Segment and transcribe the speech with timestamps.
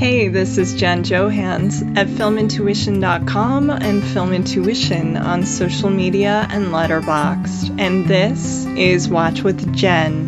[0.00, 7.78] Hey, this is Jen Johans at filmintuition.com and Film Intuition on social media and Letterboxd.
[7.78, 10.24] And this is Watch with Jen.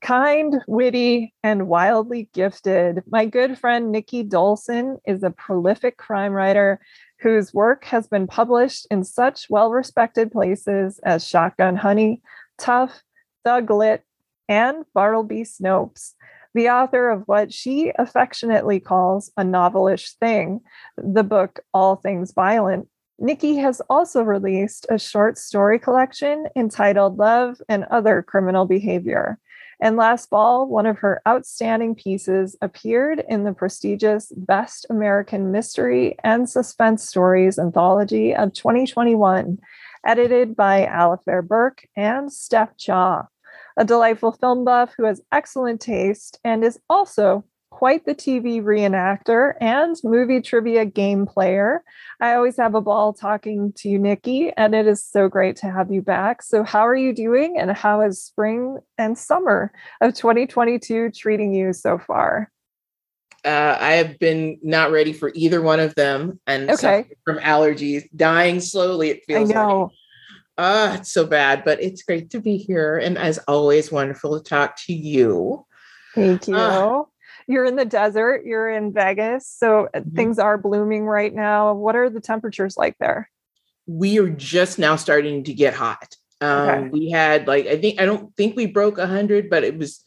[0.00, 6.78] Kind, witty, and wildly gifted, my good friend Nikki Dolson is a prolific crime writer
[7.20, 12.22] whose work has been published in such well respected places as Shotgun Honey,
[12.58, 13.02] Tough,
[13.44, 14.02] Thug Lit,
[14.48, 16.12] and Bartleby Snopes.
[16.54, 20.60] The author of what she affectionately calls a novelish thing,
[20.96, 27.60] the book All Things Violent, Nikki has also released a short story collection entitled Love
[27.68, 29.38] and Other Criminal Behavior.
[29.80, 36.16] And last fall, one of her outstanding pieces appeared in the prestigious Best American Mystery
[36.24, 39.58] and Suspense Stories anthology of 2021,
[40.06, 43.28] edited by Alafair Burke and Steph Cha,
[43.76, 47.44] a delightful film buff who has excellent taste and is also
[47.76, 51.84] quite the TV reenactor and movie trivia game player.
[52.22, 55.70] I always have a ball talking to you, Nikki, and it is so great to
[55.70, 56.42] have you back.
[56.42, 61.74] So, how are you doing, and how is spring and summer of 2022 treating you
[61.74, 62.50] so far?
[63.44, 67.04] Uh, I have been not ready for either one of them, and okay.
[67.26, 69.10] from allergies, dying slowly.
[69.10, 69.50] It feels.
[69.50, 69.82] I know.
[69.82, 69.92] Like.
[70.56, 74.48] Ah, it's so bad, but it's great to be here, and as always, wonderful to
[74.48, 75.66] talk to you.
[76.14, 76.56] Thank you.
[76.56, 77.02] Uh,
[77.46, 80.16] you're in the desert, you're in Vegas, so uh, mm-hmm.
[80.16, 81.72] things are blooming right now.
[81.74, 83.30] What are the temperatures like there?
[83.86, 86.16] We are just now starting to get hot.
[86.40, 86.88] Um, okay.
[86.88, 90.04] We had like I think I don't think we broke hundred, but it was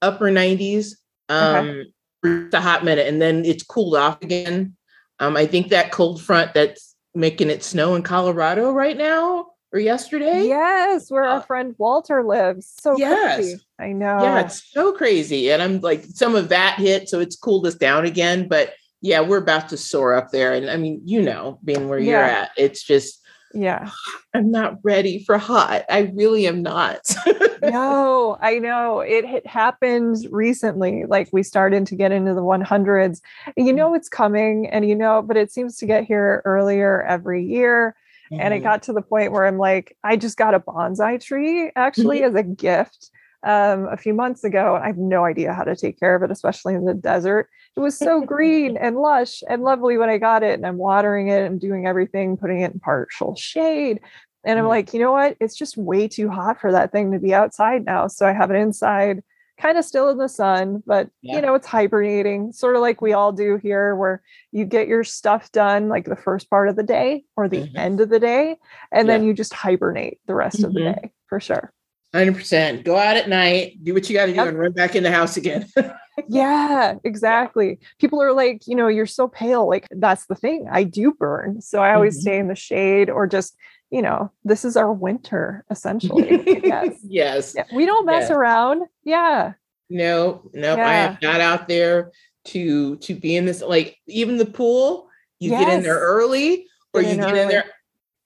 [0.00, 0.92] upper 90s
[1.28, 1.84] um, okay.
[2.22, 4.76] for a hot minute, and then it's cooled off again.
[5.18, 9.80] Um, I think that cold front that's making it snow in Colorado right now or
[9.80, 10.46] yesterday.
[10.46, 12.72] Yes, where uh, our friend Walter lives.
[12.80, 13.36] So yes.
[13.36, 13.60] crazy.
[13.78, 14.22] I know.
[14.22, 15.50] Yeah, it's so crazy.
[15.50, 18.48] And I'm like, some of that hit, so it's cooled us down again.
[18.48, 20.52] But yeah, we're about to soar up there.
[20.52, 22.10] And I mean, you know, being where yeah.
[22.10, 23.20] you're at, it's just
[23.54, 23.90] yeah.
[24.34, 25.84] I'm not ready for hot.
[25.88, 27.00] I really am not.
[27.62, 29.00] no, I know.
[29.00, 31.04] It, it happened recently.
[31.06, 33.20] Like we started to get into the 100s.
[33.56, 33.74] You mm.
[33.74, 37.96] know it's coming and you know, but it seems to get here earlier every year.
[38.32, 38.40] Mm-hmm.
[38.40, 38.64] And it mm-hmm.
[38.64, 42.36] got to the point where I'm like, I just got a bonsai tree actually mm-hmm.
[42.36, 43.10] as a gift
[43.42, 44.78] um, a few months ago.
[44.82, 47.48] I have no idea how to take care of it, especially in the desert.
[47.76, 51.28] It was so green and lush and lovely when I got it, and I'm watering
[51.28, 54.00] it and doing everything, putting it in partial shade.
[54.44, 54.68] And I'm mm-hmm.
[54.68, 55.36] like, you know what?
[55.40, 58.08] It's just way too hot for that thing to be outside now.
[58.08, 59.22] So I have it inside
[59.58, 61.36] kind of still in the sun, but yeah.
[61.36, 64.22] you know, it's hibernating, sort of like we all do here, where
[64.52, 67.76] you get your stuff done like the first part of the day or the mm-hmm.
[67.76, 68.56] end of the day,
[68.92, 69.14] and yeah.
[69.14, 70.66] then you just hibernate the rest mm-hmm.
[70.66, 71.00] of the mm-hmm.
[71.00, 71.72] day for sure.
[72.14, 72.84] 100%.
[72.84, 74.48] Go out at night, do what you got to do, yep.
[74.48, 75.66] and run back in the house again.
[76.28, 77.78] yeah, exactly.
[77.98, 79.68] People are like, you know, you're so pale.
[79.68, 80.66] Like, that's the thing.
[80.70, 81.60] I do burn.
[81.60, 82.22] So I always mm-hmm.
[82.22, 83.56] stay in the shade or just
[83.90, 86.60] you know, this is our winter essentially.
[86.64, 86.98] yes.
[87.04, 87.54] yes.
[87.56, 87.64] Yeah.
[87.74, 88.82] We don't mess around.
[89.04, 89.54] Yeah.
[89.88, 90.88] No, no, yeah.
[90.88, 92.10] I am not out there
[92.46, 95.64] to to be in this like even the pool, you yes.
[95.64, 97.40] get in there early or get you get early.
[97.40, 97.64] in there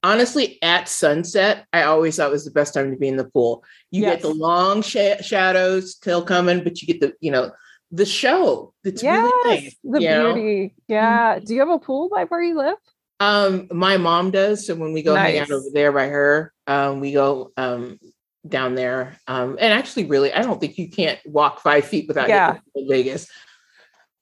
[0.03, 3.63] honestly at sunset i always thought was the best time to be in the pool
[3.91, 4.15] you yes.
[4.15, 7.51] get the long sh- shadows still coming but you get the you know
[7.93, 10.71] the show yes, really nice, the beauty know?
[10.89, 11.45] yeah mm-hmm.
[11.45, 12.77] do you have a pool by where you live
[13.21, 14.67] Um, my mom does.
[14.67, 15.35] So when we go nice.
[15.35, 18.01] hang out over there by her, um, we go um
[18.49, 19.19] down there.
[19.27, 22.59] Um, and actually, really, I don't think you can't walk five feet without yeah.
[22.75, 23.29] Vegas.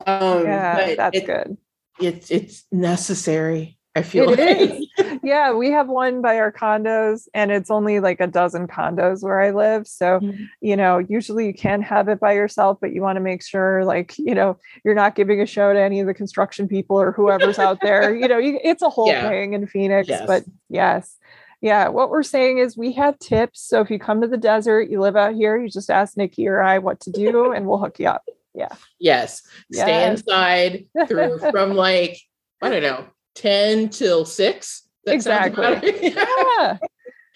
[0.04, 1.56] Um, yeah, that's it, good.
[2.00, 3.78] It's it's necessary.
[3.94, 4.70] I feel it like.
[4.70, 4.87] is.
[5.22, 9.40] Yeah, we have one by our condos, and it's only like a dozen condos where
[9.40, 9.86] I live.
[9.86, 10.44] So, mm-hmm.
[10.60, 13.84] you know, usually you can have it by yourself, but you want to make sure,
[13.84, 17.12] like, you know, you're not giving a show to any of the construction people or
[17.12, 18.14] whoever's out there.
[18.14, 19.28] You know, you, it's a whole yeah.
[19.28, 20.08] thing in Phoenix.
[20.08, 20.24] Yes.
[20.26, 21.16] But yes,
[21.60, 23.60] yeah, what we're saying is we have tips.
[23.60, 26.46] So if you come to the desert, you live out here, you just ask Nikki
[26.46, 28.24] or I what to do, and we'll hook you up.
[28.54, 28.74] Yeah.
[28.98, 29.42] Yes.
[29.72, 30.20] Stay yes.
[30.20, 32.18] inside through from like
[32.62, 33.06] I don't know
[33.36, 34.87] 10 till 6.
[35.08, 36.12] That exactly.
[36.14, 36.78] yeah.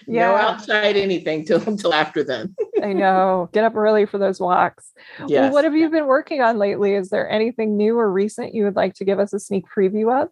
[0.06, 0.30] Yeah.
[0.30, 2.56] No outside anything till until after then.
[2.82, 3.48] I know.
[3.52, 4.90] Get up early for those walks.
[5.28, 5.30] Yes.
[5.30, 6.94] Well, what have you been working on lately?
[6.94, 10.22] Is there anything new or recent you would like to give us a sneak preview
[10.22, 10.28] of?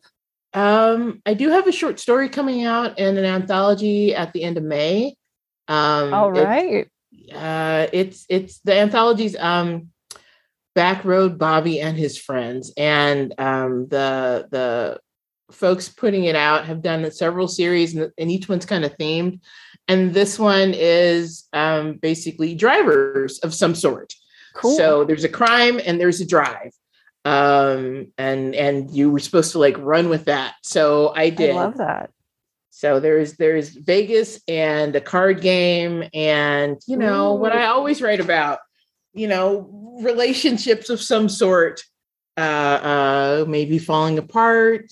[0.53, 4.57] Um, I do have a short story coming out in an anthology at the end
[4.57, 5.15] of May.
[5.69, 6.89] Um, All right.
[7.13, 9.91] It's, uh, it's it's the anthology's um,
[10.75, 15.01] Back Road Bobby and his friends, and um, the the
[15.53, 19.41] folks putting it out have done several series and, and each one's kind of themed.
[19.89, 24.15] And this one is um, basically drivers of some sort.
[24.55, 24.77] Cool.
[24.77, 26.73] so there's a crime and there's a drive.
[27.25, 30.55] Um, and and you were supposed to like run with that.
[30.63, 31.51] So i did.
[31.51, 32.11] I love that.
[32.71, 37.39] So there's there's vegas and a card game and you know Ooh.
[37.39, 38.61] what i always write about
[39.13, 41.83] you know relationships of some sort.
[42.37, 44.87] Uh, uh maybe falling apart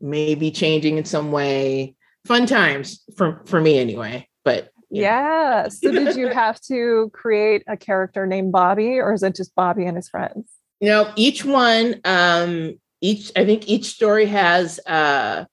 [0.00, 1.94] maybe changing in some way.
[2.26, 4.28] Fun times for for me anyway.
[4.44, 5.62] But yeah.
[5.62, 5.68] yeah.
[5.68, 9.86] So did you have to create a character named Bobby, or is it just Bobby
[9.86, 10.46] and his friends?
[10.80, 15.44] You know, each one, um, each I think each story has uh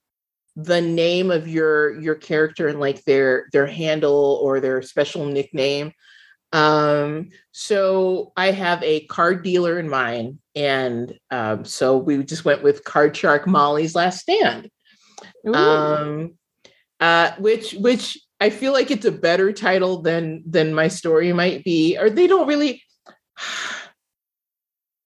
[0.55, 5.91] the name of your your character and like their their handle or their special nickname
[6.53, 12.63] um, so I have a card dealer in mind, and um, so we just went
[12.63, 14.69] with Card Shark Molly's Last Stand.
[15.53, 16.35] Um,
[16.99, 21.63] uh, which which I feel like it's a better title than than my story might
[21.63, 22.81] be, or they don't really.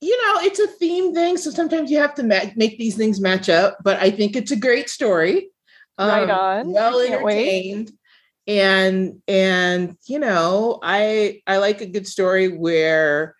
[0.03, 3.21] You know, it's a theme thing, so sometimes you have to ma- make these things
[3.21, 3.77] match up.
[3.83, 5.51] But I think it's a great story.
[5.99, 6.71] Right um, on.
[6.71, 7.91] Well entertained.
[7.91, 7.99] Wait
[8.47, 13.35] and and you know i i like a good story where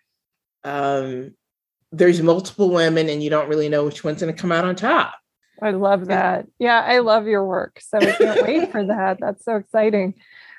[0.64, 1.32] um
[1.90, 4.74] there's multiple women and you don't really know which one's going to come out on
[4.74, 5.14] top.
[5.60, 6.46] I love that.
[6.58, 9.18] Yeah i love your work so i can't wait for that.
[9.20, 10.14] That's so exciting.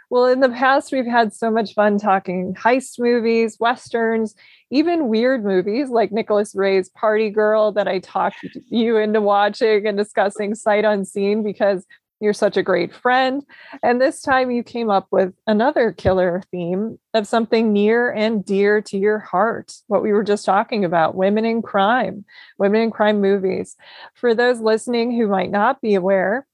[0.10, 4.36] Well in the past we've had so much fun talking heist movies westerns
[4.70, 8.38] even weird movies like nicholas ray's party girl that i talked
[8.70, 11.88] you into watching and discussing sight unseen because
[12.24, 13.44] you're such a great friend.
[13.84, 18.82] And this time you came up with another killer theme of something near and dear
[18.84, 19.74] to your heart.
[19.88, 22.26] What we were just talking about women in crime,
[22.58, 23.76] women in crime movies.
[24.14, 26.48] For those listening who might not be aware,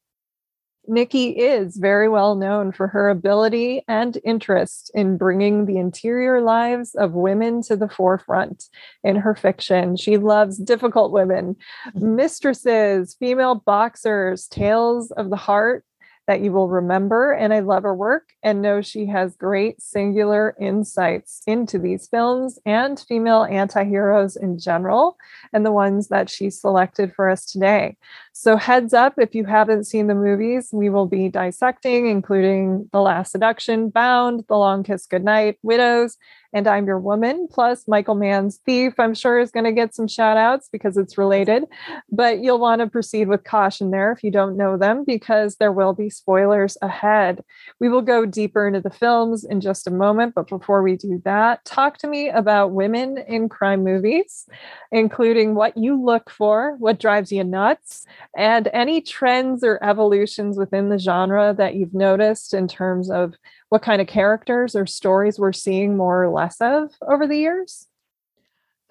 [0.90, 6.96] Nikki is very well known for her ability and interest in bringing the interior lives
[6.96, 8.66] of women to the forefront
[9.04, 9.96] in her fiction.
[9.96, 11.56] She loves difficult women,
[11.88, 12.16] mm-hmm.
[12.16, 15.86] mistresses, female boxers, tales of the heart,
[16.30, 17.32] that you will remember.
[17.32, 22.60] And I love her work and know she has great singular insights into these films
[22.68, 25.18] and female anti heroes in general,
[25.54, 27.98] and the ones that she selected for us today.
[28.32, 33.02] So, heads up if you haven't seen the movies, we will be dissecting, including The
[33.02, 36.16] Last Seduction, Bound, The Long Kiss Goodnight, Widows,
[36.52, 40.08] and I'm Your Woman, plus Michael Mann's Thief, I'm sure is going to get some
[40.08, 41.66] shout outs because it's related.
[42.12, 45.72] But you'll want to proceed with caution there if you don't know them, because there
[45.72, 47.44] will be spoilers ahead.
[47.80, 50.34] We will go deeper into the films in just a moment.
[50.34, 54.48] But before we do that, talk to me about women in crime movies,
[54.92, 60.90] including what you look for, what drives you nuts, and any trends or evolutions within
[60.90, 63.36] the genre that you've noticed in terms of
[63.70, 67.88] what kind of characters or stories we're seeing more or less of over the years?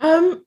[0.00, 0.44] Um,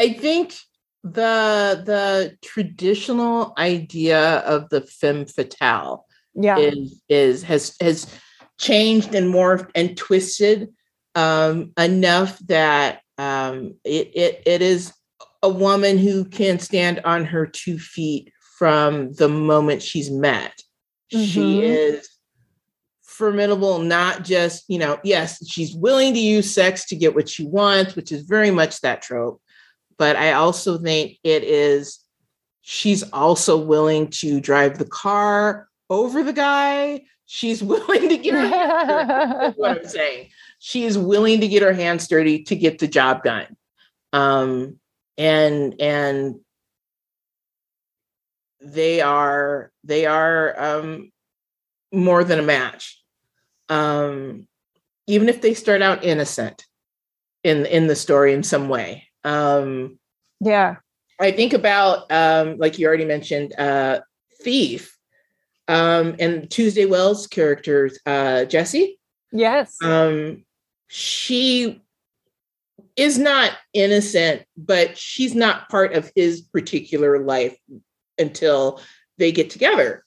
[0.00, 0.54] I think
[1.02, 6.58] the the traditional idea of the femme fatale yeah.
[6.58, 8.12] is is has has
[8.58, 10.72] changed and morphed and twisted
[11.14, 14.92] um, enough that um, it, it it is
[15.42, 20.58] a woman who can stand on her two feet from the moment she's met.
[21.12, 21.24] Mm-hmm.
[21.24, 22.08] She is
[23.14, 27.46] formidable, not just, you know, yes, she's willing to use sex to get what she
[27.46, 29.40] wants, which is very much that trope.
[29.96, 32.00] But I also think it is
[32.62, 37.02] she's also willing to drive the car over the guy.
[37.26, 40.30] She's willing to get her hands what I'm saying.
[40.58, 43.56] She is willing to get her hands dirty to get the job done.
[44.12, 44.78] Um,
[45.16, 46.40] and and
[48.60, 51.12] they are they are um,
[51.92, 53.03] more than a match.
[53.68, 54.46] Um,
[55.06, 56.64] even if they start out innocent
[57.42, 59.04] in in the story in some way.
[59.22, 59.98] Um,
[60.40, 60.76] yeah,
[61.20, 64.00] I think about um, like you already mentioned, uh,
[64.42, 64.96] Thief,
[65.68, 68.98] um, and Tuesday Weld's character uh, Jessie.
[69.30, 69.76] Yes.
[69.82, 70.44] Um,
[70.88, 71.82] she
[72.96, 77.56] is not innocent, but she's not part of his particular life
[78.18, 78.80] until
[79.18, 80.03] they get together.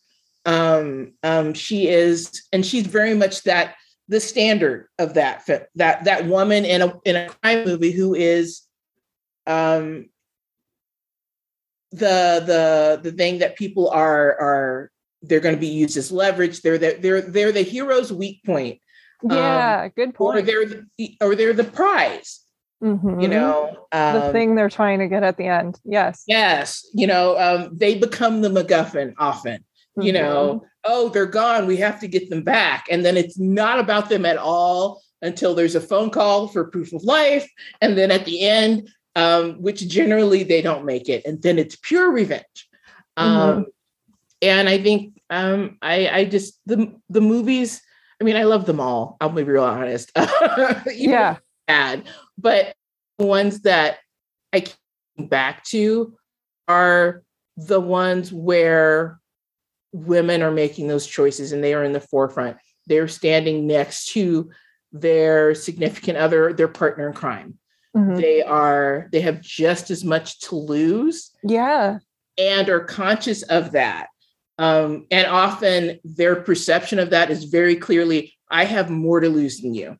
[0.48, 3.76] Um, um, she is, and she's very much that
[4.08, 8.62] the standard of that that that woman in a in a crime movie who is
[9.46, 10.06] um
[11.92, 14.92] the the the thing that people are are
[15.24, 18.80] they're going to be used as leverage they're the, they're they're the hero's weak point
[19.24, 22.42] yeah um, good point or they're the, or they're the prize
[22.84, 23.20] mm-hmm.
[23.20, 27.08] you know um, the thing they're trying to get at the end yes yes you
[27.08, 29.64] know um, they become the macguffin often.
[30.00, 33.80] You know oh they're gone we have to get them back and then it's not
[33.80, 37.50] about them at all until there's a phone call for proof of life
[37.82, 38.88] and then at the end
[39.18, 42.70] um, which generally they don't make it, and then it's pure revenge.
[43.18, 43.62] Um, mm-hmm.
[44.44, 47.82] And I think um, I, I just the the movies.
[48.22, 49.18] I mean, I love them all.
[49.20, 50.12] I'll be real honest.
[50.94, 52.04] yeah, bad,
[52.38, 52.76] but
[53.18, 53.98] the ones that
[54.54, 56.16] I came back to
[56.68, 57.24] are
[57.58, 59.20] the ones where
[59.92, 62.58] women are making those choices and they are in the forefront.
[62.88, 64.50] They're standing next to
[64.92, 67.58] their significant other, their partner in crime.
[67.96, 68.16] Mm-hmm.
[68.16, 71.32] They are, they have just as much to lose.
[71.44, 72.00] Yeah.
[72.38, 74.08] And are conscious of that.
[74.60, 79.62] Um, and often their perception of that is very clearly, I have more to lose
[79.62, 79.98] than you.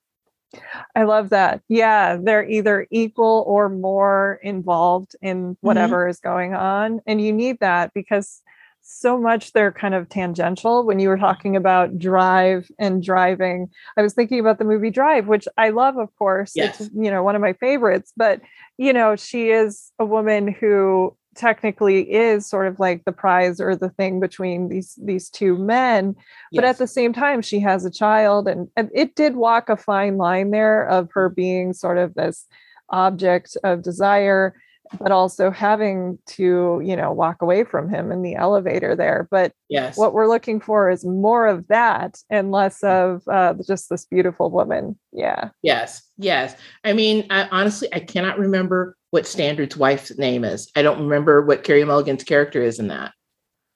[0.96, 1.62] I love that.
[1.68, 5.68] Yeah, they're either equal or more involved in mm-hmm.
[5.68, 6.12] whatever mm-hmm.
[6.12, 7.02] is going on.
[7.06, 8.42] And you need that because
[8.90, 10.86] so much they're kind of tangential.
[10.86, 15.28] When you were talking about drive and driving i was thinking about the movie drive
[15.28, 16.54] which i love of course.
[16.56, 16.80] Yes.
[16.82, 18.42] it's you know one of my favorites but
[18.78, 23.76] you know she is a woman who technically is sort of like the prize or
[23.76, 26.16] the thing between these these two men
[26.54, 29.78] but at the same time she has a child and, and it did walk a
[29.78, 32.48] fine line there of her being sort of this
[32.90, 34.56] object of desire
[35.00, 39.28] but also having to you know walk away from him in the elevator there.
[39.32, 39.98] But yes.
[39.98, 44.50] what we're looking for is more of that and less of uh, just this beautiful
[44.52, 44.98] woman.
[45.12, 45.50] Yeah.
[45.62, 46.56] Yes yes.
[46.84, 50.70] I mean I, honestly i cannot remember what standard's wife's name is.
[50.76, 53.14] I don't remember what carey mulligan's character is in that.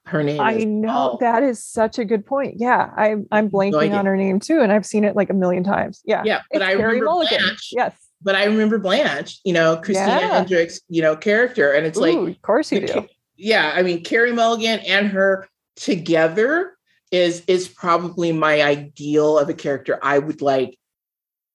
[0.06, 2.56] Her name i know that is such a good point.
[2.58, 5.34] Yeah i'm i'm blanking no on her name too and i've seen it like a
[5.34, 6.02] million times.
[6.06, 6.24] Yeah.
[6.26, 7.40] Yeah but it's i carey remember mulligan.
[7.40, 7.70] Blanche.
[7.72, 10.38] yes but I remember Blanche, you know, Christina yeah.
[10.40, 11.72] Hendricks, you know, character.
[11.72, 13.08] And it's Ooh, like, of course you do.
[13.36, 13.72] Yeah.
[13.74, 16.78] I mean, Carey Mulligan and her together
[17.12, 20.78] is is probably my ideal of a character I would like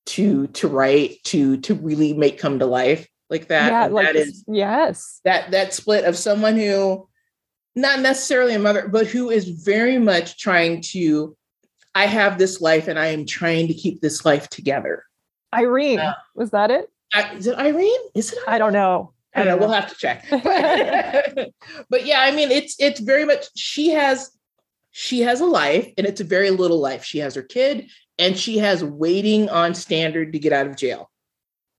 [0.07, 3.73] to to write to to really make come to life like that.
[3.73, 5.21] Yeah, like that is yes.
[5.25, 7.09] That that split of someone who
[7.75, 11.37] not necessarily a mother, but who is very much trying to
[11.95, 15.05] I have this life and I am trying to keep this life together.
[15.57, 16.91] Irene, uh, was that it?
[17.35, 17.91] is it Irene?
[18.15, 18.39] Is it?
[18.47, 18.55] Irene?
[18.55, 19.13] I don't know.
[19.35, 19.67] I don't know.
[19.67, 20.25] We'll have to check.
[20.31, 21.51] But,
[21.91, 24.31] but yeah, I mean, it's it's very much she has
[24.93, 27.05] she has a life, and it's a very little life.
[27.05, 31.11] She has her kid, and she has waiting on standard to get out of jail,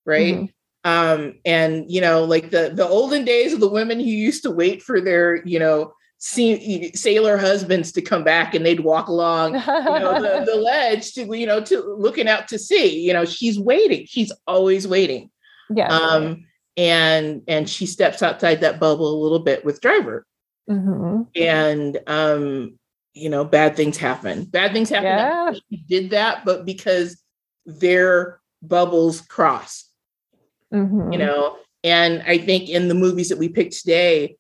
[0.06, 0.36] right?
[0.36, 0.46] Mm-hmm.
[0.84, 4.52] Um, and you know, like the the olden days of the women who used to
[4.52, 9.54] wait for their you know see, sailor husbands to come back and they'd walk along
[9.54, 13.26] you know, the, the ledge to you know to looking out to sea you know
[13.26, 15.30] she's waiting she's always waiting
[15.70, 16.46] yeah um
[16.76, 20.26] and and she steps outside that bubble a little bit with driver
[20.70, 21.24] mm-hmm.
[21.36, 22.78] and um
[23.14, 25.54] you know bad things happen bad things happen yeah.
[25.54, 27.22] she did that but because
[27.66, 29.86] their bubbles cross
[30.74, 31.12] mm-hmm.
[31.12, 34.36] you know and i think in the movies that we picked today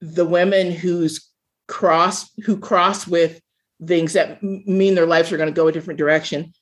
[0.00, 1.30] the women who's
[1.68, 3.40] cross who cross with
[3.84, 6.52] things that mean their lives are going to go a different direction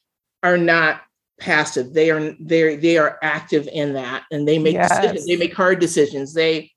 [0.43, 1.03] are not
[1.39, 1.93] passive.
[1.93, 4.91] They are they they are active in that and they make yes.
[4.91, 5.27] decisions.
[5.27, 6.35] They make hard decisions.
[6.35, 6.71] They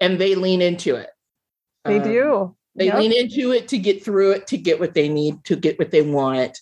[0.00, 1.10] and they lean into it.
[1.84, 2.56] They um, do.
[2.74, 2.98] they yep.
[2.98, 5.90] lean into it to get through it to get what they need to get what
[5.90, 6.58] they want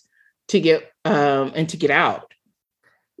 [0.49, 2.30] to get um and to get out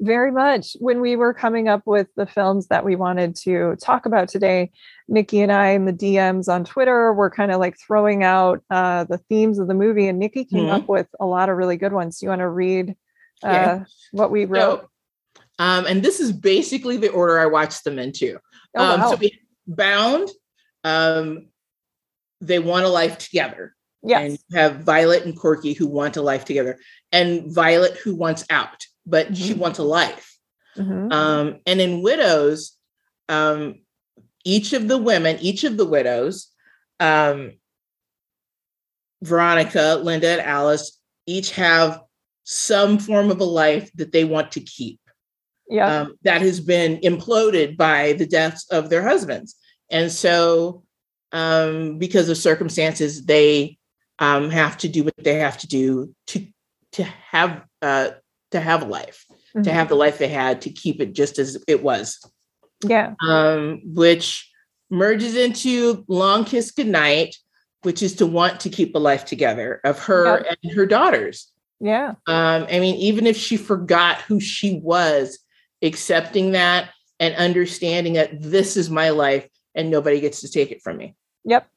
[0.01, 0.75] very much.
[0.79, 4.71] When we were coming up with the films that we wanted to talk about today,
[5.07, 9.05] Nikki and I in the DMs on Twitter were kind of like throwing out uh,
[9.05, 10.81] the themes of the movie, and Nikki came mm-hmm.
[10.81, 12.21] up with a lot of really good ones.
[12.21, 12.95] You want to read
[13.43, 13.83] uh, yeah.
[14.11, 14.81] what we wrote?
[14.81, 18.39] So, um, and this is basically the order I watched them into.
[18.75, 19.11] Oh, um, wow.
[19.11, 20.29] So we bound.
[20.83, 21.49] Um,
[22.41, 23.75] they want a life together.
[24.03, 24.31] Yes.
[24.31, 26.79] And have Violet and Corky who want a life together,
[27.11, 29.35] and Violet who wants out, but mm-hmm.
[29.35, 30.37] she wants a life.
[30.77, 31.11] Mm-hmm.
[31.11, 32.77] Um, and in Widows,
[33.29, 33.81] um,
[34.43, 36.47] each of the women, each of the widows,
[36.99, 37.53] um,
[39.21, 42.01] Veronica, Linda, and Alice, each have
[42.43, 44.99] some form of a life that they want to keep.
[45.69, 46.01] Yeah.
[46.01, 49.55] Um, that has been imploded by the deaths of their husbands.
[49.89, 50.83] And so,
[51.31, 53.77] um, because of circumstances, they
[54.19, 56.45] um, have to do what they have to do to
[56.93, 58.09] to have uh,
[58.51, 59.63] to have a life, mm-hmm.
[59.63, 62.19] to have the life they had, to keep it just as it was.
[62.83, 63.13] Yeah.
[63.25, 64.49] Um, which
[64.89, 67.35] merges into Long Kiss Goodnight,
[67.83, 71.51] which is to want to keep a life together of her and her daughters.
[71.79, 72.13] Yeah.
[72.27, 75.39] Um, I mean, even if she forgot who she was,
[75.81, 76.89] accepting that
[77.19, 81.15] and understanding that this is my life and nobody gets to take it from me.
[81.45, 81.67] Yep.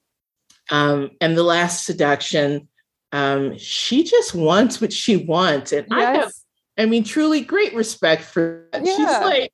[0.71, 2.69] Um, and the last seduction,
[3.13, 5.73] um, she just wants what she wants.
[5.73, 5.99] And yes.
[5.99, 6.33] I have,
[6.77, 8.85] I mean, truly great respect for that.
[8.85, 8.97] Yeah.
[8.97, 9.53] She's like,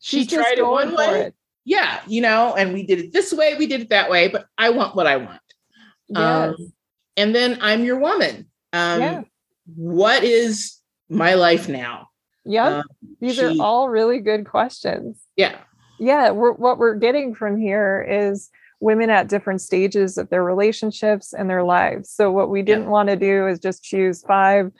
[0.00, 1.20] she She's tried it one way.
[1.22, 1.34] It.
[1.64, 4.46] Yeah, you know, and we did it this way, we did it that way, but
[4.58, 5.40] I want what I want.
[6.08, 6.18] Yes.
[6.18, 6.72] Um,
[7.16, 8.46] and then I'm your woman.
[8.72, 9.22] Um, yeah.
[9.74, 10.78] What is
[11.08, 12.08] my life now?
[12.44, 12.84] Yeah, um,
[13.20, 15.18] these she, are all really good questions.
[15.36, 15.56] Yeah.
[15.98, 21.32] Yeah, we're, what we're getting from here is women at different stages of their relationships
[21.32, 22.10] and their lives.
[22.10, 22.90] So, what we didn't yeah.
[22.90, 24.70] want to do is just choose five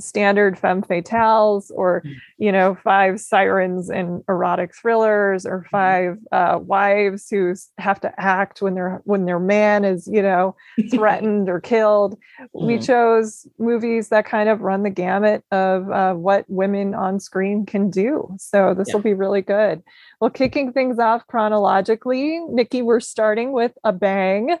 [0.00, 2.14] standard femme fatales or mm.
[2.38, 5.68] you know five sirens in erotic thrillers or mm-hmm.
[5.70, 10.54] five uh, wives who have to act when their when their man is you know
[10.90, 12.18] threatened or killed
[12.54, 12.66] mm.
[12.66, 17.66] we chose movies that kind of run the gamut of uh, what women on screen
[17.66, 18.94] can do so this yeah.
[18.94, 19.82] will be really good
[20.20, 24.56] well kicking things off chronologically nikki we're starting with a bang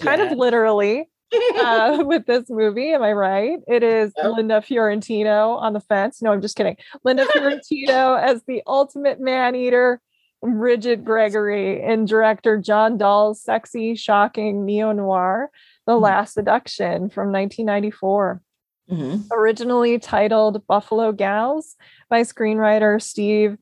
[0.00, 2.92] kind of literally uh, with this movie.
[2.92, 3.58] Am I right?
[3.66, 4.32] It is yep.
[4.36, 6.22] Linda Fiorentino on the fence.
[6.22, 6.76] No, I'm just kidding.
[7.04, 10.00] Linda Fiorentino as the ultimate man eater,
[10.42, 15.50] Bridget Gregory, and director John Dahl's sexy, shocking neo noir,
[15.86, 16.04] The mm-hmm.
[16.04, 18.42] Last Seduction from 1994.
[18.90, 19.22] Mm-hmm.
[19.32, 21.76] Originally titled Buffalo Gals
[22.08, 23.58] by screenwriter Steve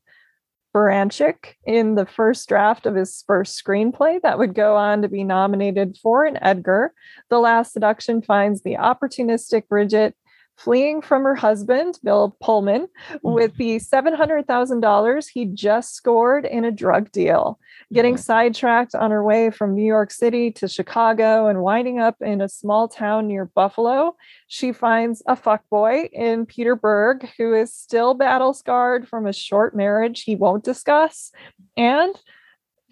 [0.75, 5.23] Baranczyk in the first draft of his first screenplay that would go on to be
[5.23, 6.93] nominated for an Edgar.
[7.29, 10.15] The Last Seduction finds the opportunistic Bridget
[10.57, 13.31] fleeing from her husband, Bill Pullman, mm-hmm.
[13.31, 17.59] with the $700,000 he just scored in a drug deal,
[17.93, 22.41] getting sidetracked on her way from New York City to Chicago and winding up in
[22.41, 24.15] a small town near Buffalo.
[24.47, 29.75] She finds a fuckboy in Peter Berg, who is still battle scarred from a short
[29.75, 31.31] marriage he won't discuss,
[31.77, 32.15] and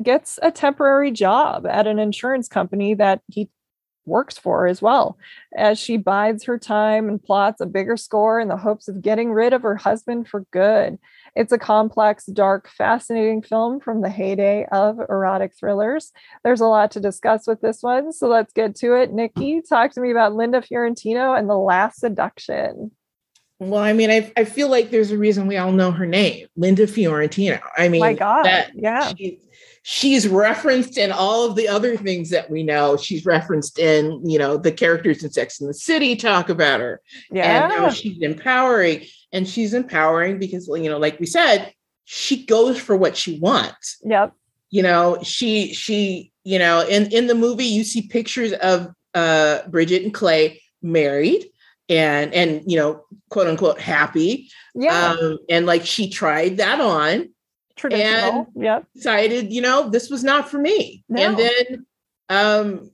[0.04, 3.50] gets a temporary job at an insurance company that he
[4.06, 5.18] works for as well,
[5.56, 9.32] as she bides her time and plots a bigger score in the hopes of getting
[9.32, 10.98] rid of her husband for good.
[11.36, 16.14] It's a complex, dark, fascinating film from the heyday of erotic thrillers.
[16.44, 19.12] There's a lot to discuss with this one, so let's get to it.
[19.12, 22.92] Nikki, talk to me about Linda Fiorentino and The Last Seduction.
[23.60, 26.48] Well, I mean, I, I feel like there's a reason we all know her name,
[26.58, 27.60] Linda Fiorentino.
[27.78, 29.14] I mean, my God, that, yeah.
[29.16, 29.40] She,
[29.88, 32.98] she's referenced in all of the other things that we know.
[32.98, 37.02] She's referenced in, you know, the characters in Sex and the City talk about her.
[37.32, 37.66] Yeah.
[37.66, 39.06] And how she's empowering.
[39.32, 41.72] And she's empowering because, you know, like we said,
[42.04, 44.02] she goes for what she wants.
[44.04, 44.34] Yep.
[44.70, 49.68] You know, she she, you know, in in the movie you see pictures of uh
[49.68, 51.46] Bridget and Clay married
[51.90, 54.50] and and you know, quote unquote happy.
[54.74, 55.16] Yeah.
[55.20, 57.30] Um, and like she tried that on
[57.76, 58.48] traditional.
[58.56, 58.86] And yep.
[58.96, 61.04] Decided, you know, this was not for me.
[61.10, 61.22] No.
[61.22, 61.86] And then,
[62.30, 62.92] um,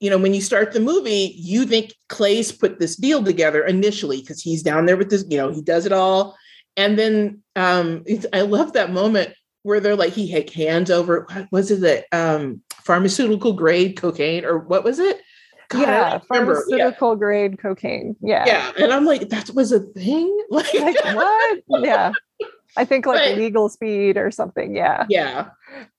[0.00, 4.20] you know, when you start the movie, you think Clay's put this deal together initially
[4.20, 6.36] because he's down there with this, you know, he does it all.
[6.76, 11.52] And then um, I love that moment where they're like, he had hands over, what
[11.52, 15.20] was it, the um, pharmaceutical grade cocaine or what was it?
[15.72, 17.18] God, yeah, pharmaceutical yeah.
[17.18, 18.16] grade cocaine.
[18.20, 18.44] Yeah.
[18.46, 18.72] Yeah.
[18.78, 20.28] And I'm like, that was a thing?
[20.50, 21.62] Like, like what?
[21.82, 22.12] Yeah.
[22.76, 24.74] I think like but, legal speed or something.
[24.74, 25.06] Yeah.
[25.08, 25.48] Yeah.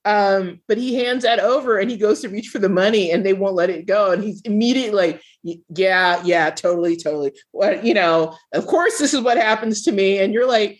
[0.05, 3.25] Um, but he hands that over and he goes to reach for the money and
[3.25, 4.11] they won't let it go.
[4.11, 5.21] And he's immediately like,
[5.69, 7.33] yeah, yeah, totally, totally.
[7.51, 10.19] What, you know, of course, this is what happens to me.
[10.19, 10.79] And you're like,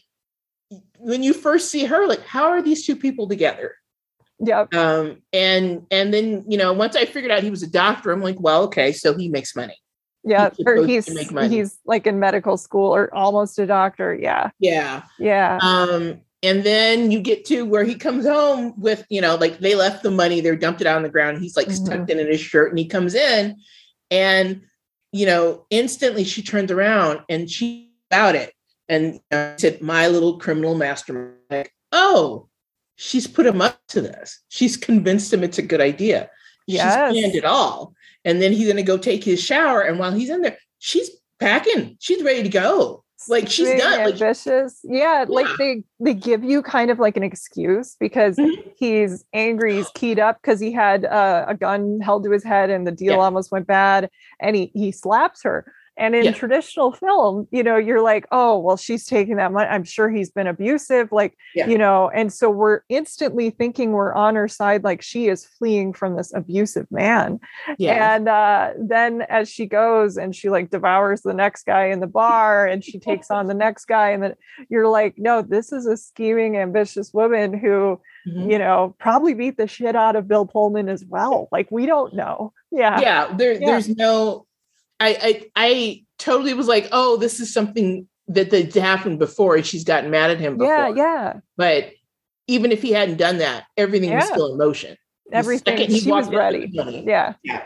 [0.99, 3.75] when you first see her, like, how are these two people together?
[4.39, 4.65] Yeah.
[4.73, 8.21] Um, and and then you know, once I figured out he was a doctor, I'm
[8.21, 9.77] like, well, okay, so he makes money.
[10.23, 11.05] Yeah, he's or he's
[11.49, 14.15] he's like in medical school or almost a doctor.
[14.15, 14.51] Yeah.
[14.59, 15.03] Yeah.
[15.19, 15.59] Yeah.
[15.61, 19.75] Um, and then you get to where he comes home with, you know, like they
[19.75, 21.39] left the money, they're dumped it out on the ground.
[21.39, 21.85] He's like mm-hmm.
[21.85, 23.57] tucked in in his shirt, and he comes in,
[24.11, 24.61] and
[25.11, 28.53] you know, instantly she turns around and she about it
[28.89, 32.49] and uh, said, "My little criminal mastermind." Like, oh,
[33.03, 34.41] she's put him up to this.
[34.47, 36.29] She's convinced him it's a good idea.
[36.67, 37.11] Yes.
[37.13, 37.93] She's planned it all.
[38.23, 39.81] And then he's going to go take his shower.
[39.81, 41.97] And while he's in there, she's packing.
[41.99, 43.03] She's ready to go.
[43.27, 43.99] Like she's done.
[43.99, 44.79] Ambitious.
[44.83, 48.69] Like, yeah, yeah, like they they give you kind of like an excuse because mm-hmm.
[48.75, 52.69] he's angry, he's keyed up because he had uh, a gun held to his head
[52.69, 53.19] and the deal yeah.
[53.19, 54.09] almost went bad,
[54.41, 55.65] and he he slaps her.
[55.95, 56.31] And in yeah.
[56.31, 59.69] traditional film, you know, you're like, oh, well, she's taking that money.
[59.69, 61.67] I'm sure he's been abusive, like, yeah.
[61.67, 65.93] you know, and so we're instantly thinking we're on her side, like she is fleeing
[65.93, 67.39] from this abusive man.
[67.77, 68.15] Yeah.
[68.15, 72.07] And uh, then as she goes and she like devours the next guy in the
[72.07, 74.33] bar and she takes on the next guy, and then
[74.69, 78.49] you're like, no, this is a scheming, ambitious woman who, mm-hmm.
[78.49, 81.49] you know, probably beat the shit out of Bill Pullman as well.
[81.51, 82.51] Like, we don't know.
[82.71, 82.99] Yeah.
[82.99, 83.37] Yeah.
[83.37, 83.67] There, yeah.
[83.67, 84.47] There's no
[85.03, 89.65] I, I I totally was like, oh, this is something that that happened before, and
[89.65, 90.73] she's gotten mad at him before.
[90.73, 91.33] Yeah, yeah.
[91.57, 91.91] But
[92.47, 94.19] even if he hadn't done that, everything yeah.
[94.19, 94.97] was still in motion.
[95.31, 96.69] Everything he was ready.
[96.71, 97.33] Yeah.
[97.43, 97.65] Yeah.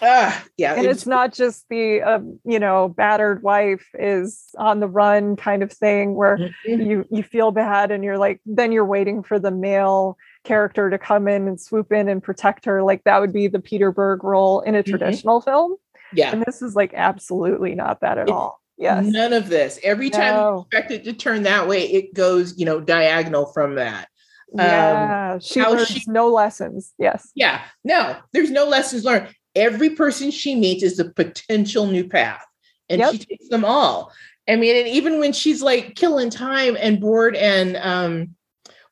[0.00, 4.78] Uh, yeah, and it's, it's not just the uh, you know battered wife is on
[4.78, 6.80] the run kind of thing where mm-hmm.
[6.80, 10.98] you you feel bad and you're like then you're waiting for the male character to
[10.98, 14.22] come in and swoop in and protect her like that would be the Peter Berg
[14.22, 14.90] role in a mm-hmm.
[14.90, 15.74] traditional film
[16.12, 16.32] yeah.
[16.32, 18.60] And this is like absolutely not that at all.
[18.76, 19.06] Yes.
[19.06, 19.80] None of this.
[19.82, 20.54] Every time no.
[20.54, 24.08] you expect it to turn that way, it goes, you know, diagonal from that.
[24.54, 25.32] Yeah.
[25.34, 26.94] Um, she learns she, no lessons.
[26.98, 27.30] Yes.
[27.34, 27.60] Yeah.
[27.84, 29.28] No, there's no lessons learned.
[29.54, 32.44] Every person she meets is a potential new path.
[32.88, 33.12] And yep.
[33.12, 34.12] she takes them all.
[34.48, 38.34] I mean, and even when she's like killing time and bored and um,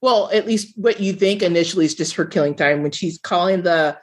[0.03, 3.63] well, at least what you think initially is just her killing time when she's calling
[3.63, 3.97] the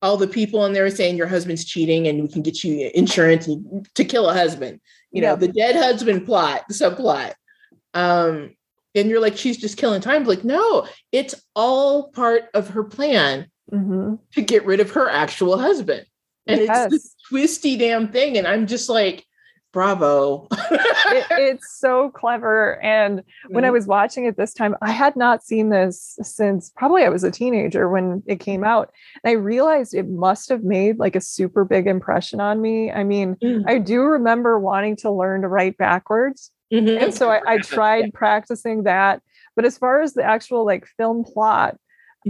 [0.00, 3.48] all the people in there saying your husband's cheating and we can get you insurance
[3.94, 4.80] to kill a husband.
[5.10, 7.34] You know, the dead husband plot, the subplot.
[7.94, 8.54] Um,
[8.94, 10.24] and you're like, she's just killing time.
[10.24, 14.14] Like, no, it's all part of her plan mm-hmm.
[14.32, 16.06] to get rid of her actual husband.
[16.46, 16.84] And yes.
[16.84, 18.38] it's this twisty damn thing.
[18.38, 19.24] And I'm just like,
[19.72, 23.74] bravo it, it's so clever and when i mm-hmm.
[23.74, 27.30] was watching it this time i had not seen this since probably i was a
[27.30, 28.90] teenager when it came out
[29.22, 33.04] and i realized it must have made like a super big impression on me i
[33.04, 33.62] mean mm.
[33.66, 37.02] i do remember wanting to learn to write backwards mm-hmm.
[37.02, 39.22] and so I, I tried practicing that
[39.54, 41.76] but as far as the actual like film plot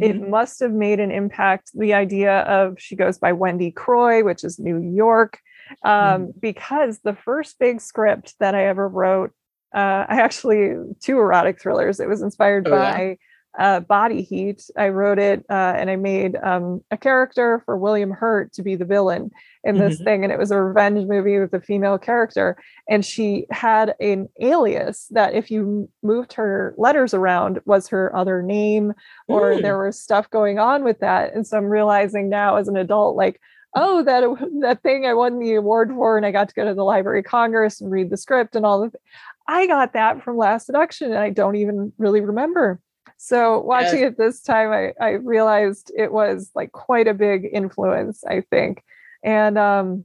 [0.00, 0.24] Mm-hmm.
[0.24, 1.70] it must have made an impact.
[1.74, 5.40] The idea of she goes by Wendy Kroy, which is New York
[5.82, 6.40] um, mm.
[6.40, 9.32] because the first big script that I ever wrote,
[9.74, 12.00] uh, I actually two erotic thrillers.
[12.00, 13.14] It was inspired oh, by yeah.
[13.58, 14.70] Uh, Body Heat.
[14.76, 18.76] I wrote it uh, and I made um, a character for William Hurt to be
[18.76, 19.30] the villain
[19.64, 20.04] in this mm-hmm.
[20.04, 22.56] thing, and it was a revenge movie with a female character,
[22.88, 28.40] and she had an alias that if you moved her letters around was her other
[28.40, 28.94] name,
[29.26, 29.62] or mm.
[29.62, 31.34] there was stuff going on with that.
[31.34, 33.40] And so I'm realizing now as an adult, like
[33.74, 34.24] oh that
[34.60, 37.18] that thing i won the award for and i got to go to the library
[37.18, 38.90] of congress and read the script and all the
[39.46, 42.80] i got that from last seduction and i don't even really remember
[43.18, 44.12] so watching yes.
[44.12, 48.82] it this time I, I realized it was like quite a big influence i think
[49.22, 50.04] and um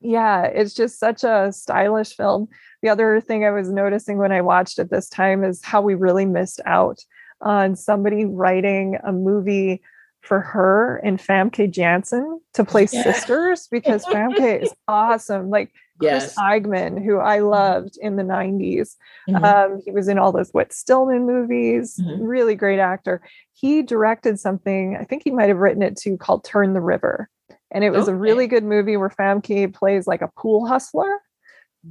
[0.00, 2.48] yeah it's just such a stylish film
[2.82, 5.94] the other thing i was noticing when i watched it this time is how we
[5.94, 7.00] really missed out
[7.40, 9.82] on somebody writing a movie
[10.20, 13.02] for her and Famke Janssen to play yeah.
[13.02, 15.48] sisters because Famke is awesome.
[15.48, 16.34] Like yes.
[16.34, 17.48] Chris Eigeman, who I mm-hmm.
[17.48, 18.96] loved in the 90s.
[19.28, 19.44] Mm-hmm.
[19.44, 22.22] Um, he was in all those Whit Stillman movies, mm-hmm.
[22.22, 23.22] really great actor.
[23.52, 27.28] He directed something, I think he might have written it too, called Turn the River.
[27.70, 28.12] And it was okay.
[28.12, 31.20] a really good movie where Famke plays like a pool hustler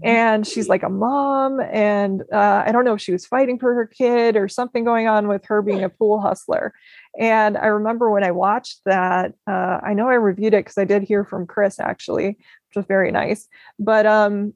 [0.04, 3.74] and she's like a mom and uh, i don't know if she was fighting for
[3.74, 6.74] her kid or something going on with her being a pool hustler
[7.20, 10.84] and i remember when i watched that uh, i know i reviewed it because i
[10.84, 12.38] did hear from chris actually
[12.70, 13.48] which was very nice
[13.80, 14.54] but um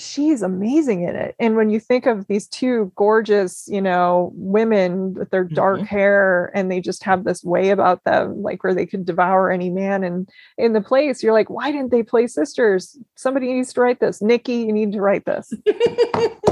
[0.00, 1.34] she's amazing in it.
[1.38, 5.86] And when you think of these two gorgeous, you know, women with their dark mm-hmm.
[5.86, 9.70] hair and they just have this way about them, like where they could devour any
[9.70, 12.96] man and in the place, you're like, why didn't they play sisters?
[13.16, 14.22] Somebody needs to write this.
[14.22, 15.52] Nikki, you need to write this.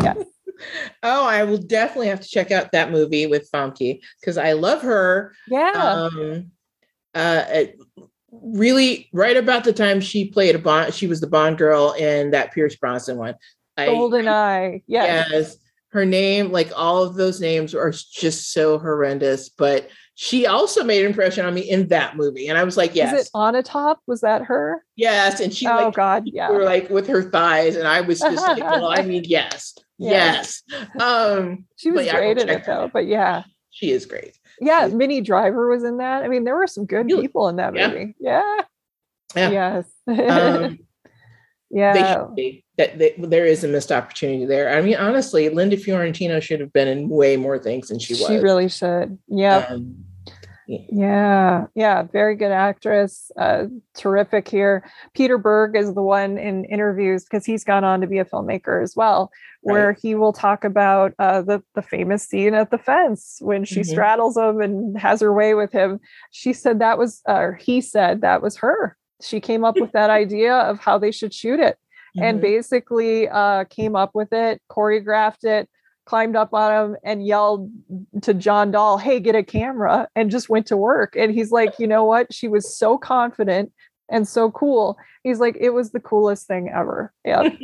[0.02, 0.14] yeah.
[1.02, 4.82] oh, I will definitely have to check out that movie with Famke because I love
[4.82, 5.34] her.
[5.48, 5.72] Yeah.
[5.72, 6.50] Um,
[7.14, 7.64] uh,
[8.30, 12.30] really, right about the time she played a Bond, she was the Bond girl in
[12.32, 13.34] that Pierce Brosnan one.
[13.76, 14.82] Golden Eye.
[14.86, 15.28] Yes.
[15.30, 15.56] yes.
[15.90, 19.48] Her name, like all of those names, are just so horrendous.
[19.48, 19.88] But
[20.20, 22.48] she also made an impression on me in that movie.
[22.48, 23.14] And I was like, yes.
[23.14, 24.00] Is it on a top?
[24.08, 24.84] Was that her?
[24.96, 25.38] Yes.
[25.38, 26.50] And she Oh like, God, yeah.
[26.50, 27.76] Were like with her thighs.
[27.76, 29.76] And I was just like, well, I mean, yes.
[29.96, 30.64] Yes.
[30.98, 33.44] Um she was yeah, great in it though, but yeah.
[33.70, 34.36] She is great.
[34.60, 36.22] Yeah, Minnie Driver was in that.
[36.22, 37.22] I mean, there were some good really?
[37.22, 38.14] people in that movie.
[38.18, 38.42] Yeah.
[39.34, 39.50] yeah.
[39.50, 39.84] Yes.
[40.06, 40.78] Um,
[41.70, 42.26] yeah.
[42.34, 44.76] Be, that, that, there is a missed opportunity there.
[44.76, 48.26] I mean, honestly, Linda Fiorentino should have been in way more things than she was.
[48.26, 49.18] She really should.
[49.28, 49.66] Yeah.
[49.68, 50.04] Um,
[50.68, 53.30] yeah, yeah, very good actress.
[53.38, 53.64] Uh,
[53.96, 54.84] terrific here.
[55.14, 58.82] Peter Berg is the one in interviews because he's gone on to be a filmmaker
[58.82, 59.30] as well,
[59.62, 59.98] where right.
[59.98, 63.90] he will talk about uh, the the famous scene at the fence when she mm-hmm.
[63.90, 66.00] straddles him and has her way with him.
[66.32, 68.94] She said that was, or he said that was her.
[69.22, 71.78] She came up with that idea of how they should shoot it,
[72.14, 72.24] mm-hmm.
[72.24, 75.70] and basically uh, came up with it, choreographed it
[76.08, 77.70] climbed up on him and yelled
[78.22, 81.14] to John Dahl, Hey, get a camera, and just went to work.
[81.16, 82.32] And he's like, You know what?
[82.32, 83.72] She was so confident
[84.10, 84.96] and so cool.
[85.22, 87.12] He's like, It was the coolest thing ever.
[87.26, 87.50] Yeah.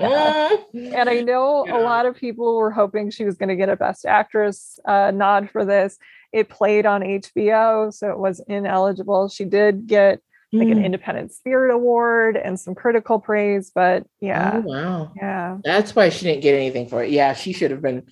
[0.00, 0.56] yeah.
[0.74, 1.78] And I know yeah.
[1.78, 5.12] a lot of people were hoping she was going to get a Best Actress uh,
[5.14, 5.96] nod for this.
[6.32, 9.28] It played on HBO, so it was ineligible.
[9.28, 10.20] She did get
[10.54, 10.84] like an mm.
[10.84, 14.52] independent spirit award and some critical praise but yeah.
[14.54, 15.12] Oh, wow.
[15.16, 15.58] Yeah.
[15.64, 17.10] That's why she didn't get anything for it.
[17.10, 18.06] Yeah she should have been.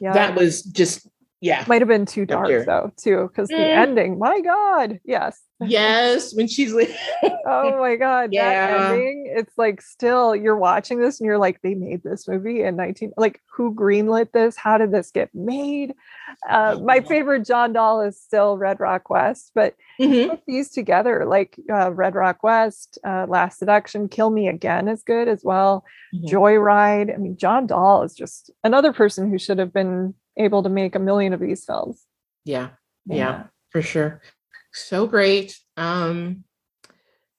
[0.00, 0.12] Yeah.
[0.12, 1.06] That was just
[1.40, 1.64] yeah.
[1.68, 3.56] might have been too dark though too because mm.
[3.56, 5.40] the ending my god yes.
[5.60, 6.90] Yes when she's like
[7.46, 8.48] oh my god yeah.
[8.48, 12.62] that ending it's like still you're watching this and you're like they made this movie
[12.62, 14.56] in 19 like who greenlit this?
[14.56, 15.94] How did this get made?
[16.48, 20.30] Uh, my favorite john dahl is still red rock west but mm-hmm.
[20.30, 25.02] put these together like uh, red rock west uh, last seduction kill me again is
[25.02, 26.26] good as well mm-hmm.
[26.26, 30.68] joyride i mean john dahl is just another person who should have been able to
[30.68, 32.04] make a million of these films.
[32.44, 32.70] Yeah.
[33.06, 34.22] Yeah, yeah for sure.
[34.72, 35.58] So great.
[35.76, 36.44] Um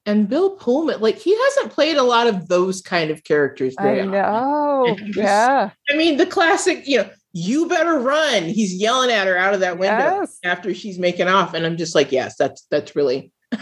[0.05, 3.75] and Bill Pullman, like he hasn't played a lot of those kind of characters.
[3.77, 4.97] I know.
[5.15, 5.69] yeah.
[5.89, 8.43] I mean, the classic, you know, you better run.
[8.43, 10.39] He's yelling at her out of that window yes.
[10.43, 11.53] after she's making off.
[11.53, 13.31] And I'm just like, yes, that's that's really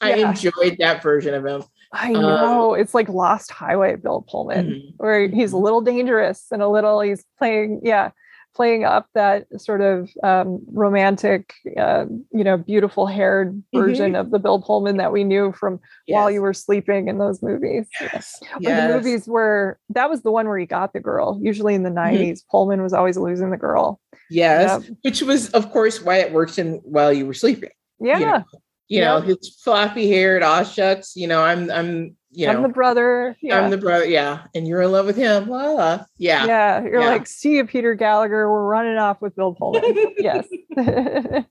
[0.00, 0.30] I yeah.
[0.30, 1.64] enjoyed that version of him.
[1.92, 2.74] I um, know.
[2.74, 4.88] Um, it's like Lost Highway, Bill Pullman, mm-hmm.
[4.96, 8.10] where he's a little dangerous and a little, he's playing, yeah,
[8.54, 14.20] playing up that sort of um, romantic, uh, you know, beautiful haired version mm-hmm.
[14.20, 16.14] of the Bill Pullman that we knew from yes.
[16.14, 17.86] While You Were Sleeping in those movies.
[18.00, 18.38] Yes.
[18.54, 18.88] Or yes.
[18.88, 21.38] the movies where that was the one where he got the girl.
[21.42, 22.50] Usually in the 90s, mm-hmm.
[22.50, 24.00] Pullman was always losing the girl.
[24.30, 24.84] Yes.
[24.84, 24.96] Yep.
[25.02, 27.70] Which was, of course, why it works in While You Were Sleeping.
[28.00, 28.18] Yeah.
[28.18, 28.44] You know?
[28.90, 32.68] You know, his floppy haired aw shucks, you know, I'm I'm you know I'm the
[32.68, 33.36] brother.
[33.40, 33.60] Yeah.
[33.60, 34.42] I'm the brother, yeah.
[34.54, 35.48] And you're in love with him.
[35.48, 36.04] La, la.
[36.18, 36.46] Yeah.
[36.46, 36.82] Yeah.
[36.82, 37.08] You're yeah.
[37.08, 38.50] like, see you, Peter Gallagher.
[38.50, 39.82] We're running off with Bill Pullman.
[40.18, 40.48] yes.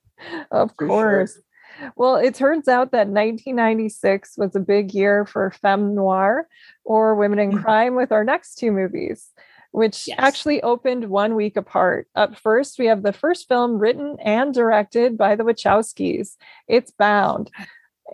[0.52, 1.34] of for course.
[1.34, 1.94] Sure.
[1.96, 6.46] Well, it turns out that 1996 was a big year for femme noir
[6.84, 7.64] or women in mm-hmm.
[7.64, 9.30] crime with our next two movies
[9.72, 10.18] which yes.
[10.20, 12.08] actually opened one week apart.
[12.16, 16.36] Up first, we have the first film written and directed by the Wachowskis.
[16.68, 17.52] It's Bound.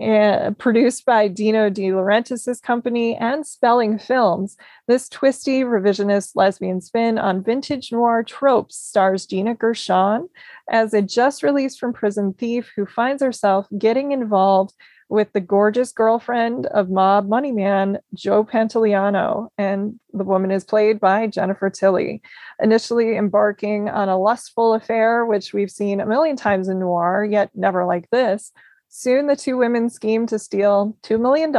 [0.02, 4.58] Uh, produced by Dino De Laurentiis' company and Spelling Films,
[4.90, 10.28] this twisty revisionist lesbian spin on vintage noir tropes stars Gina Gershon
[10.70, 14.74] as a just released from prison thief who finds herself getting involved
[15.16, 21.00] with the gorgeous girlfriend of mob money man Joe Pantoliano, and the woman is played
[21.00, 22.22] by Jennifer Tilly.
[22.62, 27.50] Initially embarking on a lustful affair, which we've seen a million times in noir, yet
[27.56, 28.52] never like this.
[28.90, 31.52] Soon the two women scheme to steal $2 million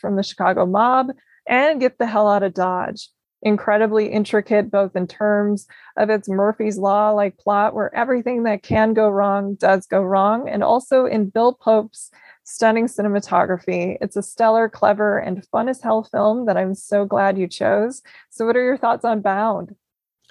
[0.00, 1.10] from the Chicago mob
[1.46, 3.10] and get the hell out of Dodge.
[3.42, 5.66] Incredibly intricate, both in terms
[5.98, 10.48] of its Murphy's Law like plot, where everything that can go wrong does go wrong,
[10.48, 12.10] and also in Bill Pope's
[12.44, 13.96] stunning cinematography.
[14.00, 18.02] It's a stellar, clever, and fun as hell film that I'm so glad you chose.
[18.30, 19.74] So, what are your thoughts on Bound?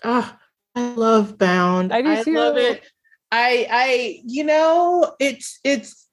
[0.04, 0.34] Oh,
[0.76, 1.92] I love Bound.
[1.92, 2.36] I do I too.
[2.36, 2.84] love it.
[3.32, 6.08] I, I, you know, it's, it's.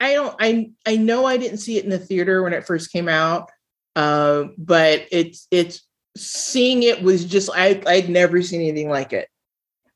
[0.00, 0.34] I don't.
[0.40, 3.50] I, I know I didn't see it in the theater when it first came out,
[3.94, 7.50] uh, but it's, it's seeing it was just.
[7.54, 9.28] I, I'd never seen anything like it.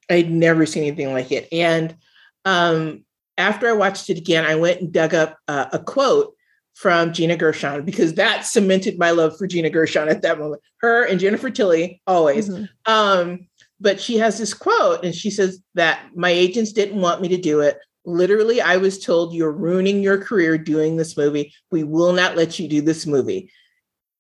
[0.09, 1.97] I'd never seen anything like it, and
[2.45, 3.05] um,
[3.39, 6.35] after I watched it again, I went and dug up uh, a quote
[6.75, 10.63] from Gina Gershon because that cemented my love for Gina Gershon at that moment.
[10.79, 12.49] Her and Jennifer Tilly, always.
[12.49, 12.93] Mm-hmm.
[12.93, 13.49] Um,
[13.81, 17.37] but she has this quote, and she says that my agents didn't want me to
[17.37, 17.79] do it.
[18.05, 21.53] Literally, I was told you're ruining your career doing this movie.
[21.71, 23.51] We will not let you do this movie.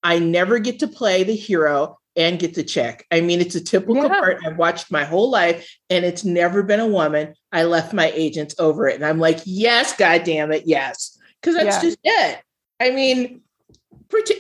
[0.03, 3.05] I never get to play the hero and get the check.
[3.11, 4.09] I mean, it's a typical yeah.
[4.09, 7.35] part I've watched my whole life, and it's never been a woman.
[7.53, 11.55] I left my agents over it, and I'm like, yes, god damn it, yes, because
[11.55, 11.83] that's yeah.
[11.83, 12.43] just it.
[12.81, 13.43] I mean,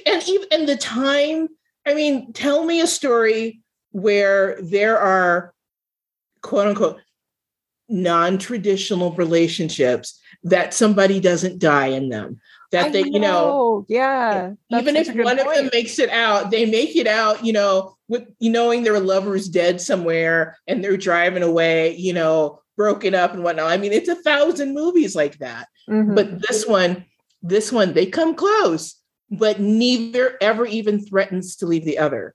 [0.06, 1.48] and even in the time,
[1.86, 3.60] I mean, tell me a story
[3.92, 5.54] where there are
[6.42, 7.00] quote unquote
[7.88, 12.40] non-traditional relationships that somebody doesn't die in them
[12.72, 13.10] that I they, know.
[13.12, 14.52] you know, yeah.
[14.70, 15.40] Even if one point.
[15.40, 19.00] of them makes it out, they make it out, you know, with you knowing their
[19.00, 23.70] lover's dead somewhere and they're driving away, you know, broken up and whatnot.
[23.70, 25.68] I mean, it's a thousand movies like that.
[25.88, 26.14] Mm-hmm.
[26.14, 27.04] But this one,
[27.42, 28.96] this one, they come close,
[29.30, 32.34] but neither ever even threatens to leave the other.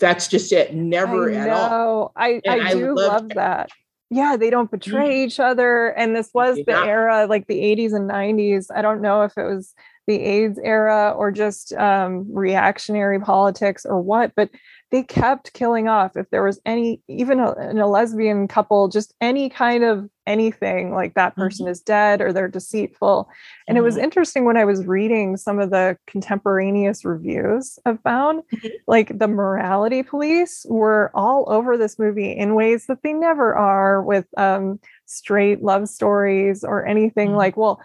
[0.00, 0.74] That's just it.
[0.74, 2.12] Never at all.
[2.14, 3.70] I, I, I do love that
[4.10, 5.26] yeah they don't betray mm-hmm.
[5.26, 9.22] each other and this was the era like the 80s and 90s i don't know
[9.22, 9.74] if it was
[10.06, 14.48] the aids era or just um, reactionary politics or what but
[14.90, 16.16] they kept killing off.
[16.16, 20.94] If there was any even a, in a lesbian couple just any kind of anything
[20.94, 21.72] like that person mm-hmm.
[21.72, 23.28] is dead or they're deceitful
[23.66, 23.82] and mm-hmm.
[23.82, 24.04] it was mm-hmm.
[24.04, 28.68] interesting when i was reading some of the contemporaneous reviews of bound mm-hmm.
[28.86, 34.02] like the morality police were all over this movie in ways that they never are
[34.02, 37.38] with um, straight love stories or anything mm-hmm.
[37.38, 37.80] like well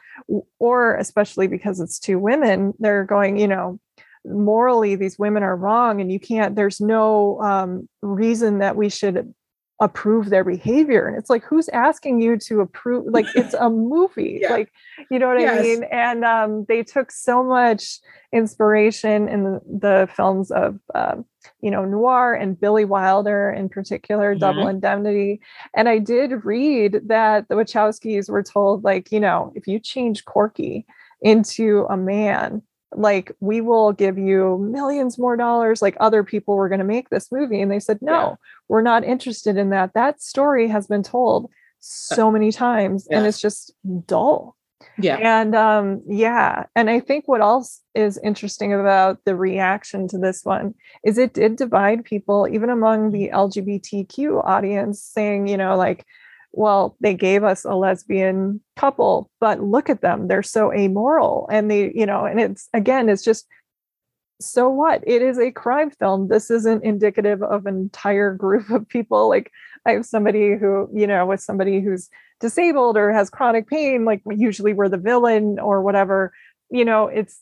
[0.60, 3.80] or especially because it's two women they're going you know
[4.26, 9.34] morally these women are wrong and you can't there's no um, reason that we should
[9.80, 14.40] approve their behavior and it's like who's asking you to approve like it's a movie
[14.42, 14.52] yeah.
[14.52, 14.72] like
[15.10, 15.60] you know what yes.
[15.60, 18.00] i mean and um, they took so much
[18.32, 21.26] inspiration in the, the films of um,
[21.62, 24.40] you know noir and billy wilder in particular mm-hmm.
[24.40, 25.42] double indemnity
[25.76, 30.24] and i did read that the wachowskis were told like you know if you change
[30.26, 30.86] corky
[31.22, 32.62] into a man
[32.96, 37.10] like we will give you millions more dollars like other people were going to make
[37.10, 38.36] this movie and they said no yeah.
[38.68, 41.48] we're not interested in that that story has been told uh,
[41.80, 43.18] so many times yeah.
[43.18, 43.74] and it's just
[44.06, 44.56] dull
[44.98, 50.18] yeah and um yeah and i think what else is interesting about the reaction to
[50.18, 55.76] this one is it did divide people even among the lgbtq audience saying you know
[55.76, 56.06] like
[56.54, 60.28] well, they gave us a lesbian couple, but look at them.
[60.28, 61.50] They're so amoral.
[61.52, 63.48] And they, you know, and it's again, it's just
[64.40, 65.04] so what?
[65.06, 66.28] It is a crime film.
[66.28, 69.28] This isn't indicative of an entire group of people.
[69.28, 69.52] Like
[69.86, 74.22] I have somebody who, you know, with somebody who's disabled or has chronic pain, like
[74.30, 76.34] usually we're the villain or whatever.
[76.70, 77.42] You know, it's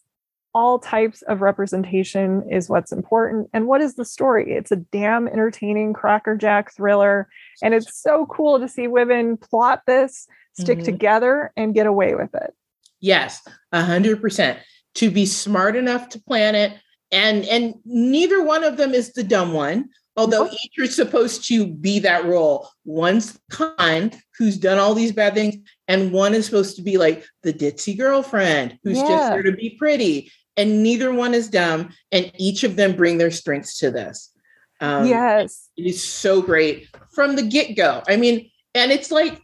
[0.54, 3.50] all types of representation is what's important.
[3.54, 4.54] And what is the story?
[4.54, 7.30] It's a damn entertaining crackerjack thriller.
[7.64, 10.86] And it's so cool to see women plot this, stick mm-hmm.
[10.86, 12.54] together, and get away with it.
[13.00, 14.60] Yes, a hundred percent.
[14.96, 16.78] To be smart enough to plan it.
[17.12, 19.90] And and neither one of them is the dumb one.
[20.18, 20.54] Although nope.
[20.54, 22.68] each is supposed to be that role.
[22.84, 25.56] One's con who's done all these bad things,
[25.88, 29.08] and one is supposed to be like the ditzy girlfriend who's yeah.
[29.08, 30.30] just there to be pretty
[30.62, 34.32] and neither one is dumb and each of them bring their strengths to this
[34.80, 39.42] um, yes it is so great from the get-go i mean and it's like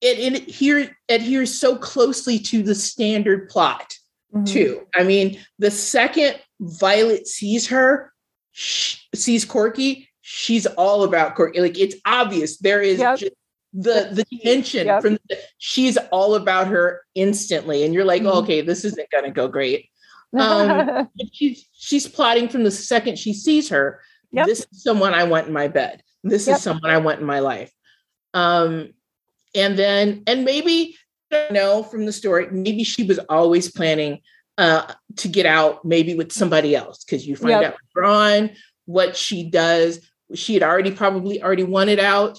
[0.00, 3.94] it, it here adheres so closely to the standard plot
[4.34, 4.44] mm-hmm.
[4.44, 8.12] too i mean the second violet sees her
[8.52, 13.18] sees corky she's all about corky like it's obvious there is yep.
[13.72, 15.02] the the tension yep.
[15.02, 18.30] from the, she's all about her instantly and you're like mm-hmm.
[18.30, 19.89] oh, okay this isn't going to go great
[20.38, 24.00] um, she's she's plotting from the second she sees her.
[24.32, 24.46] Yep.
[24.46, 26.02] This is someone I want in my bed.
[26.22, 26.56] This yep.
[26.56, 27.72] is someone I want in my life.
[28.34, 28.90] Um,
[29.54, 30.96] and then, and maybe
[31.32, 34.20] I don't know from the story, maybe she was always planning
[34.58, 37.72] uh, to get out, maybe with somebody else, because you find yep.
[37.72, 38.50] out Ron
[38.84, 40.06] what she does.
[40.34, 42.38] She had already probably already wanted out,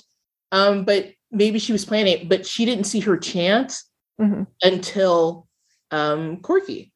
[0.52, 3.86] um, but maybe she was planning, but she didn't see her chance
[4.20, 4.44] mm-hmm.
[4.62, 5.48] until
[5.92, 6.91] um, Corky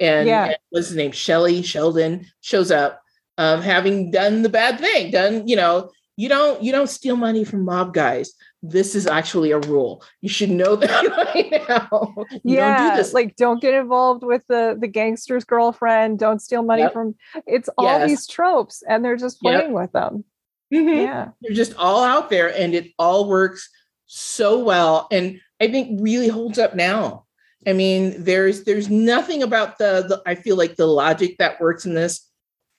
[0.00, 0.44] and, yeah.
[0.46, 1.12] and what's his name?
[1.12, 3.02] Shelly Sheldon shows up,
[3.38, 5.10] um, having done the bad thing.
[5.10, 8.32] Done, you know, you don't you don't steal money from mob guys.
[8.62, 10.02] This is actually a rule.
[10.22, 12.14] You should know that right now.
[12.42, 16.18] You yeah, don't do like don't get involved with the the gangster's girlfriend.
[16.18, 16.92] Don't steal money yep.
[16.92, 17.14] from.
[17.46, 18.08] It's all yes.
[18.08, 19.70] these tropes, and they're just playing yep.
[19.70, 20.24] with them.
[20.72, 21.00] Mm-hmm.
[21.00, 23.68] Yeah, they're just all out there, and it all works
[24.06, 27.25] so well, and I think really holds up now
[27.66, 31.84] I mean, there's there's nothing about the, the I feel like the logic that works
[31.84, 32.30] in this.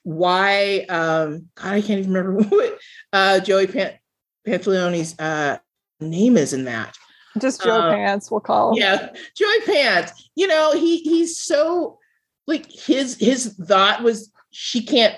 [0.03, 2.79] Why um God, I can't even remember what
[3.11, 3.99] uh Joey Pan-
[4.47, 5.57] Pantoliano's uh
[5.99, 6.97] name is in that.
[7.37, 8.77] Just Joe uh, Pants, we'll call him.
[8.77, 10.29] Yeah, Joey Pants.
[10.35, 11.99] You know, he he's so
[12.47, 15.15] like his his thought was she can't.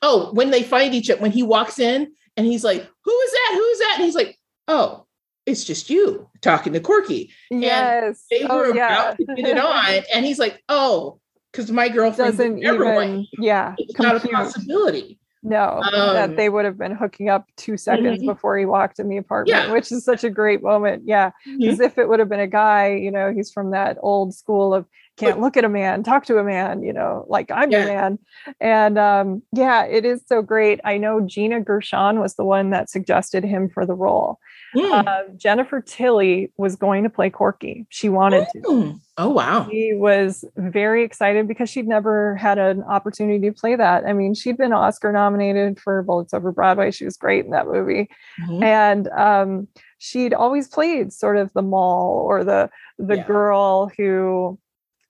[0.00, 3.30] Oh, when they find each other, when he walks in and he's like, "Who is
[3.30, 3.50] that?
[3.54, 4.36] Who is that?" and he's like,
[4.66, 5.06] "Oh,
[5.46, 7.32] it's just you talking to Corky.
[7.50, 8.24] Yes.
[8.30, 9.02] And they oh, were yeah.
[9.02, 10.02] about to get it on.
[10.14, 11.20] And he's like, oh,
[11.50, 15.18] because my girlfriend doesn't even, yeah, it's not a possibility.
[15.44, 18.26] No, um, that they would have been hooking up two seconds mm-hmm.
[18.26, 19.72] before he walked in the apartment, yeah.
[19.72, 21.02] which is such a great moment.
[21.04, 21.32] Yeah.
[21.44, 21.82] Because mm-hmm.
[21.82, 24.86] if it would have been a guy, you know, he's from that old school of
[25.26, 27.84] can't look at a man, talk to a man, you know, like I'm yeah.
[27.84, 28.18] man.
[28.60, 30.80] And um, yeah, it is so great.
[30.84, 34.38] I know Gina Gershon was the one that suggested him for the role.
[34.74, 35.06] Mm.
[35.06, 37.86] Uh, Jennifer Tilly was going to play Corky.
[37.90, 38.92] She wanted mm.
[38.92, 39.00] to.
[39.18, 39.68] Oh, wow.
[39.70, 44.06] She was very excited because she'd never had an opportunity to play that.
[44.06, 46.90] I mean, she'd been Oscar nominated for Bullets Over Broadway.
[46.90, 48.08] She was great in that movie.
[48.40, 48.62] Mm-hmm.
[48.62, 49.68] And um,
[49.98, 53.26] she'd always played sort of the mall or the the yeah.
[53.26, 54.58] girl who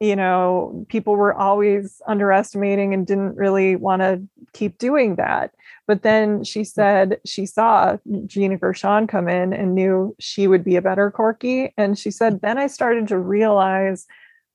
[0.03, 4.20] you know people were always underestimating and didn't really want to
[4.53, 5.53] keep doing that
[5.86, 6.66] but then she mm-hmm.
[6.66, 7.96] said she saw
[8.26, 11.72] Gina Gershon come in and knew she would be a better Corky.
[11.76, 14.07] And she said, then I started to realize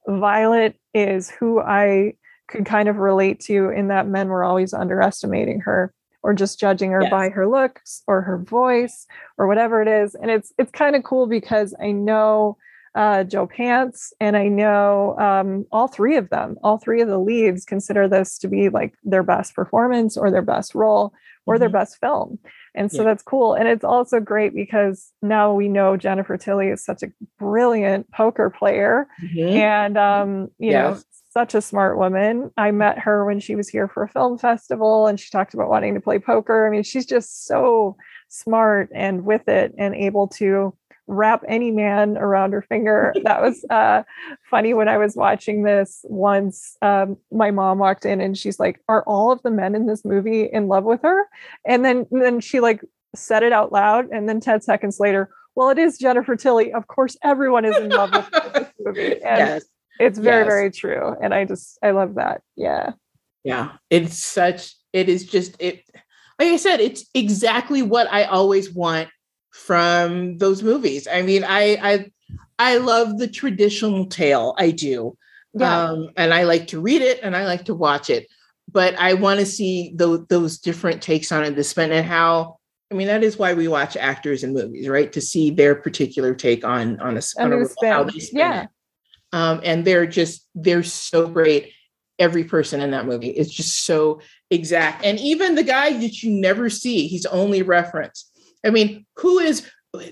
[0.08, 2.14] Violet is who I
[2.48, 5.94] could kind of relate to in that men were always underestimating her
[6.24, 7.12] or just judging her yes.
[7.12, 9.06] by her looks or her voice
[9.38, 10.16] or whatever it is.
[10.16, 12.58] And it's it's kind of cool because I know
[12.98, 17.20] uh, Joe Pants, and I know um, all three of them, all three of the
[17.20, 21.14] leads consider this to be like their best performance or their best role
[21.46, 21.60] or mm-hmm.
[21.60, 22.40] their best film.
[22.74, 23.04] And so yeah.
[23.04, 23.54] that's cool.
[23.54, 28.50] And it's also great because now we know Jennifer Tilly is such a brilliant poker
[28.50, 29.58] player mm-hmm.
[29.58, 30.98] and, um, you yes.
[30.98, 32.50] know, such a smart woman.
[32.58, 35.70] I met her when she was here for a film festival and she talked about
[35.70, 36.66] wanting to play poker.
[36.66, 37.96] I mean, she's just so
[38.28, 40.74] smart and with it and able to
[41.08, 43.14] wrap any man around her finger.
[43.24, 44.04] That was uh,
[44.50, 46.78] funny when I was watching this once.
[46.82, 50.06] Um, my mom walked in and she's like, "Are all of the men in this
[50.06, 51.26] movie in love with her?"
[51.66, 52.82] And then and then she like
[53.16, 56.72] said it out loud, and then ten seconds later, well, it is Jennifer Tilly.
[56.72, 59.16] Of course, everyone is in love with this movie.
[59.26, 59.66] And yes.
[60.00, 60.48] It's very yes.
[60.48, 62.42] very true, and I just I love that.
[62.56, 62.92] Yeah.
[63.44, 64.76] Yeah, it's such.
[64.94, 65.84] It is just it.
[66.38, 69.10] Like I said, it's exactly what I always want
[69.52, 71.08] from those movies.
[71.12, 72.12] I mean, I I
[72.60, 74.56] I love the traditional tale.
[74.58, 75.18] I do.
[75.54, 75.84] Yeah.
[75.84, 78.28] Um, and I like to read it and I like to watch it.
[78.72, 82.58] But I want to see those those different takes on it, the spin and how
[82.92, 85.12] I mean, that is why we watch actors in movies, right?
[85.12, 88.64] To see their particular take on on a, on a how they spin yeah.
[88.64, 88.70] it.
[89.34, 91.74] Um, and they're just they're so great.
[92.20, 95.04] Every person in that movie is just so exact.
[95.04, 98.32] And even the guy that you never see, he's only referenced.
[98.68, 99.70] I mean, who is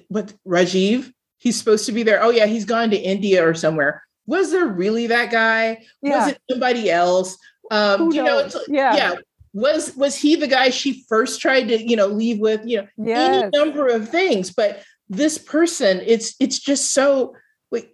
[0.08, 1.12] what Rajiv?
[1.38, 2.24] He's supposed to be there.
[2.24, 4.04] Oh yeah, he's gone to India or somewhere.
[4.26, 5.86] Was there really that guy?
[6.02, 6.18] Yeah.
[6.18, 7.38] Was it somebody else?
[7.70, 8.96] Um, you know, yeah.
[8.96, 9.16] yeah.
[9.54, 12.62] Was was he the guy she first tried to, you know, leave with?
[12.66, 13.44] You know, yes.
[13.44, 14.52] any number of things.
[14.52, 17.36] But this person, it's it's just so
[17.72, 17.94] like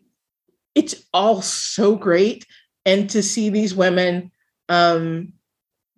[0.76, 2.46] it's all so great.
[2.86, 4.32] And to see these women
[4.70, 5.34] um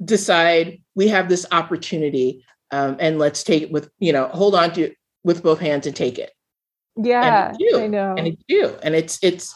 [0.04, 2.44] decide we have this opportunity
[2.74, 4.94] um, and let's take it with you know hold on to
[5.24, 6.32] with both hands and take it.
[6.96, 8.14] Yeah i know.
[8.18, 9.56] and it's you and it's it's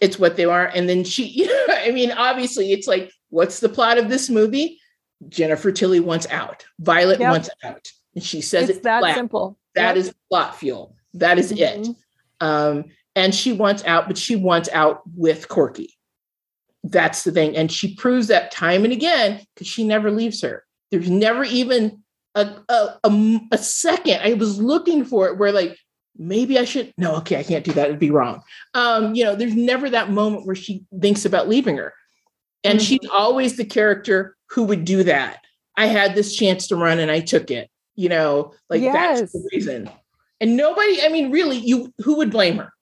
[0.00, 0.66] it's what they are.
[0.66, 4.30] And then she you know, i mean obviously it's like what's the plot of this
[4.30, 4.78] movie?
[5.28, 6.64] Jennifer tilly wants out.
[6.80, 7.30] Violet yep.
[7.30, 7.88] wants out.
[8.14, 9.16] And she says it's it that flat.
[9.16, 9.58] simple.
[9.74, 10.04] That yep.
[10.04, 10.96] is plot fuel.
[11.14, 11.90] That is mm-hmm.
[11.90, 11.96] it
[12.40, 12.84] um
[13.16, 15.96] and she wants out but she wants out with corky.
[16.84, 17.56] That's the thing.
[17.56, 20.64] And she proves that time and again because she never leaves her.
[20.92, 22.03] There's never even
[22.34, 24.20] a, a, a, a second.
[24.22, 25.78] I was looking for it where like
[26.16, 27.88] maybe I should no, okay, I can't do that.
[27.88, 28.42] It'd be wrong.
[28.74, 31.92] Um, you know, there's never that moment where she thinks about leaving her.
[32.62, 32.84] And mm-hmm.
[32.84, 35.40] she's always the character who would do that.
[35.76, 37.70] I had this chance to run and I took it.
[37.96, 39.20] You know, like yes.
[39.20, 39.88] that's the reason.
[40.40, 42.72] And nobody, I mean, really, you who would blame her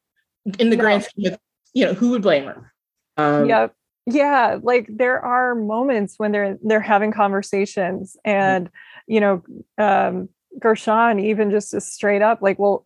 [0.58, 0.82] in the no.
[0.82, 1.38] grand scheme of,
[1.74, 2.72] you know, who would blame her?
[3.18, 3.74] Um, yep.
[4.06, 8.74] Yeah, like there are moments when they're they're having conversations and mm-hmm
[9.12, 9.42] you know,
[9.76, 12.82] um, Gershon even just straight up like, well,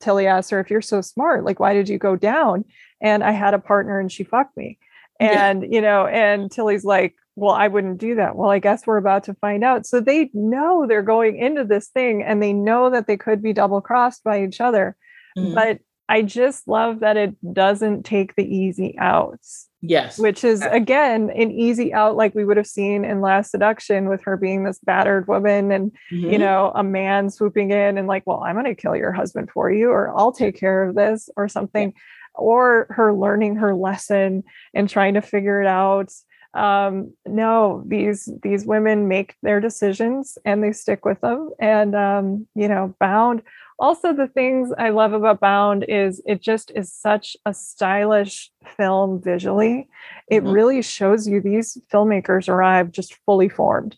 [0.00, 2.64] Tilly asked her, if you're so smart, like, why did you go down?
[3.00, 4.78] And I had a partner and she fucked me.
[5.20, 5.68] And, yeah.
[5.70, 8.34] you know, and Tilly's like, well, I wouldn't do that.
[8.34, 9.86] Well, I guess we're about to find out.
[9.86, 13.52] So they know they're going into this thing and they know that they could be
[13.52, 14.96] double crossed by each other.
[15.38, 15.54] Mm-hmm.
[15.54, 15.78] But
[16.12, 19.70] I just love that it doesn't take the easy outs.
[19.80, 20.18] Yes.
[20.18, 24.22] Which is again an easy out like we would have seen in Last Seduction with
[24.24, 26.30] her being this battered woman and mm-hmm.
[26.30, 29.48] you know a man swooping in and like, well, I'm going to kill your husband
[29.50, 31.94] for you or I'll take care of this or something.
[31.96, 32.00] Yeah.
[32.34, 34.44] Or her learning her lesson
[34.74, 36.12] and trying to figure it out
[36.54, 42.46] um, no these these women make their decisions and they stick with them and um,
[42.54, 43.42] you know bound
[43.78, 49.20] also the things i love about bound is it just is such a stylish film
[49.22, 49.88] visually
[50.28, 50.52] it mm-hmm.
[50.52, 53.96] really shows you these filmmakers arrived just fully formed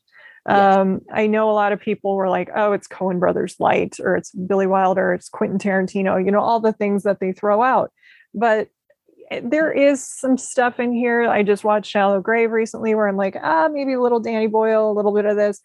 [0.48, 0.76] yes.
[0.76, 4.16] um, i know a lot of people were like oh it's coen brothers light or
[4.16, 7.90] it's billy wilder it's quentin tarantino you know all the things that they throw out
[8.32, 8.68] but
[9.30, 11.28] Eh, there is some stuff in here.
[11.28, 14.90] I just watched Shallow Grave recently where I'm like, ah, maybe a little Danny Boyle,
[14.90, 15.60] a little bit of this.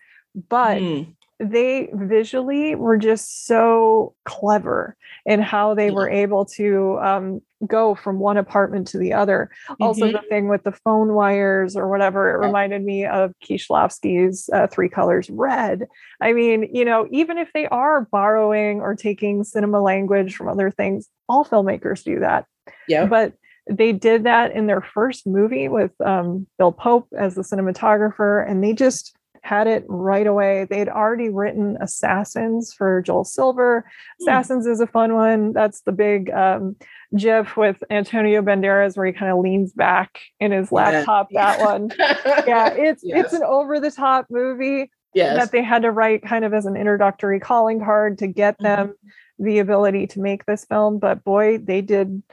[0.50, 1.14] But mm.
[1.40, 5.94] They visually were just so clever in how they yeah.
[5.94, 9.50] were able to um, go from one apartment to the other.
[9.70, 9.84] Mm-hmm.
[9.84, 14.68] Also, the thing with the phone wires or whatever, it reminded me of Kieślowski's uh,
[14.68, 15.88] Three Colors Red.
[16.22, 20.72] I mean, you know, even if they are borrowing or taking cinema language from other
[20.72, 22.46] things, all filmmakers do that.
[22.88, 23.06] Yeah.
[23.06, 23.34] But
[23.70, 28.64] they did that in their first movie with um, Bill Pope as the cinematographer, and
[28.64, 30.66] they just had it right away.
[30.70, 33.90] They'd already written Assassins for Joel Silver.
[34.20, 34.24] Hmm.
[34.24, 34.72] Assassins mm.
[34.72, 35.54] is a fun one.
[35.54, 36.76] That's the big um,
[37.16, 41.30] GIF with Antonio Banderas where he kind of leans back in his laptop.
[41.32, 41.58] Yeah.
[41.58, 41.92] That one,
[42.48, 43.26] yeah, it's yes.
[43.26, 45.38] it's an over the top movie yes.
[45.38, 48.64] that they had to write kind of as an introductory calling card to get mm-hmm.
[48.64, 49.46] them mm-hmm.
[49.46, 51.00] the ability to make this film.
[51.00, 52.24] But boy, they did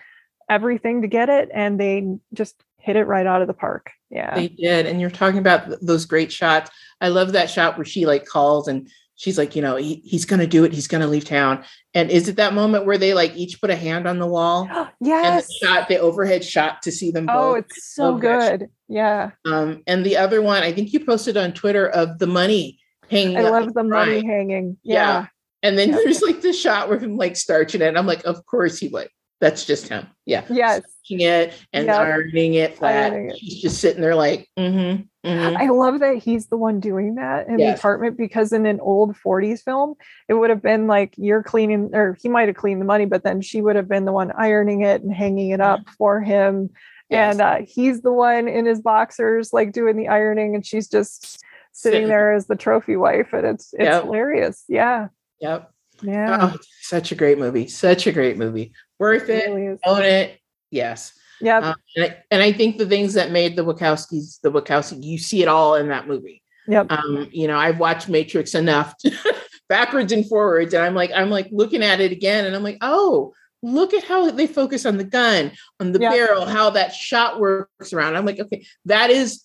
[0.49, 3.91] everything to get it and they just hit it right out of the park.
[4.11, 4.35] Yeah.
[4.35, 4.87] They did.
[4.87, 6.71] And you're talking about those great shots.
[7.01, 10.25] I love that shot where she like calls and she's like, you know, he, he's
[10.25, 10.73] going to do it.
[10.73, 11.65] He's going to leave town.
[11.95, 14.69] And is it that moment where they like each put a hand on the wall?
[15.01, 15.01] yes.
[15.27, 17.43] And the shot, the overhead shot to see them oh, both.
[17.43, 18.69] Oh, it's so good.
[18.89, 19.31] Yeah.
[19.45, 22.79] Um, and the other one, I think you posted on Twitter of the money
[23.11, 23.39] hanging.
[23.39, 24.77] I love the money hanging.
[24.83, 24.95] Yeah.
[24.95, 25.27] yeah.
[25.63, 27.97] And then there's like the shot where him like starching it.
[27.97, 29.09] I'm like, of course he would.
[29.41, 30.07] That's just him.
[30.25, 30.45] Yeah.
[30.49, 30.83] Yes.
[31.11, 32.01] it and yep.
[32.01, 33.13] ironing it flat.
[33.13, 33.37] Ironing it.
[33.37, 35.57] He's just sitting there like, mm-hmm, mm-hmm.
[35.57, 37.75] I love that he's the one doing that in yes.
[37.75, 39.95] the apartment because in an old 40s film,
[40.29, 43.25] it would have been like you're cleaning, or he might have cleaned the money, but
[43.25, 46.71] then she would have been the one ironing it and hanging it up for him.
[47.11, 47.35] Yes.
[47.35, 51.45] And uh, he's the one in his boxers, like doing the ironing, and she's just
[51.73, 53.35] sitting there as the trophy wife.
[53.35, 54.05] And it's it's yep.
[54.05, 54.65] hilarious.
[54.67, 55.09] Yeah.
[55.41, 55.71] Yep.
[56.03, 56.51] Yeah.
[56.53, 57.69] Oh, such a great movie.
[57.69, 60.39] Such a great movie worth it, really own it.
[60.71, 61.13] Yes.
[61.41, 61.59] Yeah.
[61.59, 65.19] Um, and, I, and, I, think the things that made the Wachowskis, the Wachowski, you
[65.19, 66.43] see it all in that movie.
[66.69, 66.91] Yep.
[66.91, 68.95] Um, you know, I've watched Matrix enough
[69.69, 72.79] backwards and forwards, and I'm like, I'm like looking at it again, and I'm like,
[72.81, 76.13] oh, look at how they focus on the gun, on the yep.
[76.13, 78.17] barrel, how that shot works around.
[78.17, 79.43] I'm like, okay, that is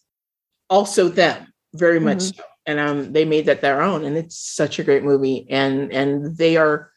[0.70, 2.38] also them, very much mm-hmm.
[2.38, 2.44] so.
[2.68, 6.38] And um, they made that their own, and it's such a great movie, and and
[6.38, 6.92] they are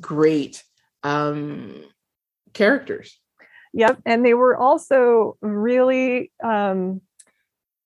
[0.00, 0.64] great
[1.04, 1.84] um
[2.54, 3.20] characters.
[3.74, 4.00] Yep.
[4.06, 7.00] And they were also really um,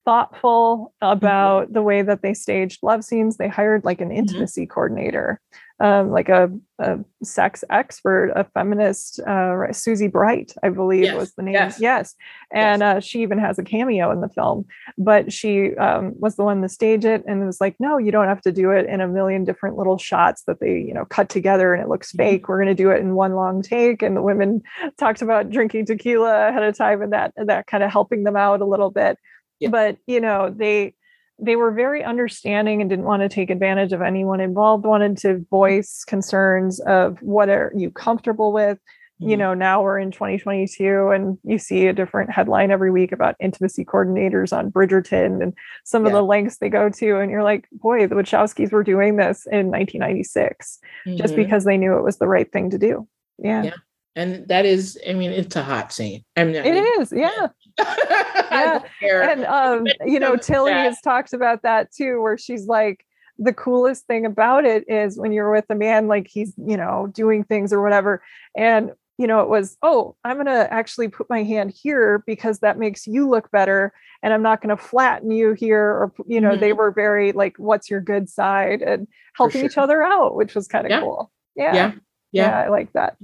[0.09, 1.19] thoughtful mm-hmm.
[1.19, 3.37] about the way that they staged love scenes.
[3.37, 4.19] They hired like an mm-hmm.
[4.21, 4.73] intimacy mm-hmm.
[4.73, 5.39] coordinator
[5.81, 6.51] um, like a,
[6.81, 11.17] a, sex expert, a feminist, uh, Susie Bright, I believe yes.
[11.17, 11.55] was the name.
[11.55, 12.15] Yes, yes.
[12.53, 12.97] and yes.
[12.97, 14.67] Uh, she even has a cameo in the film.
[14.97, 18.11] But she um, was the one to stage it, and it was like, no, you
[18.11, 21.05] don't have to do it in a million different little shots that they, you know,
[21.05, 22.31] cut together and it looks mm-hmm.
[22.31, 22.49] fake.
[22.49, 24.03] We're going to do it in one long take.
[24.03, 24.63] And the women
[24.97, 28.61] talked about drinking tequila ahead of time, and that that kind of helping them out
[28.61, 29.17] a little bit.
[29.61, 29.71] Yeah.
[29.71, 30.95] But you know, they
[31.39, 35.45] they were very understanding and didn't want to take advantage of anyone involved wanted to
[35.51, 39.31] voice concerns of what are you comfortable with mm-hmm.
[39.31, 43.37] you know now we're in 2022 and you see a different headline every week about
[43.41, 45.55] intimacy coordinators on bridgerton and
[45.85, 46.09] some yeah.
[46.09, 49.47] of the lengths they go to and you're like boy the wachowskis were doing this
[49.47, 51.17] in 1996 mm-hmm.
[51.17, 53.07] just because they knew it was the right thing to do
[53.39, 53.75] yeah, yeah.
[54.17, 57.49] And that is i mean it's a hot scene I mean, it is yeah
[57.79, 58.83] yeah.
[59.03, 63.05] And um, you know, Tilly has talked about that too, where she's like,
[63.39, 67.09] the coolest thing about it is when you're with a man, like he's, you know,
[67.13, 68.23] doing things or whatever.
[68.57, 72.59] And, you know, it was, oh, I'm going to actually put my hand here because
[72.61, 73.93] that makes you look better.
[74.23, 75.85] And I'm not going to flatten you here.
[75.85, 76.61] Or, you know, mm-hmm.
[76.61, 79.71] they were very like, what's your good side and helping sure.
[79.71, 81.01] each other out, which was kind of yeah.
[81.01, 81.31] cool.
[81.55, 81.75] Yeah.
[81.75, 81.93] yeah.
[82.33, 82.59] Yeah.
[82.59, 83.17] I like that.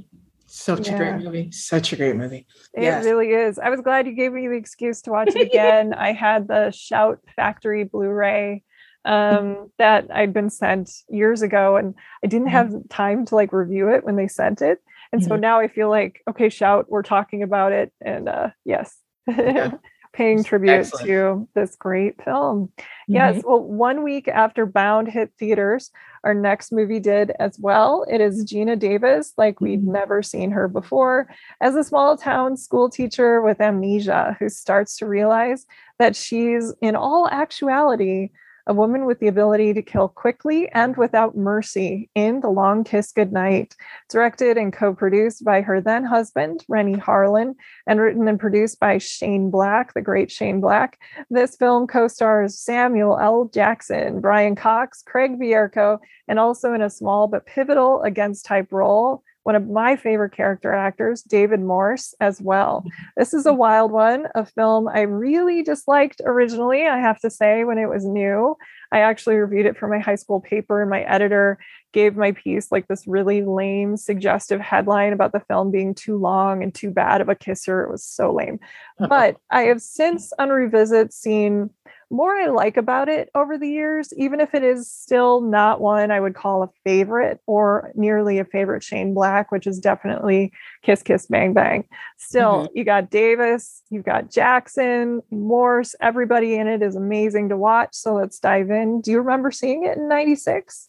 [0.57, 0.95] Such yeah.
[0.95, 1.51] a great movie.
[1.51, 2.47] Such a great movie.
[2.75, 3.05] It yes.
[3.05, 3.59] really is.
[3.59, 5.93] I was glad you gave me the excuse to watch it again.
[5.93, 8.63] I had the Shout Factory Blu-ray
[9.05, 12.73] um, that I'd been sent years ago, and I didn't mm-hmm.
[12.73, 14.79] have time to like review it when they sent it.
[15.11, 15.29] And mm-hmm.
[15.29, 17.93] so now I feel like, okay, shout, we're talking about it.
[18.01, 18.97] And uh, yes.
[19.27, 19.73] Yeah.
[20.15, 21.07] paying tribute Excellent.
[21.07, 22.69] to this great film.
[22.79, 23.15] Mm-hmm.
[23.15, 25.91] Yes, well, one week after Bound hit theaters,
[26.23, 28.07] our next movie did as well.
[28.11, 29.93] It is Geena Davis, like we'd mm-hmm.
[29.93, 31.29] never seen her before,
[31.61, 35.67] as a small town school teacher with amnesia who starts to realize
[35.99, 38.31] that she's, in all actuality,
[38.67, 43.13] a woman with the ability to kill quickly and without mercy in The Long Kiss
[43.13, 43.77] Goodnight,
[44.09, 47.55] directed and co produced by her then husband, Renny Harlin,
[47.87, 50.99] and written and produced by Shane Black, the great Shane Black.
[51.31, 53.51] This film co stars Samuel L.
[53.53, 55.99] Jackson, Brian Cox, Craig Bierko,
[56.29, 60.73] and also in a small but pivotal against type role one of my favorite character
[60.73, 62.85] actors, David Morse, as well.
[63.17, 67.65] This is a wild one, a film I really disliked originally, I have to say,
[67.65, 68.57] when it was new.
[68.91, 71.59] I actually reviewed it for my high school paper, and my editor
[71.93, 76.63] gave my piece like this really lame, suggestive headline about the film being too long
[76.63, 77.83] and too bad of a kisser.
[77.83, 78.59] It was so lame.
[79.09, 81.71] But I have since, on revisit, seen
[82.11, 86.11] more I like about it over the years, even if it is still not one
[86.11, 90.53] I would call a favorite or nearly a favorite Shane Black, which is definitely
[90.83, 91.87] Kiss Kiss Bang Bang.
[92.19, 92.79] Still, mm-hmm.
[92.79, 97.95] you got Davis, you've got Jackson, Morse, everybody in it is amazing to watch.
[97.95, 99.01] So let's dive in.
[99.01, 100.89] Do you remember seeing it in 96?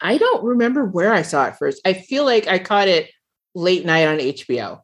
[0.00, 1.80] I don't remember where I saw it first.
[1.84, 3.10] I feel like I caught it
[3.54, 4.80] late night on HBO.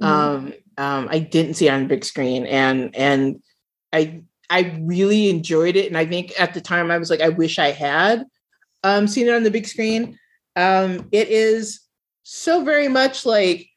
[0.00, 0.04] Mm-hmm.
[0.04, 3.40] Um, um, I didn't see it on big screen and and
[3.92, 5.86] I I really enjoyed it.
[5.86, 8.24] And I think at the time I was like, I wish I had
[8.82, 10.18] um, seen it on the big screen.
[10.56, 11.80] Um, it is
[12.22, 13.68] so very much like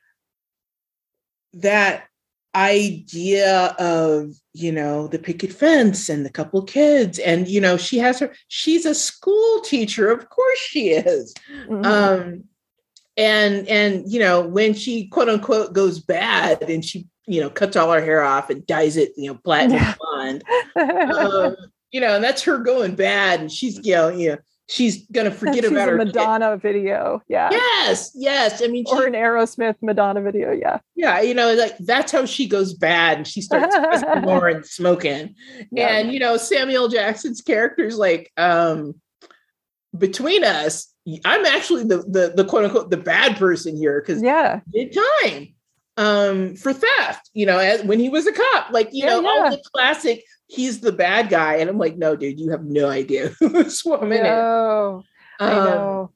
[1.53, 2.07] that
[2.55, 7.99] idea of you know the picket fence and the couple kids and you know she
[7.99, 11.35] has her she's a school teacher of course she is
[11.67, 11.85] mm-hmm.
[11.85, 12.43] um
[13.15, 17.75] and and you know when she quote unquote goes bad and she you know, cuts
[17.75, 20.43] all her hair off and dyes it, you know, platinum blonde.
[20.75, 21.55] um,
[21.91, 23.39] you know, and that's her going bad.
[23.39, 26.61] And she's, you know, you know she's gonna forget she's about her Madonna kid.
[26.61, 27.21] video.
[27.27, 27.49] Yeah.
[27.51, 28.61] Yes, yes.
[28.61, 30.51] I mean, or an Aerosmith Madonna video.
[30.51, 30.79] Yeah.
[30.95, 33.75] Yeah, you know, like that's how she goes bad, and she starts
[34.21, 35.35] more and smoking.
[35.71, 35.97] Yeah.
[35.97, 38.95] And you know, Samuel Jackson's character is like, um,
[39.97, 40.93] between us,
[41.25, 45.55] I'm actually the the the quote unquote the bad person here because yeah, did time
[45.97, 49.21] um, for theft, you know, as, when he was a cop, like, you yeah, know,
[49.21, 49.29] yeah.
[49.29, 51.55] all the classic, he's the bad guy.
[51.55, 55.05] And I'm like, no, dude, you have no idea who this woman no, is.
[55.39, 56.11] Um, I know.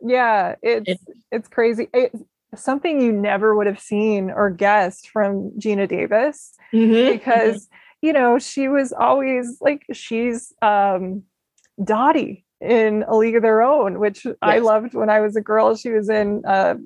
[0.00, 0.98] Yeah, it's and,
[1.32, 1.88] it's crazy.
[1.92, 2.22] It's
[2.54, 7.12] something you never would have seen or guessed from Geena Davis mm-hmm.
[7.12, 8.06] because mm-hmm.
[8.06, 11.22] you know she was always like she's um
[11.82, 14.34] Dottie in A League of Their Own, which yes.
[14.42, 15.74] I loved when I was a girl.
[15.76, 16.76] She was in uh,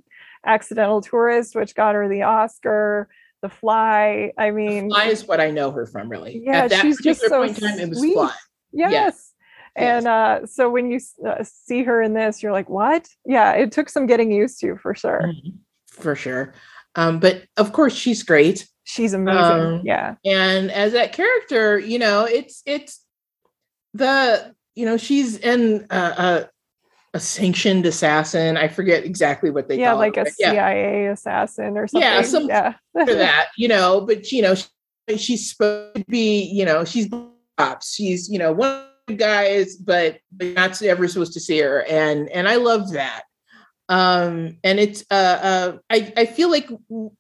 [0.45, 3.09] Accidental Tourist, which got her the Oscar.
[3.43, 4.33] The Fly.
[4.37, 6.43] I mean, the Fly is what I know her from, really.
[6.45, 8.13] Yeah, she's just so point time, it was sweet.
[8.13, 8.35] Fly.
[8.73, 8.93] Yes.
[8.93, 9.33] yes.
[9.77, 13.09] And uh, so when you uh, see her in this, you're like, what?
[13.25, 15.23] Yeah, it took some getting used to for sure.
[15.25, 15.57] Mm-hmm.
[16.03, 16.55] For sure.
[16.97, 18.69] Um, but of course, she's great.
[18.85, 19.41] She's amazing.
[19.41, 20.17] Um, yeah.
[20.25, 23.05] And as that character, you know, it's it's
[23.95, 26.45] the you know she's in uh, uh
[27.15, 28.57] a sanctioned assassin.
[28.57, 31.13] I forget exactly what they yeah, like it, a CIA yeah.
[31.13, 32.09] assassin or something.
[32.09, 32.75] Yeah, some yeah.
[32.93, 34.03] for that, you know.
[34.03, 34.69] But you know, she,
[35.17, 37.09] she's supposed to be, you know, she's
[37.59, 37.95] ops.
[37.95, 42.29] She's you know one of the guys, but not ever supposed to see her, and
[42.31, 43.23] and I love that.
[43.89, 46.71] Um, and it's uh, uh, I I feel like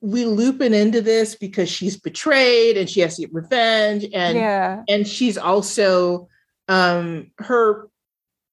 [0.00, 4.84] we looping into this because she's betrayed and she has to get revenge, and yeah,
[4.88, 6.28] and she's also
[6.68, 7.89] um her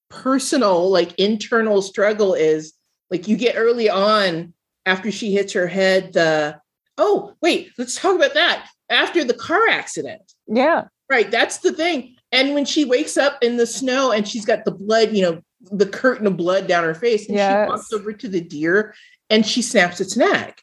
[0.09, 2.73] personal like internal struggle is
[3.11, 4.53] like you get early on
[4.85, 6.59] after she hits her head the
[6.97, 10.33] oh wait let's talk about that after the car accident.
[10.47, 10.85] Yeah.
[11.09, 12.15] Right that's the thing.
[12.31, 15.41] And when she wakes up in the snow and she's got the blood you know
[15.71, 17.65] the curtain of blood down her face and yes.
[17.65, 18.93] she walks over to the deer
[19.29, 20.61] and she snaps its neck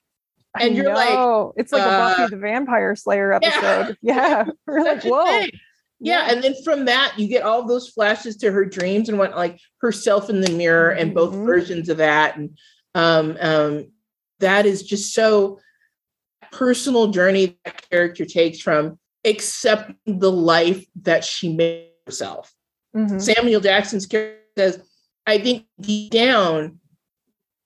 [0.59, 1.45] and I you're know.
[1.47, 3.97] like it's like uh, a buffy the vampire slayer episode.
[4.01, 4.45] Yeah, yeah.
[4.67, 5.47] we're like whoa
[6.01, 9.37] yeah, and then from that you get all those flashes to her dreams and what
[9.37, 11.47] like herself in the mirror and both mm-hmm.
[11.47, 12.59] versions of that and
[12.95, 13.87] um um
[14.41, 15.59] that is just so
[16.53, 22.53] personal journey that character takes from accepting the life that she made herself.
[22.95, 23.19] Mm-hmm.
[23.19, 24.83] Samuel Jackson's character says,
[25.27, 26.79] I think deep down,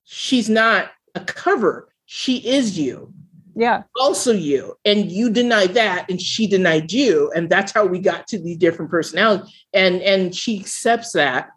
[0.04, 1.88] she's not a cover.
[2.06, 3.12] She is you
[3.58, 7.98] yeah also you and you denied that and she denied you and that's how we
[7.98, 11.50] got to these different personalities and and she accepts that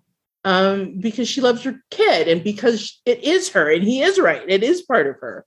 [0.43, 4.43] um, because she loves her kid and because it is her and he is right.
[4.47, 5.45] It is part of her.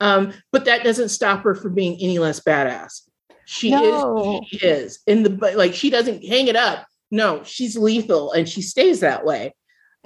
[0.00, 3.02] Um, but that doesn't stop her from being any less badass.
[3.44, 4.40] She no.
[4.42, 6.86] is, she is in the like she doesn't hang it up.
[7.10, 9.54] No, she's lethal and she stays that way.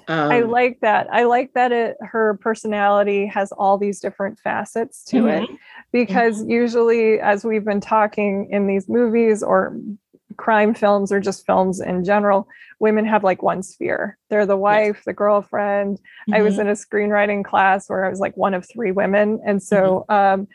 [0.07, 1.09] Um, I like that.
[1.11, 5.45] I like that it her personality has all these different facets to mm-hmm.
[5.45, 5.51] it
[5.93, 6.51] because mm-hmm.
[6.51, 9.77] usually as we've been talking in these movies or
[10.37, 12.49] crime films or just films in general,
[12.81, 14.19] women have like one sphere.
[14.31, 15.05] They're the wife, yes.
[15.07, 15.99] the girlfriend.
[15.99, 16.35] Mm-hmm.
[16.35, 16.63] I was mm-hmm.
[16.63, 19.41] in a screenwriting class where I was like one of three women.
[19.47, 20.41] And so mm-hmm.
[20.41, 20.49] um,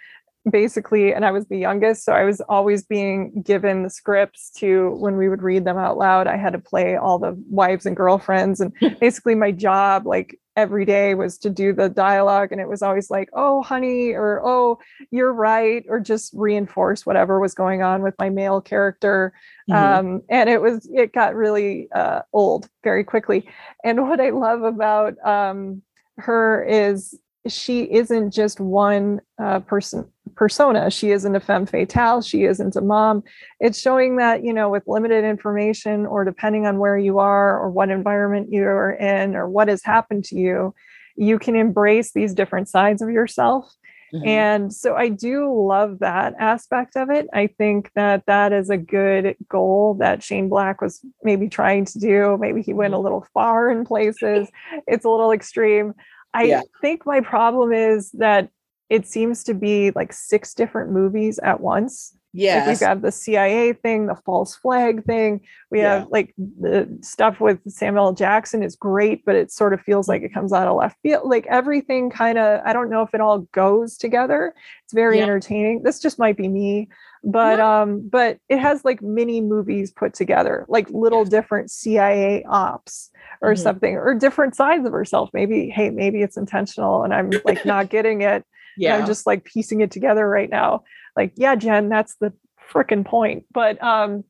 [0.49, 2.05] basically, and I was the youngest.
[2.05, 5.97] So I was always being given the scripts to when we would read them out
[5.97, 6.27] loud.
[6.27, 8.59] I had to play all the wives and girlfriends.
[8.59, 12.81] And basically, my job, like every day was to do the dialogue and it was
[12.81, 14.77] always like oh honey or oh
[15.09, 19.31] you're right or just reinforce whatever was going on with my male character
[19.69, 19.99] mm-hmm.
[19.99, 23.47] um, and it was it got really uh, old very quickly
[23.85, 25.81] and what i love about um,
[26.17, 27.17] her is
[27.49, 30.89] she isn't just one uh, person persona.
[30.89, 32.21] She isn't a femme fatale.
[32.21, 33.23] She isn't a mom.
[33.59, 37.69] It's showing that, you know, with limited information or depending on where you are or
[37.69, 40.73] what environment you're in or what has happened to you,
[41.17, 43.75] you can embrace these different sides of yourself.
[44.13, 44.27] Mm-hmm.
[44.27, 47.27] And so I do love that aspect of it.
[47.33, 51.99] I think that that is a good goal that Shane Black was maybe trying to
[51.99, 52.37] do.
[52.39, 53.03] Maybe he went a mm-hmm.
[53.03, 54.49] little far in places.
[54.87, 55.93] It's a little extreme.
[56.33, 56.61] I yeah.
[56.81, 58.49] think my problem is that
[58.89, 62.15] it seems to be like six different movies at once.
[62.31, 62.57] Yeah.
[62.57, 65.41] Like we have got the CIA thing, the false flag thing.
[65.71, 65.99] We yeah.
[65.99, 70.21] have like the stuff with Samuel Jackson is great, but it sort of feels like
[70.21, 71.27] it comes out of left field.
[71.27, 74.53] Like everything kind of, I don't know if it all goes together.
[74.83, 75.23] It's very yeah.
[75.23, 75.81] entertaining.
[75.83, 76.89] This just might be me,
[77.23, 77.81] but yeah.
[77.81, 83.09] um, but it has like mini movies put together, like little different CIA ops
[83.41, 83.63] or mm-hmm.
[83.63, 85.31] something, or different sides of herself.
[85.33, 88.45] Maybe, hey, maybe it's intentional and I'm like not getting it.
[88.77, 88.97] Yeah.
[88.97, 90.83] I'm just like piecing it together right now.
[91.19, 92.31] Like, yeah, Jen, that's the
[92.71, 93.43] freaking point.
[93.51, 94.23] But um,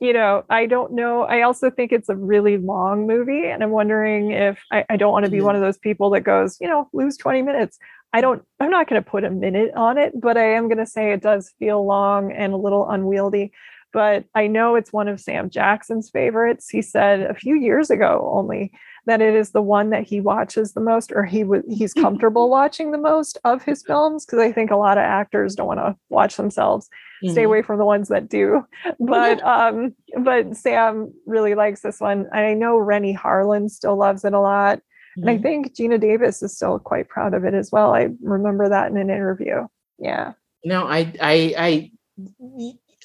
[0.00, 1.24] you know, I don't know.
[1.24, 5.12] I also think it's a really long movie, and I'm wondering if I, I don't
[5.12, 5.46] want to be mm-hmm.
[5.46, 7.78] one of those people that goes, you know, lose 20 minutes.
[8.14, 10.78] I don't, I'm not going to put a minute on it, but I am going
[10.78, 13.52] to say it does feel long and a little unwieldy.
[13.94, 16.68] But I know it's one of Sam Jackson's favorites.
[16.68, 18.72] He said a few years ago only
[19.06, 22.50] that it is the one that he watches the most or he w- he's comfortable
[22.50, 25.78] watching the most of his films because I think a lot of actors don't want
[25.78, 26.88] to watch themselves.
[27.22, 27.34] Mm-hmm.
[27.34, 28.66] Stay away from the ones that do.
[28.98, 32.26] But um but Sam really likes this one.
[32.32, 34.78] I know Renny Harlin still loves it a lot.
[34.78, 35.20] Mm-hmm.
[35.20, 35.42] And I mm-hmm.
[35.44, 37.94] think Geena Davis is still quite proud of it as well.
[37.94, 39.68] I remember that in an interview.
[40.00, 40.32] Yeah.
[40.64, 41.90] No, I I I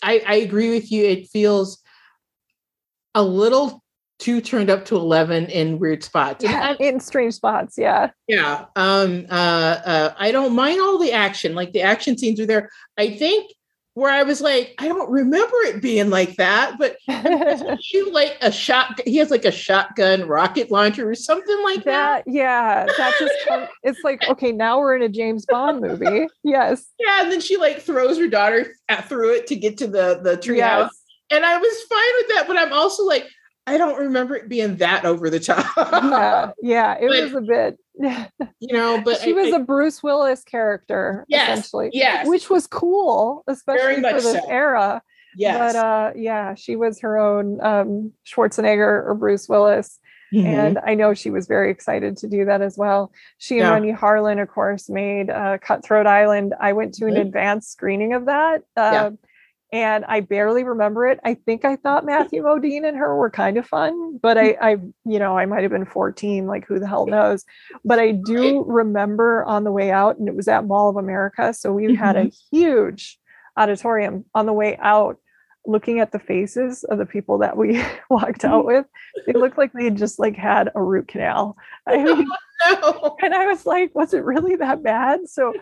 [0.01, 1.05] I, I agree with you.
[1.05, 1.81] It feels
[3.15, 3.83] a little
[4.19, 6.43] too turned up to 11 in weird spots.
[6.43, 8.11] Yeah, in strange spots yeah.
[8.27, 11.55] Yeah um uh, uh i don't mind all the action.
[11.55, 12.69] Like the action scenes are there.
[12.97, 13.51] I think
[13.99, 16.97] where i was like i don't remember it being like that but
[17.81, 22.23] shoot like a shot he has like a shotgun rocket launcher or something like that,
[22.25, 22.31] that.
[22.31, 23.33] yeah that just
[23.83, 27.57] it's like okay now we're in a james bond movie yes yeah and then she
[27.57, 31.03] like throws her daughter at, through it to get to the the treehouse yes.
[31.31, 33.27] and i was fine with that but i'm also like
[33.67, 35.63] I don't remember it being that over the top.
[35.77, 37.77] yeah, yeah, it but, was a bit.
[38.59, 41.89] you know, but she I, was I, a Bruce Willis character, yes, essentially.
[41.93, 44.49] Yes, which was cool, especially for this so.
[44.49, 45.01] era.
[45.35, 49.99] Yes, but uh, yeah, she was her own um, Schwarzenegger or Bruce Willis.
[50.33, 50.47] Mm-hmm.
[50.47, 53.11] And I know she was very excited to do that as well.
[53.39, 53.73] She and yeah.
[53.73, 56.53] Renny Harlin, of course, made uh, Cutthroat Island.
[56.59, 57.21] I went to an mm-hmm.
[57.21, 58.61] advanced screening of that.
[58.77, 59.09] Uh, yeah
[59.71, 61.19] and I barely remember it.
[61.23, 64.71] I think I thought Matthew Modine and her were kind of fun, but I, I,
[65.05, 67.45] you know, I might have been 14, like who the hell knows.
[67.85, 71.53] But I do remember on the way out, and it was at Mall of America.
[71.53, 72.57] So we had a mm-hmm.
[72.57, 73.19] huge
[73.57, 75.17] auditorium on the way out,
[75.67, 78.87] looking at the faces of the people that we walked out with.
[79.27, 81.57] They looked like they had just like had a root canal.
[81.85, 82.27] I mean,
[83.21, 85.29] and I was like, was it really that bad?
[85.29, 85.53] So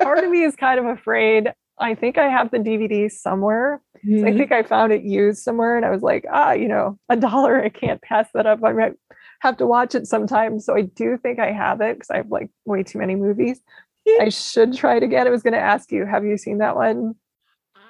[0.00, 3.80] part of me is kind of afraid I think I have the DVD somewhere.
[3.98, 4.20] Mm-hmm.
[4.20, 4.38] So I mm-hmm.
[4.38, 7.62] think I found it used somewhere and I was like, ah, you know, a dollar,
[7.62, 8.62] I can't pass that up.
[8.62, 8.94] I might
[9.40, 10.60] have to watch it sometime.
[10.60, 13.60] So I do think I have it because I have like way too many movies.
[14.20, 15.26] I should try it again.
[15.26, 17.14] I was going to ask you, have you seen that one?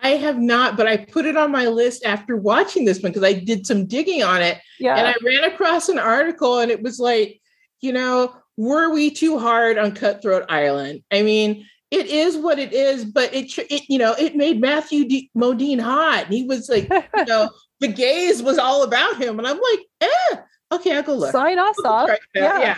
[0.02, 3.24] I have not, but I put it on my list after watching this one because
[3.24, 4.58] I did some digging on it.
[4.78, 4.96] Yeah.
[4.96, 7.40] And I ran across an article and it was like,
[7.80, 11.02] you know, were we too hard on Cutthroat Island?
[11.10, 15.06] I mean, it is what it is, but it, it you know, it made Matthew
[15.06, 16.24] D- Modine hot.
[16.24, 19.38] and He was like, you know, the gaze was all about him.
[19.38, 20.36] And I'm like, eh,
[20.72, 21.30] okay, I'll go look.
[21.30, 22.10] Sign us up.
[22.34, 22.76] Yeah.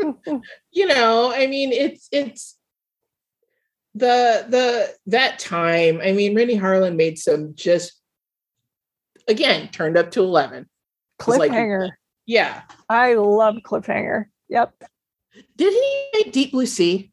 [0.00, 0.12] yeah.
[0.72, 2.56] you know, I mean, it's it's
[3.94, 6.00] the the that time.
[6.02, 8.00] I mean, Renny Harlin made some just
[9.28, 10.66] again turned up to eleven.
[11.20, 11.84] Cliffhanger.
[11.84, 11.92] Like,
[12.24, 14.26] yeah, I love Cliffhanger.
[14.48, 14.74] Yep.
[15.56, 17.12] Did he make Deep Blue Sea?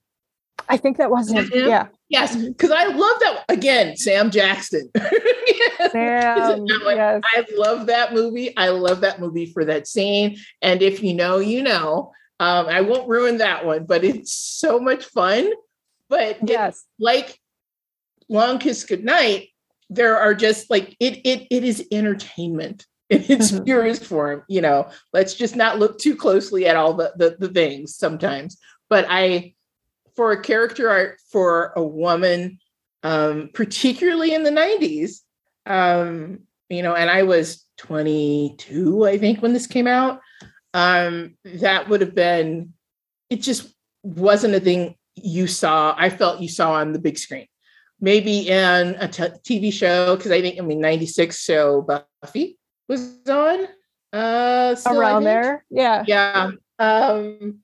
[0.69, 1.49] I think that was him.
[1.53, 1.87] Yeah.
[2.09, 4.89] Yes, because I love that again, Sam Jackson.
[5.91, 7.21] Sam, yes.
[7.35, 8.55] I love that movie.
[8.55, 10.37] I love that movie for that scene.
[10.61, 12.11] And if you know, you know.
[12.39, 15.51] Um, I won't ruin that one, but it's so much fun.
[16.09, 17.39] But yes, like
[18.27, 19.49] Long Kiss Goodnight,
[19.89, 23.63] there are just like it it it is entertainment in its mm-hmm.
[23.63, 24.43] purest form.
[24.49, 28.57] You know, let's just not look too closely at all the, the the things sometimes.
[28.89, 29.53] But I
[30.15, 32.59] for a character art for a woman,
[33.03, 35.19] um, particularly in the 90s,
[35.65, 36.39] um,
[36.69, 40.19] you know, and I was 22, I think, when this came out.
[40.73, 42.73] Um, that would have been,
[43.29, 47.47] it just wasn't a thing you saw, I felt you saw on the big screen.
[47.99, 49.23] Maybe in a t-
[49.61, 51.81] TV show, because I think, I mean, 96 show
[52.21, 52.57] Buffy
[52.89, 53.67] was on.
[54.11, 55.65] Uh, still, Around there.
[55.69, 56.03] Yeah.
[56.05, 56.51] Yeah.
[56.79, 57.59] Um,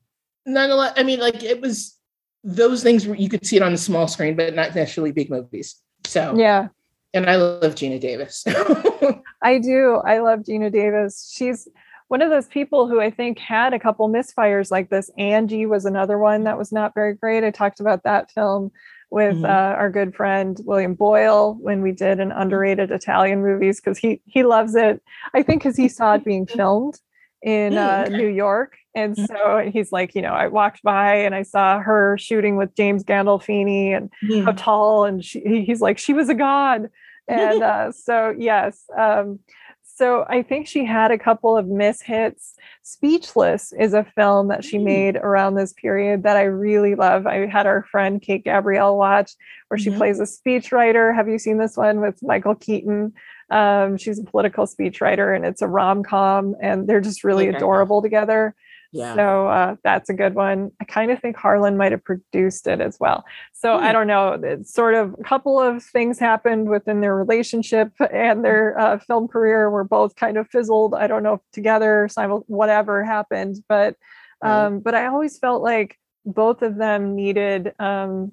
[0.45, 1.98] nonetheless, I mean, like it was
[2.43, 5.75] those things you could see it on the small screen, but not necessarily big movies.
[6.05, 6.69] So yeah.
[7.13, 8.45] And I love Geena Davis.
[9.41, 9.95] I do.
[10.05, 11.33] I love Geena Davis.
[11.35, 11.67] She's
[12.07, 15.09] one of those people who I think had a couple misfires like this.
[15.17, 17.43] Angie was another one that was not very great.
[17.43, 18.71] I talked about that film
[19.11, 19.45] with mm-hmm.
[19.45, 24.21] uh, our good friend William Boyle when we did an underrated Italian movies because he
[24.25, 25.01] he loves it.
[25.33, 26.99] I think because he saw it being filmed
[27.41, 28.77] in uh, New York.
[28.95, 29.25] And mm-hmm.
[29.25, 33.03] so he's like, you know, I walked by and I saw her shooting with James
[33.03, 34.43] Gandolfini and mm.
[34.43, 35.05] how tall.
[35.05, 36.89] And she, he's like, she was a god.
[37.27, 38.83] And uh, so, yes.
[38.97, 39.39] Um,
[39.99, 42.53] so I think she had a couple of mishits.
[42.83, 44.85] Speechless is a film that she mm.
[44.85, 47.27] made around this period that I really love.
[47.27, 49.33] I had our friend Kate Gabrielle watch
[49.67, 49.97] where she mm-hmm.
[49.97, 51.13] plays a speechwriter.
[51.13, 53.13] Have you seen this one with Michael Keaton?
[53.51, 57.57] Um, she's a political speechwriter and it's a rom com, and they're just really okay.
[57.57, 58.55] adorable together.
[58.91, 59.15] Yeah.
[59.15, 60.71] So uh, that's a good one.
[60.81, 63.23] I kind of think Harlin might have produced it as well.
[63.53, 63.93] So I hmm.
[63.93, 64.39] don't know.
[64.41, 69.27] It's sort of a couple of things happened within their relationship and their uh, film
[69.27, 70.95] career were both kind of fizzled.
[70.95, 72.09] I don't know if together,
[72.47, 73.95] whatever happened, but
[74.41, 78.31] um, but I always felt like both of them needed um,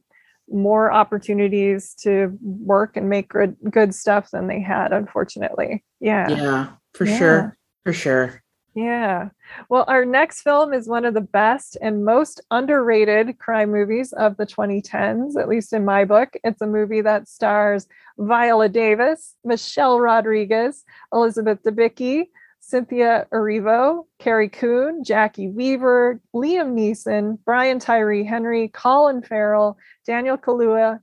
[0.51, 5.85] more opportunities to work and make good good stuff than they had unfortunately.
[6.01, 6.29] Yeah.
[6.29, 7.19] Yeah for yeah.
[7.19, 8.43] sure for sure.
[8.75, 9.31] Yeah.
[9.69, 14.37] Well our next film is one of the best and most underrated crime movies of
[14.37, 16.35] the 2010s at least in my book.
[16.45, 17.87] It's a movie that stars
[18.19, 22.25] viola davis michelle rodriguez elizabeth debicki
[22.61, 31.01] Cynthia Erivo, Carrie Coon, Jacki Weaver, Liam Neeson, Brian Tyree Henry, Colin Farrell, Daniel Kaluuya,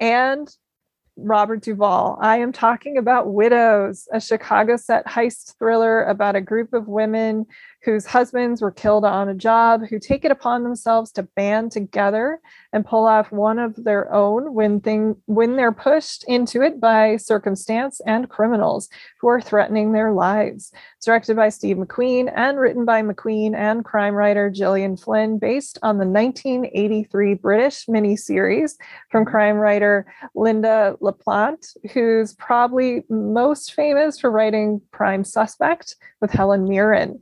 [0.00, 0.48] and
[1.16, 2.18] Robert Duvall.
[2.20, 7.46] I am talking about Widows, a Chicago set heist thriller about a group of women
[7.86, 12.40] whose husbands were killed on a job, who take it upon themselves to band together
[12.72, 17.16] and pull off one of their own when thing when they're pushed into it by
[17.16, 18.88] circumstance and criminals
[19.20, 20.72] who are threatening their lives.
[20.96, 25.78] It's directed by Steve McQueen and written by McQueen and crime writer Gillian Flynn, based
[25.84, 28.72] on the 1983 British miniseries
[29.10, 36.32] from crime writer Lynda La Plante, who's probably most famous for writing Prime Suspect with
[36.32, 37.20] Helen Mirren.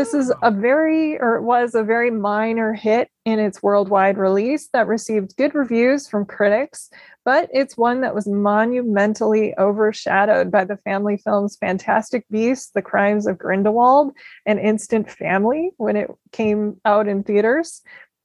[0.00, 4.70] This is a very, or it was a very minor hit in its worldwide release
[4.72, 6.88] that received good reviews from critics,
[7.22, 13.26] but it's one that was monumentally overshadowed by the family films Fantastic Beasts, The Crimes
[13.26, 14.14] of Grindelwald,
[14.46, 17.82] and Instant Family when it came out in theaters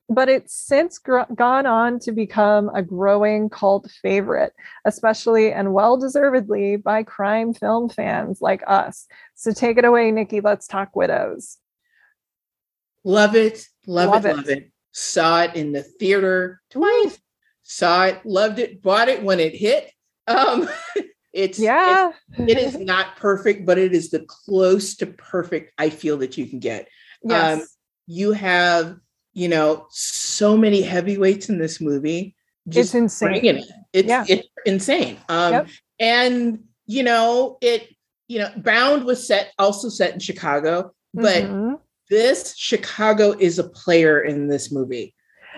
[0.08, 4.54] but it's since gr- gone on to become a growing cult favorite,
[4.86, 9.08] especially and well deservedly by crime film fans like us.
[9.34, 10.42] So take it away, Nikki.
[10.42, 11.58] Let's talk widows.
[13.06, 14.72] Love it, love, love it, it, love it.
[14.92, 17.18] Saw it in the theater twice.
[17.64, 19.90] Saw it, loved it, bought it when it hit.
[20.28, 20.68] Um,
[21.34, 25.90] it's yeah, it, it is not perfect, but it is the close to perfect I
[25.90, 26.90] feel that you can get.
[27.24, 27.62] Yes.
[27.62, 27.68] Um,
[28.08, 28.98] you have
[29.36, 32.36] you know, so many heavyweights in this movie.
[32.68, 33.46] Just it's insane.
[33.46, 33.66] It.
[33.94, 34.26] It's, yeah.
[34.28, 35.18] it's insane.
[35.30, 35.68] Um, yep.
[36.00, 37.90] And, you know, it,
[38.28, 41.76] you know, Bound was set, also set in Chicago, but mm-hmm.
[42.10, 45.16] This Chicago is a player in this movie.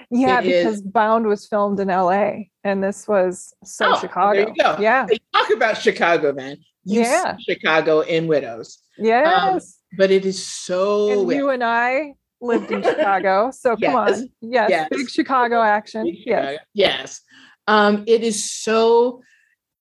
[0.10, 2.32] Yeah, it because is, Bound was filmed in LA
[2.64, 4.54] and this was so oh, Chicago.
[4.80, 5.06] Yeah.
[5.06, 6.58] They talk about Chicago, man.
[6.86, 7.36] You yeah.
[7.40, 8.80] Chicago in Widows.
[8.98, 9.28] Yes.
[9.28, 9.60] Um,
[9.98, 11.22] but it is so.
[11.22, 13.52] And you and I lived in Chicago.
[13.52, 13.92] So yes.
[13.92, 14.30] come on.
[14.42, 14.70] Yes.
[14.70, 14.88] yes.
[14.92, 16.06] Big Chicago action.
[16.06, 16.52] Big Chicago.
[16.52, 16.60] Yes.
[16.74, 17.22] Yes.
[17.68, 19.22] Um, it is so,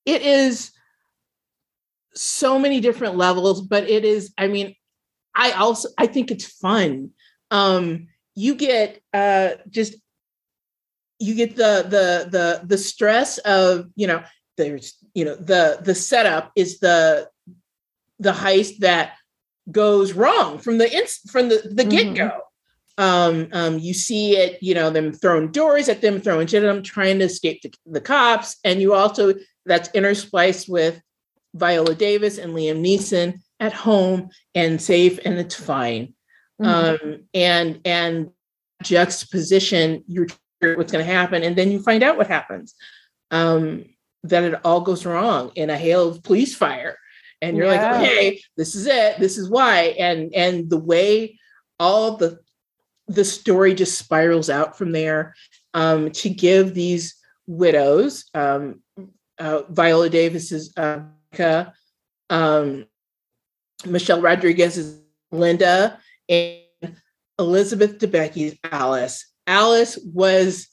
[0.05, 0.73] it is
[2.15, 4.75] so many different levels, but it is, I mean,
[5.37, 7.11] I also I think it's fun.
[7.51, 9.95] Um, you get uh just
[11.19, 14.23] you get the the the the stress of, you know,
[14.57, 17.29] there's, you know, the the setup is the
[18.19, 19.13] the heist that
[19.71, 22.15] goes wrong from the ins from the the mm-hmm.
[22.15, 22.41] get-go.
[22.99, 26.67] Um, um, you see it, you know, them throwing doors at them, throwing shit at
[26.67, 28.57] them, trying to escape the, the cops.
[28.65, 29.35] And you also,
[29.67, 30.99] that's interspliced with
[31.53, 36.15] Viola Davis and Liam Neeson at home and safe and it's fine.
[36.61, 37.07] Mm-hmm.
[37.07, 38.31] Um, and and
[38.83, 40.27] juxtaposition, you're
[40.61, 42.75] what's going to happen, and then you find out what happens.
[43.31, 43.85] Um,
[44.23, 46.97] that it all goes wrong in a hail of police fire,
[47.43, 47.93] and you're yeah.
[47.93, 51.39] like, okay, this is it, this is why, and and the way
[51.79, 52.39] all the
[53.09, 55.35] the story just spirals out from there
[55.75, 57.15] um, to give these
[57.47, 58.81] widows, um,
[59.39, 61.03] uh, Viola Davis's uh,
[62.31, 62.87] um,
[63.87, 66.61] Michelle Rodriguez's Linda and
[67.39, 69.27] Elizabeth Debicki's Alice.
[69.47, 70.69] Alice was,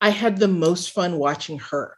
[0.00, 1.96] I had the most fun watching her.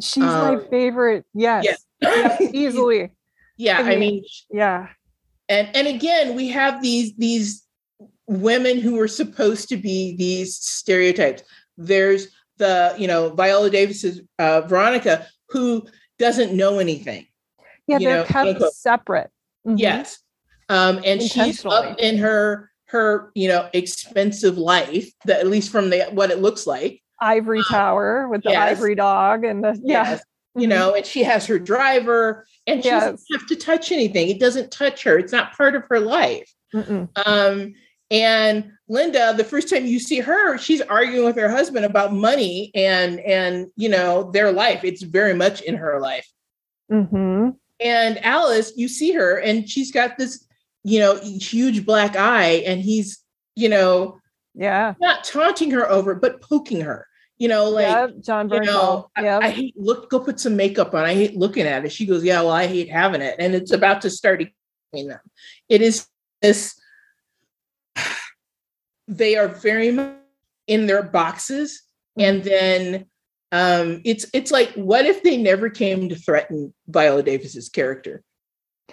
[0.00, 1.24] She's um, my favorite.
[1.34, 1.64] Yes.
[1.66, 1.74] Yeah
[2.40, 3.10] easily.
[3.56, 3.78] Yeah.
[3.78, 4.88] I mean, I mean, yeah.
[5.48, 7.64] And and again, we have these these
[8.26, 11.42] women who are supposed to be these stereotypes.
[11.76, 12.28] There's
[12.58, 15.86] the, you know, Viola Davis's uh, Veronica, who
[16.18, 17.26] doesn't know anything.
[17.90, 19.30] Yeah, they're know, kept separate.
[19.66, 19.78] Mm-hmm.
[19.78, 20.18] Yes.
[20.68, 25.90] Um, and she's up in her her, you know, expensive life that at least from
[25.90, 27.02] the what it looks like.
[27.20, 28.78] Ivory um, tower with the yes.
[28.78, 30.04] ivory dog and the yeah.
[30.04, 30.22] Yes.
[30.54, 30.70] You mm-hmm.
[30.70, 33.04] know, and she has her driver and she yes.
[33.04, 34.28] doesn't have to touch anything.
[34.28, 35.18] It doesn't touch her.
[35.18, 36.52] It's not part of her life.
[36.74, 37.08] Mm-mm.
[37.24, 37.74] Um,
[38.10, 42.72] and Linda, the first time you see her, she's arguing with her husband about money
[42.74, 44.82] and and you know their life.
[44.82, 46.28] It's very much in her life.
[46.90, 47.50] Mm-hmm.
[47.80, 50.46] And Alice, you see her, and she's got this,
[50.84, 53.24] you know, huge black eye, and he's,
[53.56, 54.18] you know,
[54.54, 57.06] yeah, not taunting her over, but poking her.
[57.38, 58.60] You know, like yep, Jon Bernthal.
[58.60, 59.42] You know, yep.
[59.42, 60.10] I, I, hate look.
[60.10, 61.04] Go put some makeup on.
[61.04, 61.92] I hate looking at it.
[61.92, 64.42] She goes, yeah, well, I hate having it, and it's about to start
[64.92, 65.20] between them.
[65.68, 66.06] It is
[66.42, 66.78] this.
[69.08, 70.14] They are very much
[70.68, 71.82] in their boxes,
[72.16, 72.48] and mm-hmm.
[72.48, 73.06] then
[73.52, 78.22] um, it's it's like what if they never came to threaten Viola Davis's character?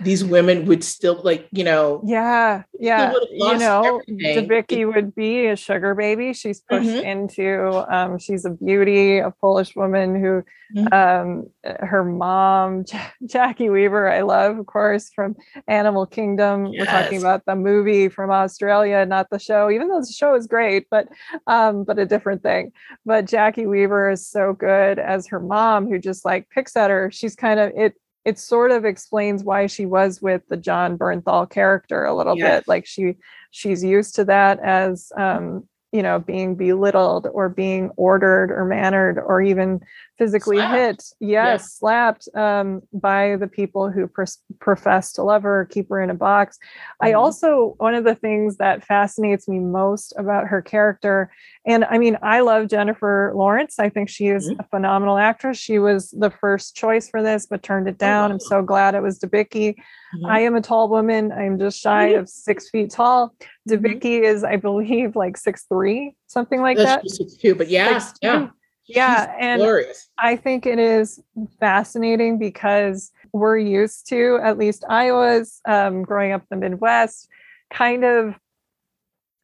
[0.02, 5.56] These women would still like you know yeah yeah you know Debicki would be a
[5.56, 7.06] sugar baby she's pushed mm-hmm.
[7.06, 10.44] into um, she's a beauty a Polish woman who
[10.76, 10.94] mm-hmm.
[10.94, 15.36] um, her mom J- Jacki Weaver I love of course from
[15.68, 16.80] Animal Kingdom yes.
[16.80, 20.48] we're talking about the movie from Australia not the show even though the show is
[20.48, 21.08] great but
[21.48, 22.72] um, but a different thing
[23.06, 27.10] but Jacki Weaver is so good as her mom who just like picks at her
[27.12, 27.96] she's kind of it
[28.26, 32.60] it sort of explains why she was with the Jon Bernthal character a little yes.
[32.60, 32.68] bit.
[32.68, 33.16] Like she
[33.52, 39.18] she's used to that as um, you know, being belittled or being ordered or mannered
[39.18, 39.80] or even
[40.18, 40.76] physically slapped.
[40.76, 41.04] hit.
[41.20, 41.58] Yes, yeah.
[41.58, 44.26] slapped um, by the people who pr-
[44.60, 46.58] profess to love her, keep her in a box.
[46.58, 47.08] Mm-hmm.
[47.08, 51.32] I also, one of the things that fascinates me most about her character,
[51.68, 53.78] and I mean, I love Jennifer Lawrence.
[53.78, 54.62] I think she is mm-hmm.
[54.62, 55.58] a phenomenal actress.
[55.58, 58.24] She was the first choice for this, but turned it oh, down.
[58.24, 58.34] Oh, wow.
[58.34, 59.76] I'm so glad it was Debicki.
[59.76, 60.26] Mm-hmm.
[60.26, 61.32] I am a tall woman.
[61.32, 63.36] I'm just shy of six feet tall.
[63.70, 63.86] Mm-hmm.
[63.86, 67.10] Debicki is, I believe, like six three, something like That's that.
[67.10, 68.48] Six two, but yeah, yeah,
[68.88, 69.36] yeah.
[69.38, 70.10] and glorious.
[70.18, 71.22] I think it is
[71.60, 77.28] fascinating because we're used to, at least I was, um, growing up in the Midwest,
[77.70, 78.36] kind of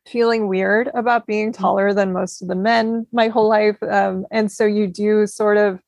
[0.05, 1.61] feeling weird about being mm-hmm.
[1.61, 5.57] taller than most of the men my whole life, um, and so you do sort
[5.57, 5.79] of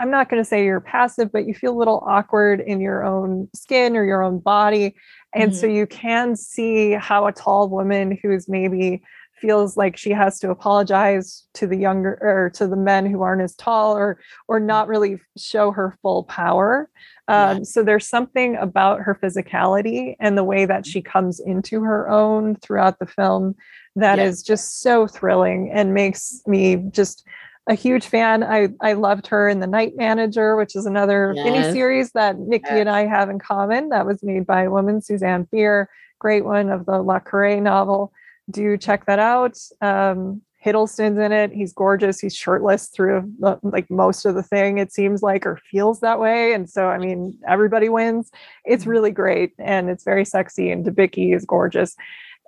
[0.00, 3.04] I'm not going to say you're passive, but you feel a little awkward in your
[3.04, 4.94] own skin or your own body.
[5.34, 5.60] And mm-hmm.
[5.60, 9.02] so you can see how a tall woman who's maybe
[9.40, 13.42] feels like she has to apologize to the younger or to the men who aren't
[13.42, 16.90] as tall or or not really show her full power
[17.30, 17.62] um, yeah.
[17.62, 22.56] so there's something about her physicality and the way that she comes into her own
[22.56, 23.54] throughout the film
[23.96, 24.24] that yeah.
[24.24, 27.24] is just so thrilling and makes me just
[27.68, 28.42] a huge fan.
[28.42, 31.44] I I loved her in The Night Manager, which is another yes.
[31.44, 32.80] mini series that Nikki yes.
[32.80, 33.90] and I have in common.
[33.90, 38.12] That was made by a woman, Susanne Bier, great one of the Le Carré novel.
[38.50, 39.56] Do check that out.
[39.80, 41.52] Um, Hiddleston's in it.
[41.52, 42.20] He's gorgeous.
[42.20, 46.20] He's shirtless through the, like most of the thing, it seems like, or feels that
[46.20, 46.52] way.
[46.52, 48.30] And so, I mean, everybody wins.
[48.64, 48.90] It's mm-hmm.
[48.90, 50.70] really great and it's very sexy.
[50.70, 51.96] And Debicki is gorgeous.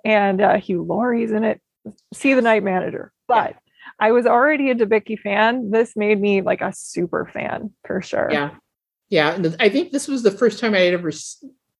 [0.05, 1.59] And uh, Hugh Laurie's in it.
[2.13, 3.11] See the night manager.
[3.27, 3.57] But yeah.
[3.99, 5.71] I was already a Debicki fan.
[5.71, 8.29] This made me like a super fan for sure.
[8.31, 8.51] Yeah.
[9.09, 9.37] Yeah.
[9.59, 11.11] I think this was the first time I had ever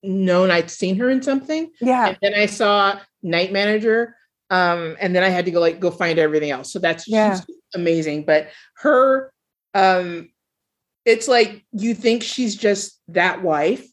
[0.01, 1.71] known I'd seen her in something.
[1.79, 2.07] Yeah.
[2.07, 4.15] And then I saw Night Manager
[4.49, 6.71] um, and then I had to go like go find everything else.
[6.71, 7.39] So that's yeah.
[7.73, 8.25] amazing.
[8.25, 9.31] But her,
[9.73, 10.29] um,
[11.05, 13.85] it's like you think she's just that wife,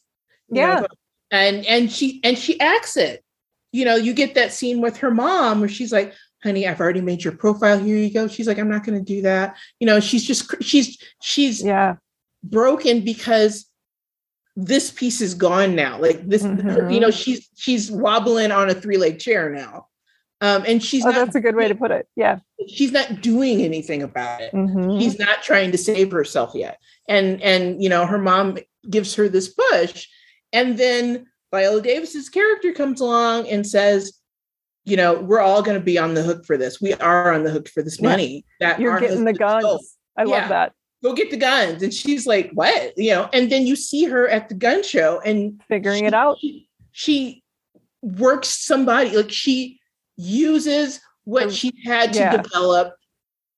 [0.49, 0.87] yeah, know,
[1.31, 3.23] and and she and she acts it.
[3.71, 7.01] You know, you get that scene with her mom where she's like, "Honey, I've already
[7.01, 7.79] made your profile.
[7.79, 10.53] Here you go." She's like, "I'm not going to do that." You know, she's just
[10.61, 11.95] she's she's yeah
[12.43, 13.65] broken because
[14.55, 15.99] this piece is gone now.
[15.99, 16.91] Like this, mm-hmm.
[16.91, 19.87] you know, she's she's wobbling on a three leg chair now
[20.41, 22.07] um, and she's oh, that's a good way to put it.
[22.15, 22.39] Yeah.
[22.67, 24.51] She's not doing anything about it.
[24.53, 24.99] Mm-hmm.
[24.99, 26.79] She's not trying to save herself yet.
[27.07, 28.57] And and you know, her mom
[28.89, 30.07] gives her this push.
[30.51, 34.13] And then Viola Davis's character comes along and says,
[34.83, 36.81] you know, we're all going to be on the hook for this.
[36.81, 38.43] We are on the hook for this money.
[38.59, 39.95] That you're getting the guns.
[40.17, 40.29] I yeah.
[40.29, 40.73] love that.
[41.03, 41.83] Go get the guns.
[41.83, 42.93] And she's like, what?
[42.97, 46.13] You know, and then you see her at the gun show and figuring she, it
[46.13, 46.37] out.
[46.39, 47.43] She, she
[48.01, 49.79] works somebody like she
[50.21, 52.37] uses what she had to yeah.
[52.37, 52.95] develop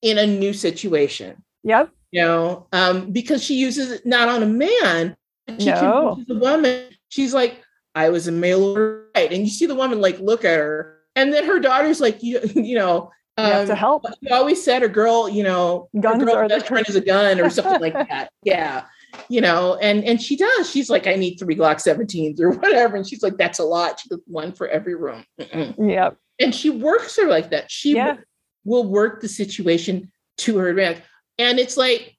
[0.02, 1.44] in a new situation.
[1.64, 1.92] Yep.
[2.12, 5.16] You know, um, because she uses it not on a man,
[5.60, 6.16] she no.
[6.28, 6.90] can a woman.
[7.10, 7.58] She's like,
[7.96, 8.76] I was a male
[9.16, 9.32] right.
[9.32, 11.00] And you see the woman like look at her.
[11.16, 14.06] And then her daughter's like, you, you know, um, you have to help.
[14.24, 17.40] She always said a girl, you know, guns girl are best friend is a gun
[17.40, 18.32] or something like that.
[18.44, 18.86] Yeah.
[19.30, 20.70] You know, and and she does.
[20.70, 22.96] She's like, I need three Glock 17s or whatever.
[22.96, 24.00] And she's like, that's a lot.
[24.00, 25.24] She does one for every room.
[25.38, 27.72] Yep and she works her like that.
[27.72, 28.18] She yeah.
[28.66, 31.04] will work the situation to her advantage.
[31.38, 32.18] And it's like,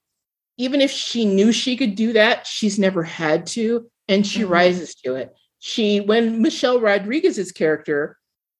[0.57, 4.53] even if she knew she could do that, she's never had to, and she mm-hmm.
[4.53, 5.35] rises to it.
[5.59, 8.17] She, when Michelle Rodriguez's character,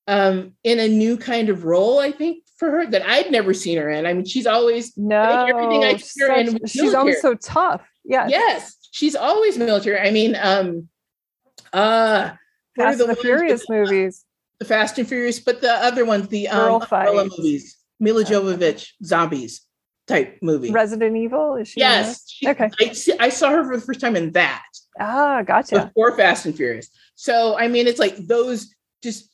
[0.07, 3.77] um, in a new kind of role, I think for her that I'd never seen
[3.77, 4.05] her in.
[4.05, 6.59] I mean, she's always no everything I see her in.
[6.65, 7.81] She's always so tough.
[8.03, 8.27] Yeah.
[8.27, 9.99] Yes, she's always military.
[9.99, 10.89] I mean, um,
[11.73, 12.31] uh,
[12.75, 14.25] Fast and the Furious movies
[14.59, 19.61] the Fast and Furious, but the other ones, the um, Girl movies, Milla Jovovich, zombies
[20.07, 20.71] type movie.
[20.71, 21.79] Resident Evil, is she?
[21.79, 22.29] Yes.
[22.29, 22.69] She, okay.
[22.79, 24.63] I, I, saw her for the first time in that.
[24.99, 25.85] Ah, gotcha.
[25.85, 26.89] Before Fast and Furious.
[27.15, 29.29] So I mean, it's like those just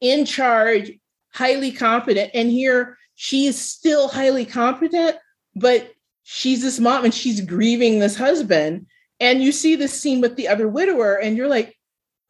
[0.00, 0.92] in charge,
[1.32, 5.16] highly competent, and here she is still highly competent,
[5.54, 5.92] but
[6.24, 8.86] she's this mom and she's grieving this husband.
[9.20, 11.76] And you see this scene with the other widower, and you're like,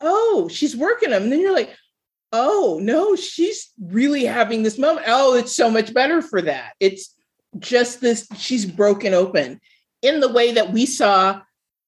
[0.01, 1.25] oh, she's working him.
[1.25, 1.75] And then you're like,
[2.35, 5.07] oh no she's really having this moment.
[5.09, 6.75] Oh it's so much better for that.
[6.81, 7.15] It's
[7.59, 9.61] just this she's broken open.
[10.03, 11.41] In the way that we saw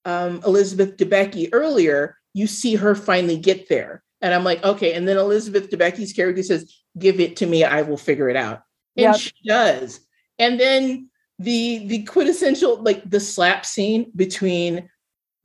[0.04, 4.02] um, elizabeth debicki earlier you see her finally get there.
[4.22, 7.82] And i'm like okay and then elizabeth debicki's character says give it to me i
[7.82, 8.62] will figure it out.
[8.96, 9.16] And yep.
[9.16, 10.00] she does.
[10.38, 14.88] And then the the quintessential like the slap scene between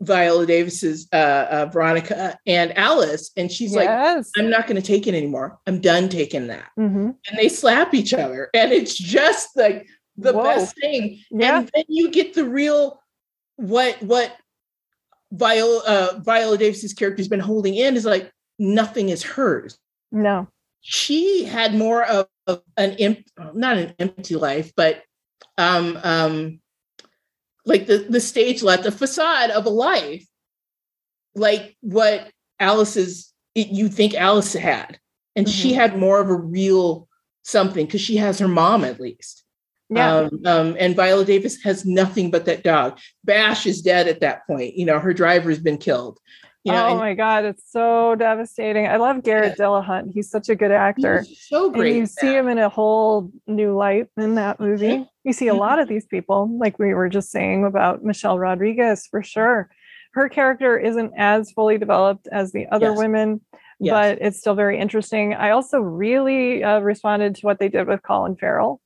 [0.02, 4.32] Viola Davis's uh, uh, Veronica and Alice, and she's yes.
[4.36, 5.60] like, "I'm not going to take it anymore.
[5.68, 7.12] I'm done taking that." Mm-hmm.
[7.28, 9.88] And they slap each other, and it's just like
[10.18, 10.44] the Whoa.
[10.44, 11.20] best thing.
[11.30, 11.60] Yeah.
[11.60, 13.02] And then you get the real
[13.58, 14.36] what what
[15.32, 19.78] Viola uh, Viola Davis's character's been holding in is like nothing is hers.
[20.12, 20.48] No,
[20.82, 25.04] she had more of, of an empty, not an empty life, but
[25.58, 26.60] um um
[27.66, 30.26] like the the stage let the facade of a life
[31.36, 35.00] like what alice's it, you think alice had
[35.36, 35.54] and mm-hmm.
[35.54, 37.08] she had more of a real
[37.44, 39.42] something because she has her mom at least
[39.92, 40.16] yeah.
[40.16, 42.98] Um, um, and Viola Davis has nothing but that dog.
[43.26, 44.76] Bash is dead at that point.
[44.76, 46.18] You know, her driver's been killed.
[46.64, 48.86] You know, oh my God, it's so devastating.
[48.88, 49.66] I love Garrett yeah.
[49.66, 50.14] Dillahunt.
[50.14, 51.26] He's such a good actor.
[51.48, 51.90] so great.
[51.90, 55.10] And you see him in a whole new light in that movie.
[55.22, 55.30] Mm-hmm.
[55.30, 59.08] You see a lot of these people, like we were just saying about Michelle Rodriguez,
[59.08, 59.70] for sure.
[60.14, 62.98] Her character isn't as fully developed as the other yes.
[62.98, 63.42] women,
[63.80, 63.94] yes.
[63.94, 65.34] but it's still very interesting.
[65.34, 68.82] I also really uh, responded to what they did with Colin Farrell.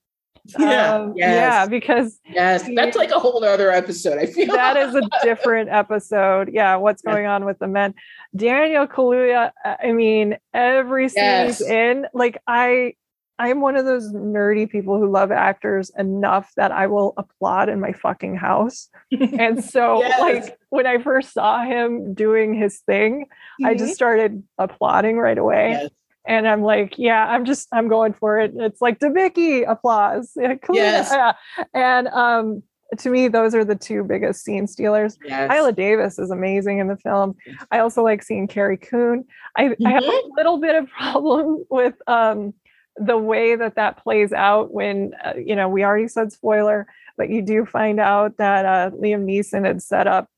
[0.60, 1.36] Yeah, um, yes.
[1.36, 4.20] yeah, because yes, that's like a whole other episode.
[4.20, 6.52] I feel that is a different episode.
[6.54, 7.96] Yeah, what's going on with the men?
[8.36, 9.52] Daniel Kaluuya.
[9.64, 11.60] I mean, every scene yes.
[11.60, 12.94] he's in, like I,
[13.38, 17.80] I'm one of those nerdy people who love actors enough that I will applaud in
[17.80, 18.90] my fucking house.
[19.12, 20.20] and so, yes.
[20.20, 23.66] like when I first saw him doing his thing, mm-hmm.
[23.66, 23.94] I just mm-hmm.
[23.94, 25.72] started applauding right away.
[25.72, 25.90] Yes.
[26.26, 28.54] and I'm like, yeah, I'm just I'm going for it.
[28.56, 30.32] It's like Debicki applause.
[30.42, 31.10] Yeah, yes.
[31.12, 31.34] yeah.
[31.74, 32.64] And um
[33.00, 35.18] to me, those are the two biggest scene stealers.
[35.26, 35.50] Yes.
[35.50, 37.36] Viola Davis is amazing in the film.
[37.72, 39.26] I also like seeing Carrie Coon.
[39.56, 39.88] I, mm-hmm.
[39.88, 40.38] I have a mm-hmm.
[40.38, 42.54] little bit of problem with um,
[42.98, 47.30] the way that that plays out when, uh, you know, we already said spoiler, but
[47.30, 50.30] you do find out that uh, Liam Neeson had set up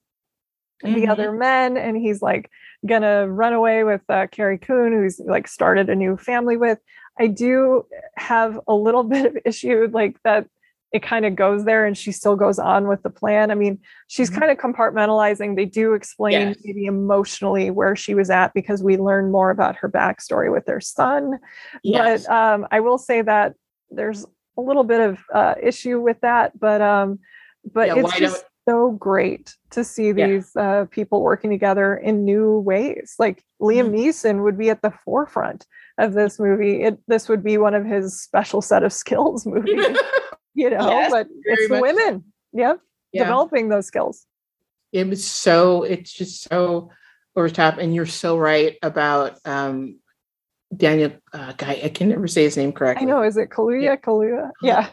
[0.84, 0.96] mm-hmm.
[0.96, 2.50] the other men and he's like
[2.86, 6.80] gonna run away with uh, Carrie Coon, who's like started a new family with.
[7.20, 7.86] I do
[8.16, 10.48] have a little bit of issue like that
[10.94, 13.52] it kind of goes there and she still goes on with the plan.
[13.52, 14.40] I mean, she's mm-hmm.
[14.40, 15.56] kind of compartmentalizing.
[15.56, 16.58] They do explain yes.
[16.64, 20.80] maybe emotionally where she was at because we learn more about her backstory with their
[20.80, 21.40] son.
[21.84, 22.26] Yes.
[22.26, 23.54] But um, I will say that
[23.90, 24.26] there's
[24.58, 27.20] a little bit of uh, issue with that, but um,
[27.74, 30.82] but yeah, it's just so great to see these yeah.
[30.82, 33.16] uh, people working together in new ways.
[33.18, 33.96] Like Liam mm-hmm.
[33.96, 35.66] Neeson would be at the forefront
[35.98, 36.84] of this movie.
[36.84, 39.98] It this would be one of his special set of skills movies.
[40.58, 42.24] You know, yes, but it's the women.
[42.54, 42.80] Yep.
[43.14, 43.24] Yeah.
[43.26, 44.26] Developing those skills.
[44.92, 46.90] It was so, it's just so
[47.36, 47.78] over top.
[47.78, 50.00] And you're so right about um
[50.76, 51.80] Daniel uh, guy.
[51.84, 53.06] I can never say his name correctly.
[53.06, 53.22] I know.
[53.22, 53.84] Is it Kaluuya?
[53.84, 53.96] Yeah.
[53.98, 54.52] Kaluuya.
[54.64, 54.90] Yeah.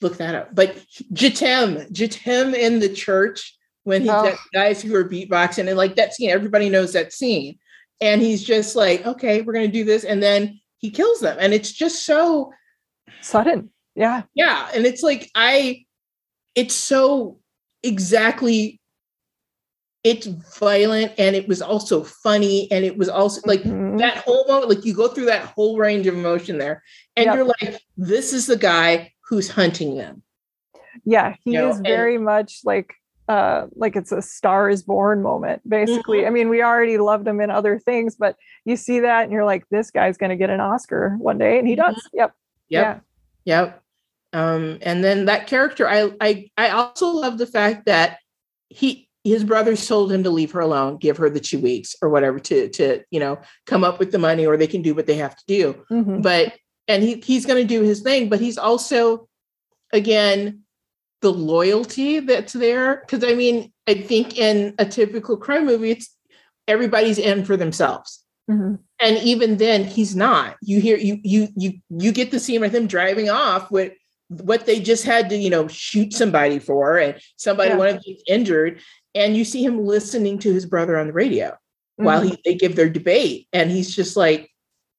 [0.00, 0.52] Look that up.
[0.52, 0.76] But
[1.12, 4.34] Jatemme, Jatemme in the church when he oh.
[4.52, 7.60] guys who are beatboxing and like that scene, everybody knows that scene.
[8.00, 10.02] And he's just like, okay, we're gonna do this.
[10.02, 11.36] And then he kills them.
[11.38, 12.52] And it's just so
[13.20, 13.70] sudden.
[13.94, 14.22] Yeah.
[14.34, 14.68] Yeah.
[14.74, 15.84] And it's like, I,
[16.54, 17.38] it's so
[17.82, 18.80] exactly,
[20.02, 22.70] it's violent and it was also funny.
[22.70, 23.96] And it was also like mm-hmm.
[23.98, 26.82] that whole moment, like you go through that whole range of emotion there
[27.16, 27.34] and yep.
[27.34, 30.22] you're like, this is the guy who's hunting them.
[31.04, 31.34] Yeah.
[31.44, 32.94] He you is very and, much like,
[33.26, 36.26] uh like it's a star is born moment basically mm-hmm.
[36.26, 39.46] i mean we already loved him in other things but you see that and you're
[39.46, 41.90] like this guy's going to get an oscar one day and he mm-hmm.
[41.90, 42.34] does yep
[42.68, 43.02] yep
[43.46, 43.62] yeah.
[43.62, 43.83] yep
[44.34, 48.18] um, and then that character, I, I I also love the fact that
[48.68, 52.10] he his brothers told him to leave her alone, give her the two weeks or
[52.10, 55.06] whatever to to you know come up with the money or they can do what
[55.06, 55.84] they have to do.
[55.88, 56.20] Mm-hmm.
[56.20, 56.54] But
[56.88, 59.28] and he he's going to do his thing, but he's also
[59.92, 60.62] again
[61.22, 66.14] the loyalty that's there because I mean I think in a typical crime movie it's
[66.66, 68.20] everybody's in for themselves.
[68.50, 68.74] Mm-hmm.
[69.00, 70.56] And even then, he's not.
[70.60, 73.92] You hear you you you you get the scene with him driving off with
[74.42, 77.76] what they just had to, you know, shoot somebody for, and somebody yeah.
[77.76, 78.80] one of them injured,
[79.14, 82.04] and you see him listening to his brother on the radio mm-hmm.
[82.04, 84.50] while he, they give their debate, and he's just like,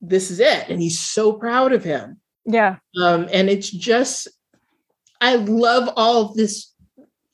[0.01, 2.19] "This is it," and he's so proud of him.
[2.45, 2.77] Yeah.
[3.01, 4.27] Um, and it's just,
[5.19, 6.71] I love all this,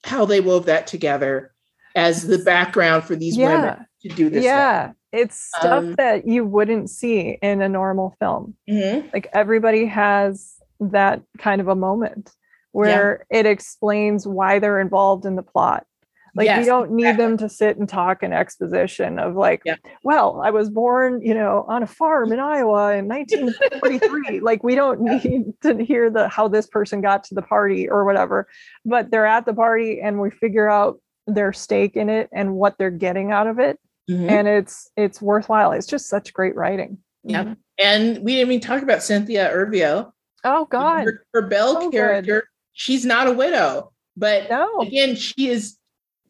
[0.06, 1.54] how they wove that together
[1.96, 3.56] as the background for these yeah.
[3.56, 4.44] women to do this.
[4.44, 4.88] Yeah.
[4.88, 4.96] Thing.
[5.14, 8.56] It's stuff um, that you wouldn't see in a normal film.
[8.70, 9.10] Mm-hmm.
[9.12, 12.32] Like everybody has that kind of a moment
[12.72, 13.40] where yeah.
[13.40, 15.86] it explains why they're involved in the plot.
[16.34, 17.26] Like yes, we don't need exactly.
[17.26, 19.76] them to sit and talk an exposition of like, yeah.
[20.04, 24.40] well, I was born, you know, on a farm in Iowa in 1943.
[24.42, 28.06] like we don't need to hear the how this person got to the party or
[28.06, 28.48] whatever.
[28.86, 32.78] But they're at the party and we figure out their stake in it and what
[32.78, 33.78] they're getting out of it.
[34.10, 34.30] Mm-hmm.
[34.30, 35.74] And it's it's worthwhile.
[35.74, 37.00] It's just such great writing.
[37.26, 37.44] Yeah.
[37.44, 37.54] Mm-hmm.
[37.78, 40.12] And we didn't even talk about Cynthia Erivo
[40.44, 41.06] Oh God.
[41.06, 42.48] Her, her Belle so character, good.
[42.74, 44.80] she's not a widow, but no.
[44.82, 45.78] again, she is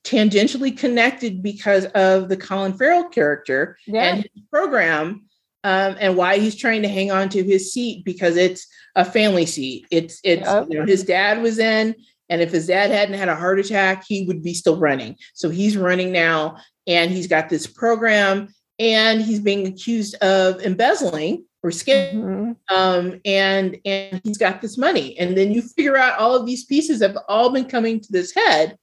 [0.03, 4.13] tangentially connected because of the Colin Farrell character yeah.
[4.13, 5.25] and his program
[5.63, 9.45] um, and why he's trying to hang on to his seat because it's a family
[9.45, 9.85] seat.
[9.91, 10.67] It's it's yep.
[10.69, 11.95] you know his dad was in,
[12.29, 15.15] and if his dad hadn't had a heart attack, he would be still running.
[15.33, 16.57] So he's running now,
[16.87, 22.75] and he's got this program, and he's being accused of embezzling or skin mm-hmm.
[22.75, 26.65] um, and and he's got this money and then you figure out all of these
[26.65, 28.77] pieces have all been coming to this head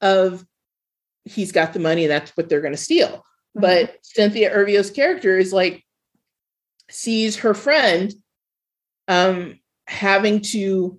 [0.00, 0.44] of
[1.24, 3.60] he's got the money and that's what they're going to steal mm-hmm.
[3.60, 5.84] but cynthia erivo's character is like
[6.90, 8.12] sees her friend
[9.08, 10.98] um, having to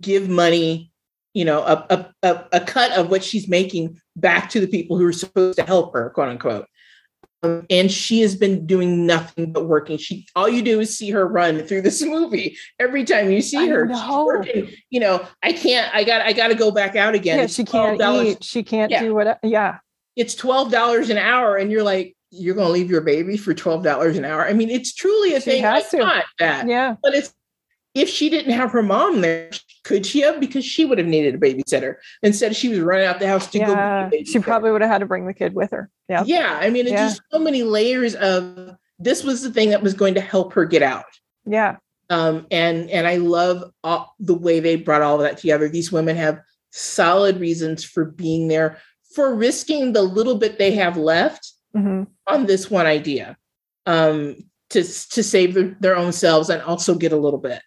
[0.00, 0.90] give money
[1.32, 4.96] you know a, a, a, a cut of what she's making back to the people
[4.98, 6.66] who are supposed to help her quote unquote
[7.44, 9.98] um, and she has been doing nothing but working.
[9.98, 12.56] She all you do is see her run through this movie.
[12.78, 13.86] Every time you see her,
[14.24, 14.70] working.
[14.90, 15.94] You know, I can't.
[15.94, 16.22] I got.
[16.22, 17.38] I got to go back out again.
[17.38, 18.42] Yeah, she can't eat.
[18.42, 19.00] She can't yeah.
[19.00, 19.38] do what.
[19.42, 19.78] Yeah,
[20.16, 23.54] it's twelve dollars an hour, and you're like, you're going to leave your baby for
[23.54, 24.46] twelve dollars an hour.
[24.46, 25.62] I mean, it's truly a she thing.
[25.62, 26.24] Has I to.
[26.38, 26.66] that.
[26.66, 27.34] Yeah, but it's
[27.94, 29.50] if she didn't have her mom there,
[29.84, 30.40] could she have?
[30.40, 31.96] Because she would have needed a babysitter.
[32.22, 34.18] Instead, she was running out the house to yeah, go.
[34.24, 35.88] She probably would have had to bring the kid with her.
[36.08, 36.24] Yeah.
[36.26, 36.58] Yeah.
[36.60, 37.08] I mean, it's yeah.
[37.08, 40.64] just so many layers of this was the thing that was going to help her
[40.64, 41.04] get out.
[41.46, 41.76] Yeah.
[42.10, 45.68] Um, and and I love all, the way they brought all of that together.
[45.68, 46.40] These women have
[46.70, 48.78] solid reasons for being there,
[49.14, 52.04] for risking the little bit they have left mm-hmm.
[52.26, 53.36] on this one idea,
[53.86, 54.36] um,
[54.70, 57.62] to to save their, their own selves and also get a little bit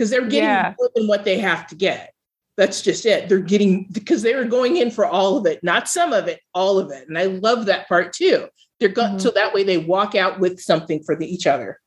[0.00, 0.72] because they're getting yeah.
[0.78, 2.14] more than what they have to get.
[2.56, 3.28] That's just it.
[3.28, 6.40] They're getting because they were going in for all of it, not some of it,
[6.54, 7.06] all of it.
[7.06, 8.48] And I love that part too.
[8.78, 9.18] They're going mm-hmm.
[9.18, 11.78] so that way they walk out with something for the, each other.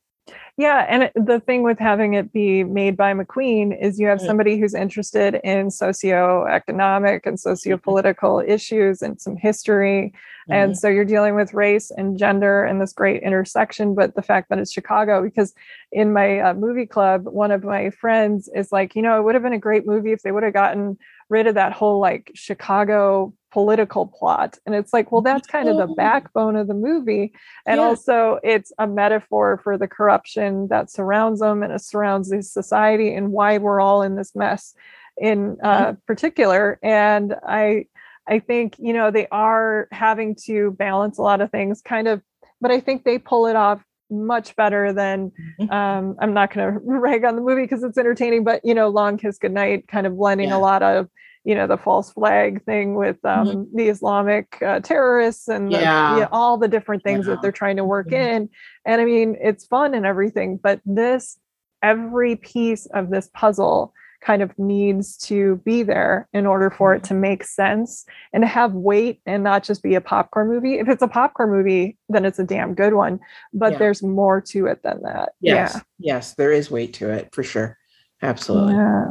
[0.56, 4.26] Yeah, and the thing with having it be made by McQueen is you have mm.
[4.26, 7.48] somebody who's interested in socioeconomic and mm-hmm.
[7.48, 10.12] sociopolitical issues and some history.
[10.48, 10.52] Mm-hmm.
[10.52, 13.96] And so you're dealing with race and gender and this great intersection.
[13.96, 15.54] But the fact that it's Chicago, because
[15.90, 19.34] in my uh, movie club, one of my friends is like, you know, it would
[19.34, 20.96] have been a great movie if they would have gotten
[21.34, 24.58] rid of that whole like Chicago political plot.
[24.66, 27.32] And it's like, well, that's kind of the backbone of the movie.
[27.66, 27.84] And yeah.
[27.86, 33.14] also, it's a metaphor for the corruption that surrounds them and it surrounds this society
[33.14, 34.74] and why we're all in this mess
[35.16, 35.94] in uh, mm-hmm.
[36.06, 36.78] particular.
[36.82, 37.86] And I,
[38.26, 42.22] I think, you know, they are having to balance a lot of things kind of,
[42.60, 43.80] but I think they pull it off
[44.10, 45.30] much better than
[45.60, 45.70] mm-hmm.
[45.70, 48.88] um, I'm not going to rag on the movie because it's entertaining, but you know,
[48.88, 50.56] Long Kiss Goodnight kind of blending yeah.
[50.56, 51.08] a lot of
[51.44, 53.76] you know the false flag thing with um, mm-hmm.
[53.76, 56.14] the Islamic uh, terrorists and the, yeah.
[56.14, 57.34] you know, all the different things yeah.
[57.34, 58.36] that they're trying to work mm-hmm.
[58.36, 58.50] in.
[58.84, 61.38] And I mean, it's fun and everything, but this
[61.82, 63.92] every piece of this puzzle
[64.22, 67.08] kind of needs to be there in order for it mm-hmm.
[67.08, 70.78] to make sense and to have weight and not just be a popcorn movie.
[70.78, 73.20] If it's a popcorn movie, then it's a damn good one,
[73.52, 73.78] but yeah.
[73.78, 75.32] there's more to it than that.
[75.40, 75.72] Yes.
[75.74, 75.80] Yeah.
[75.98, 77.76] Yes, there is weight to it for sure.
[78.22, 78.74] Absolutely.
[78.74, 79.06] Yeah.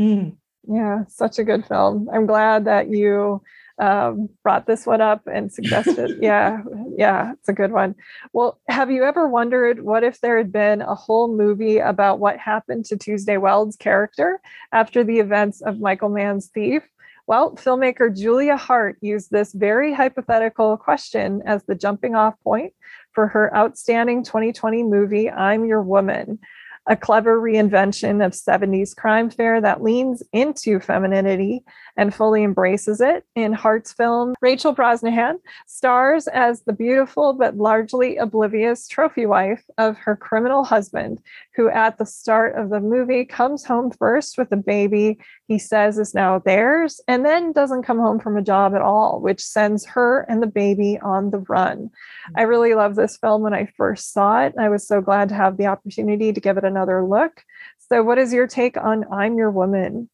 [0.00, 0.36] Mm.
[0.68, 2.08] Yeah, such a good film.
[2.12, 3.42] I'm glad that you
[3.78, 6.18] um, brought this one up and suggested.
[6.22, 6.62] yeah,
[6.96, 7.94] yeah, it's a good one.
[8.32, 12.38] Well, have you ever wondered what if there had been a whole movie about what
[12.38, 14.40] happened to Tuesday Weld's character
[14.72, 16.82] after the events of Michael Mann's Thief?
[17.26, 22.72] Well, filmmaker Julia Hart used this very hypothetical question as the jumping off point
[23.12, 26.38] for her outstanding 2020 movie, I'm Your Woman
[26.86, 31.64] a clever reinvention of 70s crime fare that leans into femininity
[31.96, 33.24] and fully embraces it.
[33.34, 35.36] In Hart's film, Rachel Brosnahan
[35.66, 41.20] stars as the beautiful but largely oblivious trophy wife of her criminal husband,
[41.54, 45.98] who at the start of the movie comes home first with a baby he says
[45.98, 49.84] is now theirs, and then doesn't come home from a job at all, which sends
[49.86, 51.90] her and the baby on the run.
[52.34, 54.54] I really love this film when I first saw it.
[54.58, 57.44] I was so glad to have the opportunity to give it another look.
[57.88, 60.10] So, what is your take on I'm Your Woman?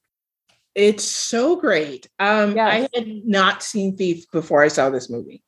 [0.74, 2.08] It's so great.
[2.18, 2.88] Um, yes.
[2.94, 5.42] I had not seen Thief before I saw this movie.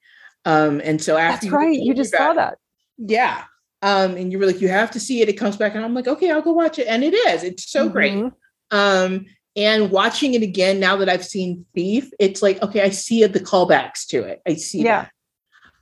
[0.44, 2.58] Um, and so after That's right, you just saw it, that.
[2.98, 3.44] Yeah.
[3.82, 5.28] Um, and you were like, you have to see it.
[5.28, 6.86] It comes back, and I'm like, okay, I'll go watch it.
[6.86, 7.42] And it is.
[7.42, 7.92] It's so mm-hmm.
[7.92, 8.32] great.
[8.70, 13.24] Um, and watching it again now that I've seen Thief, it's like, okay, I see
[13.26, 14.42] the callbacks to it.
[14.46, 15.06] I see yeah.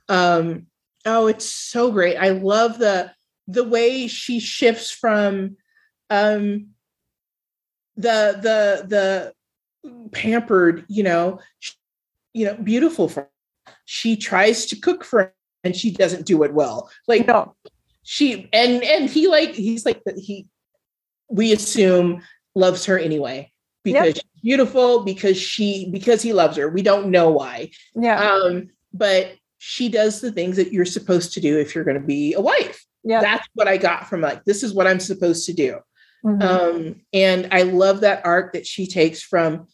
[0.07, 0.15] that.
[0.15, 0.67] Um,
[1.05, 2.17] oh, it's so great.
[2.17, 3.11] I love the
[3.47, 5.57] the way she shifts from
[6.09, 6.67] um
[7.95, 9.33] the the the
[10.11, 11.73] pampered, you know, she,
[12.33, 13.29] you know, beautiful for
[13.85, 15.29] she tries to cook for him
[15.63, 16.89] and she doesn't do it well.
[17.07, 17.55] Like no.
[18.03, 20.47] she and and he like he's like that he
[21.29, 22.21] we assume
[22.55, 23.52] loves her anyway
[23.83, 24.15] because yep.
[24.15, 26.69] she's beautiful because she because he loves her.
[26.69, 27.71] We don't know why.
[27.95, 28.23] Yeah.
[28.23, 32.05] Um, but she does the things that you're supposed to do if you're going to
[32.05, 32.85] be a wife.
[33.03, 33.21] Yeah.
[33.21, 35.79] That's what I got from like this is what I'm supposed to do.
[36.25, 36.41] Mm-hmm.
[36.41, 39.67] Um, and I love that arc that she takes from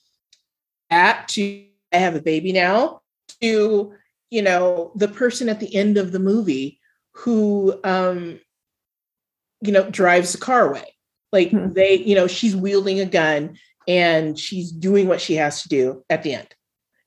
[0.89, 3.01] that to I have a baby now
[3.41, 3.93] to,
[4.29, 6.79] you know, the person at the end of the movie
[7.13, 8.39] who, um,
[9.61, 10.95] you know, drives the car away.
[11.31, 11.73] Like mm-hmm.
[11.73, 13.57] they, you know, she's wielding a gun
[13.89, 16.47] and she's doing what she has to do at the end.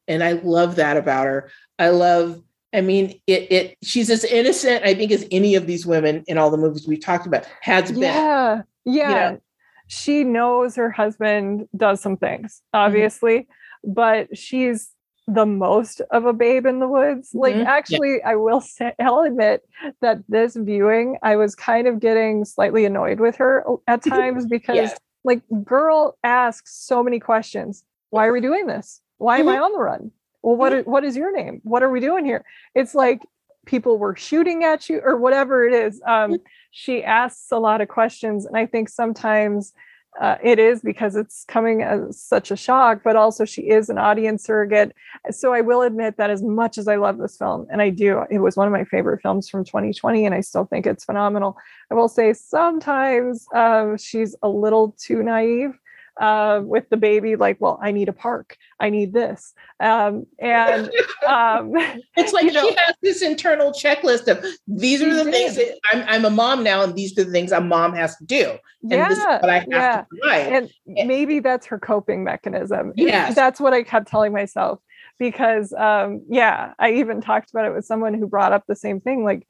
[0.09, 1.49] And I love that about her.
[1.79, 2.43] I love,
[2.75, 6.39] I mean, it, it she's as innocent, I think, as any of these women in
[6.39, 8.01] all the movies we've talked about has been.
[8.01, 8.63] Yeah.
[8.85, 9.09] Yeah.
[9.09, 9.41] You know?
[9.87, 12.85] She knows her husband does some things, mm-hmm.
[12.85, 13.93] obviously, mm-hmm.
[13.93, 14.91] but she's
[15.29, 17.31] the most of a babe in the woods.
[17.33, 17.67] Like, mm-hmm.
[17.67, 18.31] actually, yeah.
[18.31, 19.63] I will say, I'll admit
[20.01, 24.77] that this viewing, I was kind of getting slightly annoyed with her at times because,
[24.77, 24.95] yeah.
[25.25, 27.85] Like, girl asks so many questions.
[28.11, 29.01] Why are we doing this?
[29.19, 29.65] Why am I mm-hmm.
[29.65, 30.11] on the run?
[30.43, 30.91] Well, what, mm-hmm.
[30.91, 31.61] what is your name?
[31.63, 32.45] What are we doing here?
[32.75, 33.23] It's like
[33.65, 36.03] people were shooting at you or whatever it is.
[36.05, 36.39] Um,
[36.73, 39.73] she asks a lot of questions and i think sometimes
[40.21, 43.99] uh, it is because it's coming as such a shock, but also she is an
[43.99, 44.95] audience surrogate.
[45.31, 48.23] So I will admit that as much as I love this film, and I do,
[48.31, 51.57] it was one of my favorite films from 2020, and I still think it's phenomenal.
[51.91, 55.79] I will say sometimes um, she's a little too naive
[56.21, 60.91] uh, with the baby, like, well, I need a park, I need this, um, and
[61.27, 61.73] um,
[62.17, 65.79] it's like you know, she has this internal checklist of these are the things that
[65.93, 68.51] I'm, I'm a mom now, and these are the things a mom has to do,
[68.83, 69.97] and yeah, this is what I have yeah.
[69.97, 70.53] to provide.
[70.53, 72.93] And maybe that's her coping mechanism.
[72.95, 74.81] Yeah, that's what I kept telling myself
[75.19, 79.01] because, um, yeah, I even talked about it with someone who brought up the same
[79.01, 79.47] thing, like.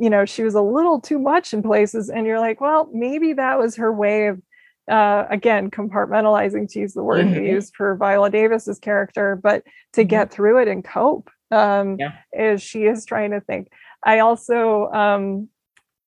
[0.00, 3.32] You know, she was a little too much in places, and you're like, well, maybe
[3.34, 4.42] that was her way of
[4.90, 7.40] uh, again compartmentalizing to use the word mm-hmm.
[7.40, 10.08] we used for viola davis's character but to mm-hmm.
[10.08, 12.12] get through it and cope um, yeah.
[12.32, 13.68] is she is trying to think
[14.04, 15.48] i also um,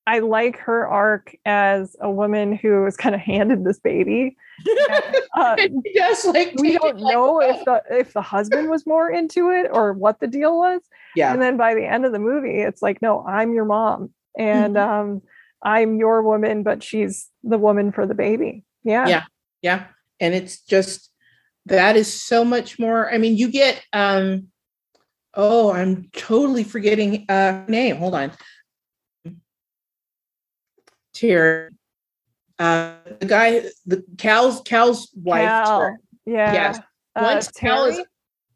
[0.07, 4.37] i like her arc as a woman who was kind of handed this baby
[5.37, 5.55] uh,
[5.95, 9.67] just like we don't know like, if the if the husband was more into it
[9.71, 10.81] or what the deal was
[11.15, 14.09] yeah and then by the end of the movie it's like no i'm your mom
[14.37, 14.91] and mm-hmm.
[14.91, 15.21] um
[15.63, 19.07] i'm your woman but she's the woman for the baby yeah.
[19.07, 19.23] Yeah.
[19.61, 19.85] Yeah.
[20.19, 21.11] And it's just
[21.65, 23.11] that is so much more.
[23.11, 24.47] I mean, you get um
[25.33, 27.97] oh, I'm totally forgetting uh name.
[27.97, 28.31] Hold on.
[31.13, 31.69] Terry.
[32.57, 35.47] Uh the guy, the Cal's Cal's wife.
[35.47, 35.97] Cal.
[36.25, 36.53] Yeah.
[36.53, 36.79] Yes.
[37.15, 38.01] Uh, Once Cal is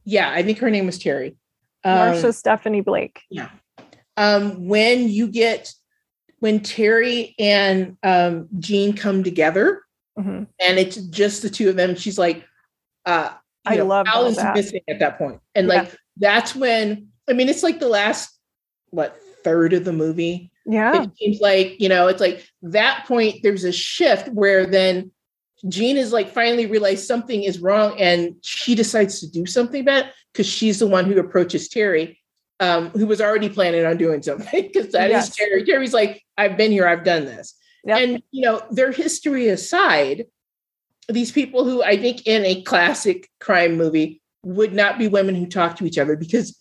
[0.05, 1.37] yeah, I think her name was Terry.
[1.83, 3.21] Um, Marsha Stephanie Blake.
[3.29, 3.49] Yeah.
[4.17, 5.73] Um, when you get
[6.39, 9.81] when Terry and um, Jean come together,
[10.18, 10.44] Mm-hmm.
[10.60, 11.95] And it's just the two of them.
[11.95, 12.45] She's like,
[13.06, 13.31] uh,
[13.65, 15.40] I know, love Al is missing at that point.
[15.56, 15.73] And yeah.
[15.73, 18.38] like that's when I mean it's like the last
[18.90, 20.52] what third of the movie.
[20.65, 21.03] Yeah.
[21.03, 25.11] It seems like, you know, it's like that point there's a shift where then
[25.68, 30.06] Jean is like finally realized something is wrong and she decides to do something about
[30.06, 32.19] it because she's the one who approaches Terry,
[32.60, 34.64] um, who was already planning on doing something.
[34.73, 35.30] Because that yes.
[35.30, 35.64] is Terry.
[35.64, 37.56] Terry's like, I've been here, I've done this.
[37.85, 37.97] Yep.
[37.99, 40.26] And you know, their history aside,
[41.10, 45.47] these people who I think in a classic crime movie would not be women who
[45.47, 46.57] talk to each other because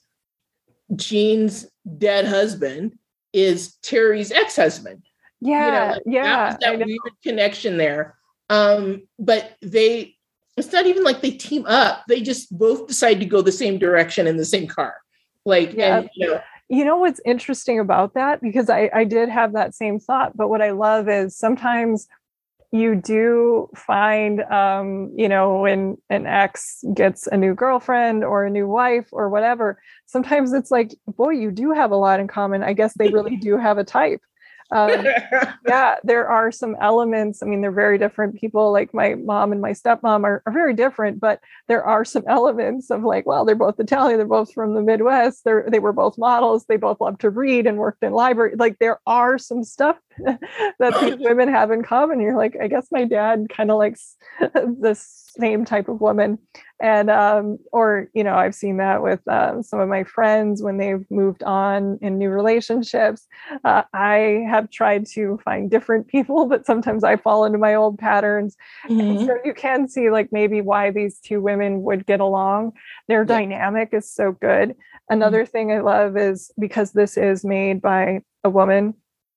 [0.95, 1.67] Jean's
[1.99, 2.99] dead husband
[3.33, 5.03] is Terry's ex-husband.
[5.41, 6.51] Yeah, you know, yeah.
[6.51, 8.17] That, that weird connection there.
[8.51, 10.17] Um, but they
[10.57, 12.05] it's not even like they team up.
[12.09, 14.97] They just both decide to go the same direction in the same car.
[15.45, 15.99] Like, yeah.
[15.99, 16.41] and, you know,
[16.73, 18.41] you know what's interesting about that?
[18.41, 22.09] Because I, I did have that same thought but what i love is sometimes
[22.73, 28.51] you do find um, you know when an ex gets a new girlfriend or a
[28.51, 32.63] new wife or whatever sometimes it's like boy you do have a lot in common.
[32.63, 34.21] I guess they really do have a type
[34.73, 35.07] um,
[35.67, 37.43] yeah, there are some elements.
[37.43, 38.73] I mean, they're very different people.
[38.73, 42.91] Like my mom and my stepmom are, are very different, but there are some elements
[42.91, 46.19] of like, well, they're both Italian, they're both from the Midwest, they're they were both
[46.19, 48.55] models, they both love to read and worked in library.
[48.57, 49.97] Like there are some stuff
[50.79, 52.21] that these women have in common.
[52.21, 54.95] You're like, I guess my dad kind of likes the
[55.39, 56.39] same type of woman
[56.81, 60.77] and um, or you know i've seen that with uh, some of my friends when
[60.77, 63.27] they've moved on in new relationships
[63.65, 67.99] uh, i have tried to find different people but sometimes i fall into my old
[67.99, 68.57] patterns
[68.89, 69.25] mm-hmm.
[69.25, 72.73] so you can see like maybe why these two women would get along
[73.09, 73.39] their yeah.
[73.39, 74.75] dynamic is so good
[75.09, 75.53] another mm-hmm.
[75.53, 78.93] thing i love is because this is made by a woman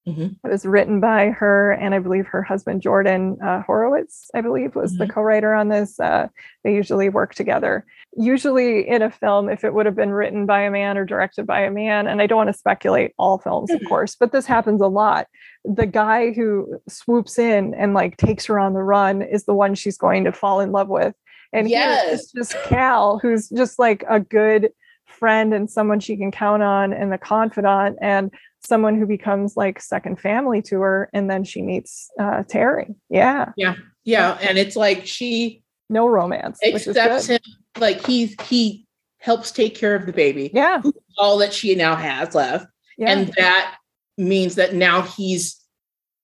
[0.08, 0.48] Mm-hmm.
[0.48, 4.76] It was written by her and I believe her husband, Jordan uh, Horowitz, I believe,
[4.76, 5.04] was mm-hmm.
[5.04, 6.00] the co writer on this.
[6.00, 6.28] Uh,
[6.64, 7.86] they usually work together.
[8.16, 11.48] Usually, in a film, if it would have been written by a man or directed
[11.48, 13.88] by a man, and I don't want to speculate all films, of mm-hmm.
[13.88, 15.28] course, but this happens a lot.
[15.66, 19.76] The guy who swoops in and like takes her on the run is the one
[19.76, 21.16] she's going to fall in love with.
[21.52, 22.22] And yes.
[22.22, 24.72] it's just Cal, who's just like a good
[25.06, 27.98] friend and someone she can count on and the confidant.
[28.02, 28.32] And
[28.66, 32.96] someone who becomes like second family to her and then she meets uh, terry.
[33.10, 33.52] Yeah.
[33.58, 33.76] Yeah.
[34.04, 37.40] Yeah and it's like she no romance accepts him
[37.80, 38.88] like he's he
[39.20, 40.52] helps take care of the baby.
[40.54, 40.82] Yeah.
[41.18, 42.68] All that she now has left.
[42.98, 43.12] Yeah.
[43.12, 43.76] and that
[44.18, 45.62] means that now he's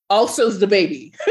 [0.09, 1.13] also the baby.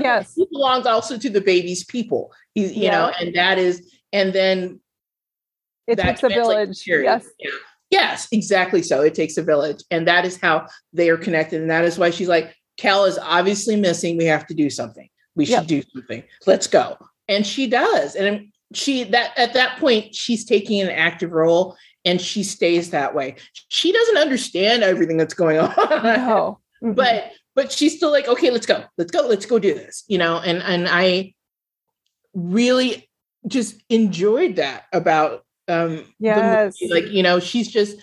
[0.00, 0.32] Yes.
[0.34, 2.32] He belongs also to the baby's people.
[2.54, 2.90] He's you yeah.
[2.92, 4.80] know and that is and then
[5.86, 6.84] it takes a village.
[6.86, 7.28] Yes.
[7.38, 7.50] Yeah
[7.92, 9.02] Yes, exactly so.
[9.02, 9.84] It takes a village.
[9.90, 11.60] And that is how they are connected.
[11.60, 14.16] And that is why she's like, Cal is obviously missing.
[14.16, 15.10] We have to do something.
[15.36, 15.66] We should yep.
[15.66, 16.22] do something.
[16.46, 16.96] Let's go.
[17.28, 18.16] And she does.
[18.16, 23.14] And she that at that point, she's taking an active role and she stays that
[23.14, 23.36] way.
[23.68, 25.74] She doesn't understand everything that's going on.
[25.76, 26.60] No.
[26.82, 26.92] Mm-hmm.
[26.92, 28.84] But but she's still like, okay, let's go.
[28.96, 29.26] Let's go.
[29.28, 30.04] Let's go do this.
[30.08, 31.34] You know, and and I
[32.32, 33.10] really
[33.46, 37.98] just enjoyed that about um yes like you know she's just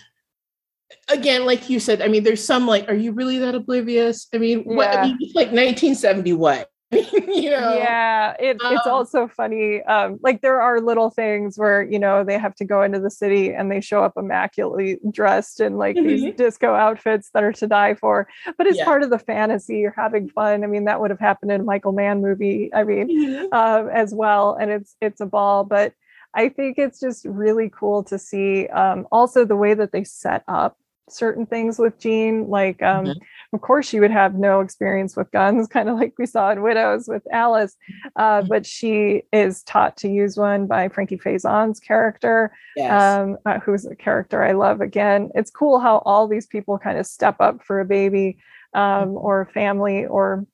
[1.08, 4.38] again like you said i mean there's some like are you really that oblivious i
[4.38, 4.76] mean yeah.
[4.76, 10.18] what i mean like 1970 what you know yeah it, it's um, also funny um
[10.24, 13.54] like there are little things where you know they have to go into the city
[13.54, 16.08] and they show up immaculately dressed in like mm-hmm.
[16.08, 18.26] these disco outfits that are to die for
[18.58, 18.84] but it's yeah.
[18.84, 21.64] part of the fantasy you're having fun i mean that would have happened in a
[21.64, 23.54] michael mann movie i mean mm-hmm.
[23.54, 25.94] um, as well and it's it's a ball but
[26.34, 30.44] i think it's just really cool to see um also the way that they set
[30.48, 30.76] up
[31.12, 32.48] certain things with Jean.
[32.48, 33.54] Like, um, mm-hmm.
[33.54, 36.62] of course, she would have no experience with guns, kind of like we saw in
[36.62, 37.76] Widows with Alice,
[38.16, 38.48] uh, mm-hmm.
[38.48, 42.90] but she is taught to use one by Frankie Faison's character, yes.
[42.90, 44.80] um, uh, who's a character I love.
[44.80, 48.38] Again, it's cool how all these people kind of step up for a baby
[48.74, 49.16] um, mm-hmm.
[49.16, 50.46] or a family or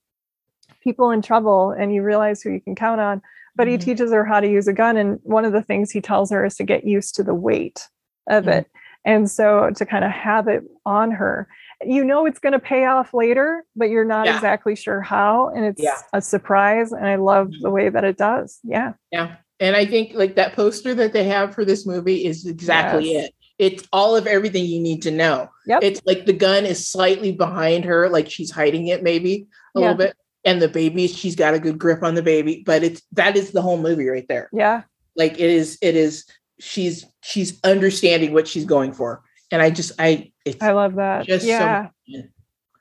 [0.83, 3.23] people in trouble, and you realize who you can count on.
[3.57, 3.85] But he mm-hmm.
[3.85, 6.45] teaches her how to use a gun, and one of the things he tells her
[6.45, 7.89] is to get used to the weight
[8.29, 8.59] of mm-hmm.
[8.59, 8.71] it
[9.07, 11.49] and so to kind of have it on her,
[11.87, 14.35] you know it's going to pay off later, but you're not yeah.
[14.35, 15.51] exactly sure how.
[15.55, 15.99] And it's yeah.
[16.13, 16.91] a surprise.
[16.91, 17.71] And I love the mm-hmm.
[17.71, 18.59] way that it does.
[18.65, 18.95] Yeah.
[19.13, 19.37] Yeah.
[19.61, 23.27] And I think like that poster that they have for this movie is exactly yes.
[23.27, 23.35] it.
[23.59, 25.49] It's all of everything you need to know.
[25.67, 25.83] Yep.
[25.83, 29.47] It's like the gun is slightly behind her, like she's hiding it maybe
[29.77, 29.87] a yeah.
[29.87, 30.17] little bit.
[30.47, 33.51] And the baby, she's got a good grip on the baby, but it's that is
[33.51, 34.49] the whole movie right there.
[34.53, 34.83] Yeah.
[35.17, 36.25] Like it is, it is
[36.59, 39.23] she's she's understanding what she's going for.
[39.51, 41.29] And i just i i love that.
[41.29, 41.89] yeah.
[42.07, 42.23] so,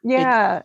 [0.04, 0.62] yeah.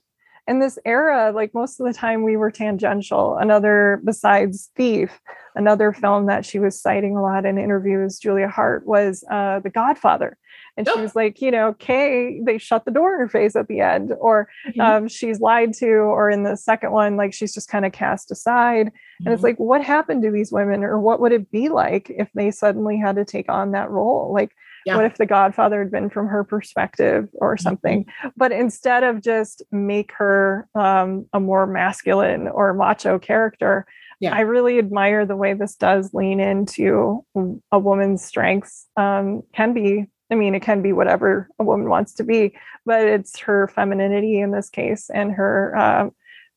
[0.47, 3.36] In this era like most of the time we were tangential.
[3.36, 5.20] Another besides thief
[5.55, 9.70] another film that she was citing a lot in interviews julia hart was uh the
[9.70, 10.39] godfather
[10.76, 13.68] and she was like you know kay they shut the door in her face at
[13.68, 14.80] the end or mm-hmm.
[14.80, 18.30] um, she's lied to or in the second one like she's just kind of cast
[18.30, 19.26] aside mm-hmm.
[19.26, 19.47] and it's mm-hmm.
[19.47, 22.98] like what happened to these women or what would it be like if they suddenly
[22.98, 24.52] had to take on that role like
[24.86, 24.97] yeah.
[24.97, 27.62] what if the godfather had been from her perspective or mm-hmm.
[27.62, 28.28] something mm-hmm.
[28.36, 33.86] but instead of just make her um, a more masculine or macho character
[34.20, 34.34] yeah.
[34.34, 37.24] I really admire the way this does lean into
[37.72, 38.86] a woman's strengths.
[38.97, 42.55] Um, can be I mean, it can be whatever a woman wants to be,
[42.86, 46.11] but it's her femininity in this case and her uh,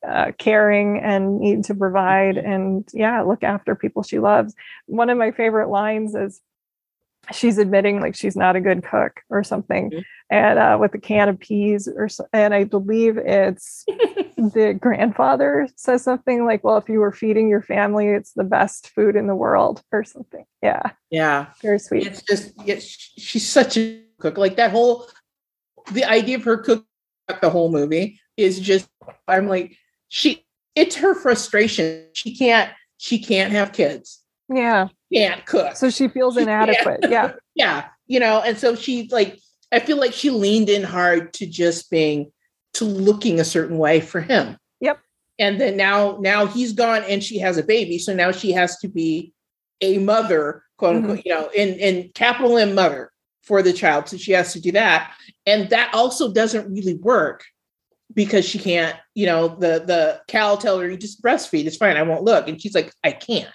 [0.07, 4.53] uh, caring and need to provide and, yeah, look after people she loves.
[4.85, 6.41] One of my favorite lines is
[7.31, 10.01] she's admitting like she's not a good cook or something mm-hmm.
[10.29, 13.85] and uh, with a can of peas or so, and i believe it's
[14.37, 18.89] the grandfather says something like well if you were feeding your family it's the best
[18.89, 20.45] food in the world or something.
[20.61, 20.81] Yeah.
[21.09, 21.47] Yeah.
[21.61, 22.07] Very sweet.
[22.07, 25.07] It's just yeah, she's such a cook like that whole
[25.91, 26.85] the idea of her cook
[27.41, 28.87] the whole movie is just
[29.27, 29.77] i'm like
[30.09, 30.45] she
[30.75, 32.07] it's her frustration.
[32.13, 35.75] She can't she can't have kids yeah can't cook.
[35.75, 37.01] So she feels inadequate.
[37.09, 37.33] Yeah.
[37.55, 37.85] yeah.
[38.07, 39.39] You know, and so she like,
[39.71, 42.31] I feel like she leaned in hard to just being,
[42.75, 44.57] to looking a certain way for him.
[44.81, 44.99] Yep.
[45.39, 47.97] And then now, now he's gone and she has a baby.
[47.97, 49.33] So now she has to be
[49.81, 51.27] a mother, quote unquote, mm-hmm.
[51.27, 53.11] you know, in, in capital M mother
[53.43, 54.09] for the child.
[54.09, 55.13] So she has to do that.
[55.45, 57.43] And that also doesn't really work
[58.13, 61.97] because she can't, you know, the the Cal tell her you just breastfeed, it's fine,
[61.97, 62.47] I won't look.
[62.47, 63.49] And she's like, I can't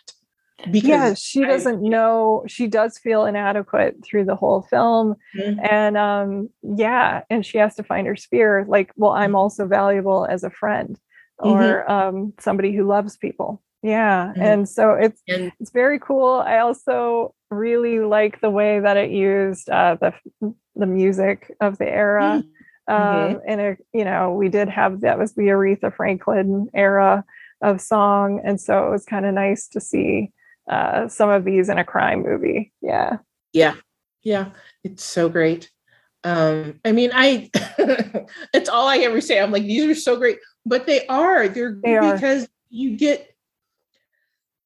[0.70, 5.60] because yeah she doesn't I, know she does feel inadequate through the whole film mm-hmm.
[5.62, 9.36] and um yeah and she has to find her spear like well i'm mm-hmm.
[9.36, 10.98] also valuable as a friend
[11.38, 11.92] or mm-hmm.
[11.92, 14.42] um somebody who loves people yeah mm-hmm.
[14.42, 19.10] and so it's and, it's very cool i also really like the way that it
[19.10, 20.12] used uh the
[20.74, 22.42] the music of the era
[22.88, 22.92] mm-hmm.
[22.92, 27.24] um and it, you know we did have that was the aretha franklin era
[27.62, 30.32] of song and so it was kind of nice to see
[30.68, 32.72] uh, some of these in a crime movie.
[32.80, 33.18] Yeah.
[33.52, 33.74] Yeah.
[34.22, 34.50] Yeah.
[34.84, 35.70] It's so great.
[36.24, 37.50] Um, I mean, I
[38.52, 39.40] it's all I ever say.
[39.40, 41.48] I'm like, these are so great, but they are.
[41.48, 42.48] They're they because are.
[42.70, 43.34] you get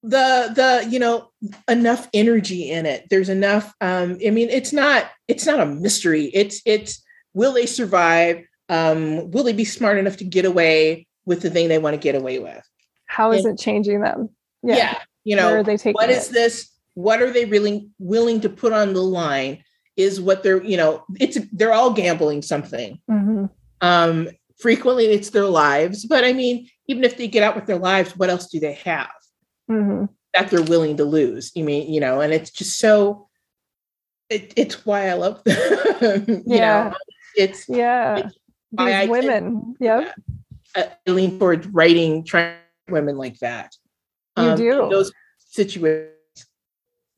[0.02, 1.30] the the you know
[1.68, 6.24] enough energy in it there's enough um i mean it's not it's not a mystery
[6.34, 7.02] it's it's
[7.34, 11.68] will they survive um will they be smart enough to get away with the thing
[11.68, 12.68] they want to get away with
[13.06, 14.28] how is and, it changing them
[14.64, 14.76] yeah.
[14.76, 16.32] yeah you know, are they taking what is it?
[16.32, 16.70] this?
[16.94, 19.62] What are they really willing to put on the line?
[19.96, 22.98] Is what they're, you know, it's they're all gambling something.
[23.10, 23.46] Mm-hmm.
[23.82, 24.28] Um,
[24.58, 28.16] frequently it's their lives, but I mean, even if they get out with their lives,
[28.16, 29.10] what else do they have
[29.70, 30.06] mm-hmm.
[30.34, 31.52] that they're willing to lose?
[31.54, 33.28] You mean, you know, and it's just so.
[34.30, 36.42] It, it's why I love them.
[36.46, 36.96] yeah, know?
[37.36, 38.16] it's yeah.
[38.16, 38.38] It's
[38.78, 40.10] These women, yeah.
[40.74, 42.26] I lean towards writing
[42.88, 43.74] women like that.
[44.36, 46.10] You um, do those situations.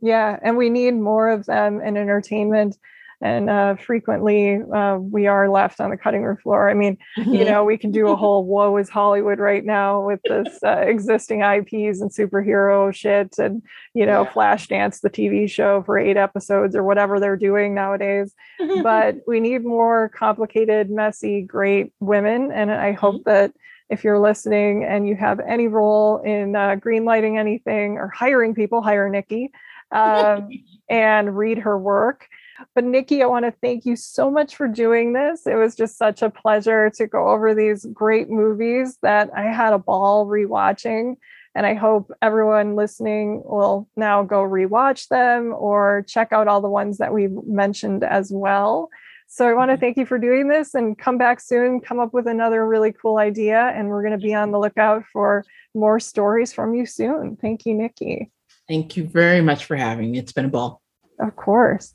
[0.01, 2.77] Yeah, and we need more of them in entertainment
[3.25, 6.69] and uh, frequently uh, we are left on the cutting room floor.
[6.69, 7.35] I mean, mm-hmm.
[7.35, 10.81] you know, we can do a whole "woe is Hollywood" right now with this uh,
[10.81, 13.63] existing IPs and superhero shit, and
[13.95, 14.31] you know, yeah.
[14.31, 18.35] Flashdance, the TV show for eight episodes or whatever they're doing nowadays.
[18.83, 23.31] but we need more complicated, messy, great women, and I hope mm-hmm.
[23.31, 23.53] that
[23.95, 28.83] if you're listening and you have any role in uh, greenlighting anything or hiring people,
[28.83, 29.53] hire Nikki
[29.93, 30.51] um,
[30.91, 32.29] and read her work.
[32.75, 35.47] But Nikki, I want to thank you so much for doing this.
[35.47, 39.73] It was just such a pleasure to go over these great movies that I had
[39.73, 41.17] a ball rewatching.
[41.55, 46.69] And I hope everyone listening will now go rewatch them or check out all the
[46.69, 48.91] ones that we've mentioned as well.
[49.35, 49.81] So I want to mm-hmm.
[49.81, 53.19] thank you for doing this and come back soon, come up with another really cool
[53.19, 53.73] idea.
[53.75, 55.45] And we're going to be on the lookout for
[55.75, 57.37] more stories from you soon.
[57.41, 58.31] Thank you, Nikki.
[58.69, 60.19] Thank you very much for having me.
[60.19, 60.81] It's been a ball.
[61.19, 61.95] Of course.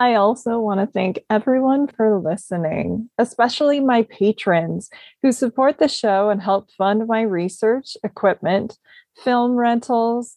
[0.00, 4.90] I also want to thank everyone for listening, especially my patrons
[5.22, 8.76] who support the show and help fund my research, equipment,
[9.22, 10.36] film rentals,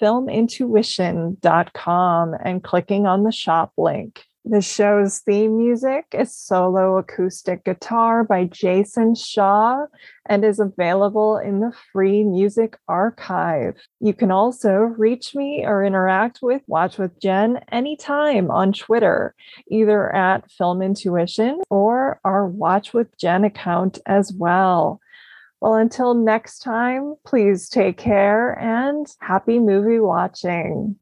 [0.00, 4.22] filmintuition.com and clicking on the shop link.
[4.50, 9.84] The show's theme music is solo acoustic guitar by Jason Shaw
[10.24, 13.74] and is available in the free music archive.
[14.00, 19.34] You can also reach me or interact with Watch with Jen anytime on Twitter,
[19.70, 24.98] either at Film Intuition or our Watch with Jen account as well.
[25.60, 30.96] Well, until next time, please take care and happy movie watching.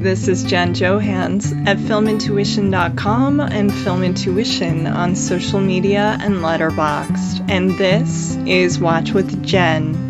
[0.00, 7.50] This is Jen Johans at filmintuition.com and Film Intuition on social media and Letterboxd.
[7.50, 10.09] And this is Watch with Jen.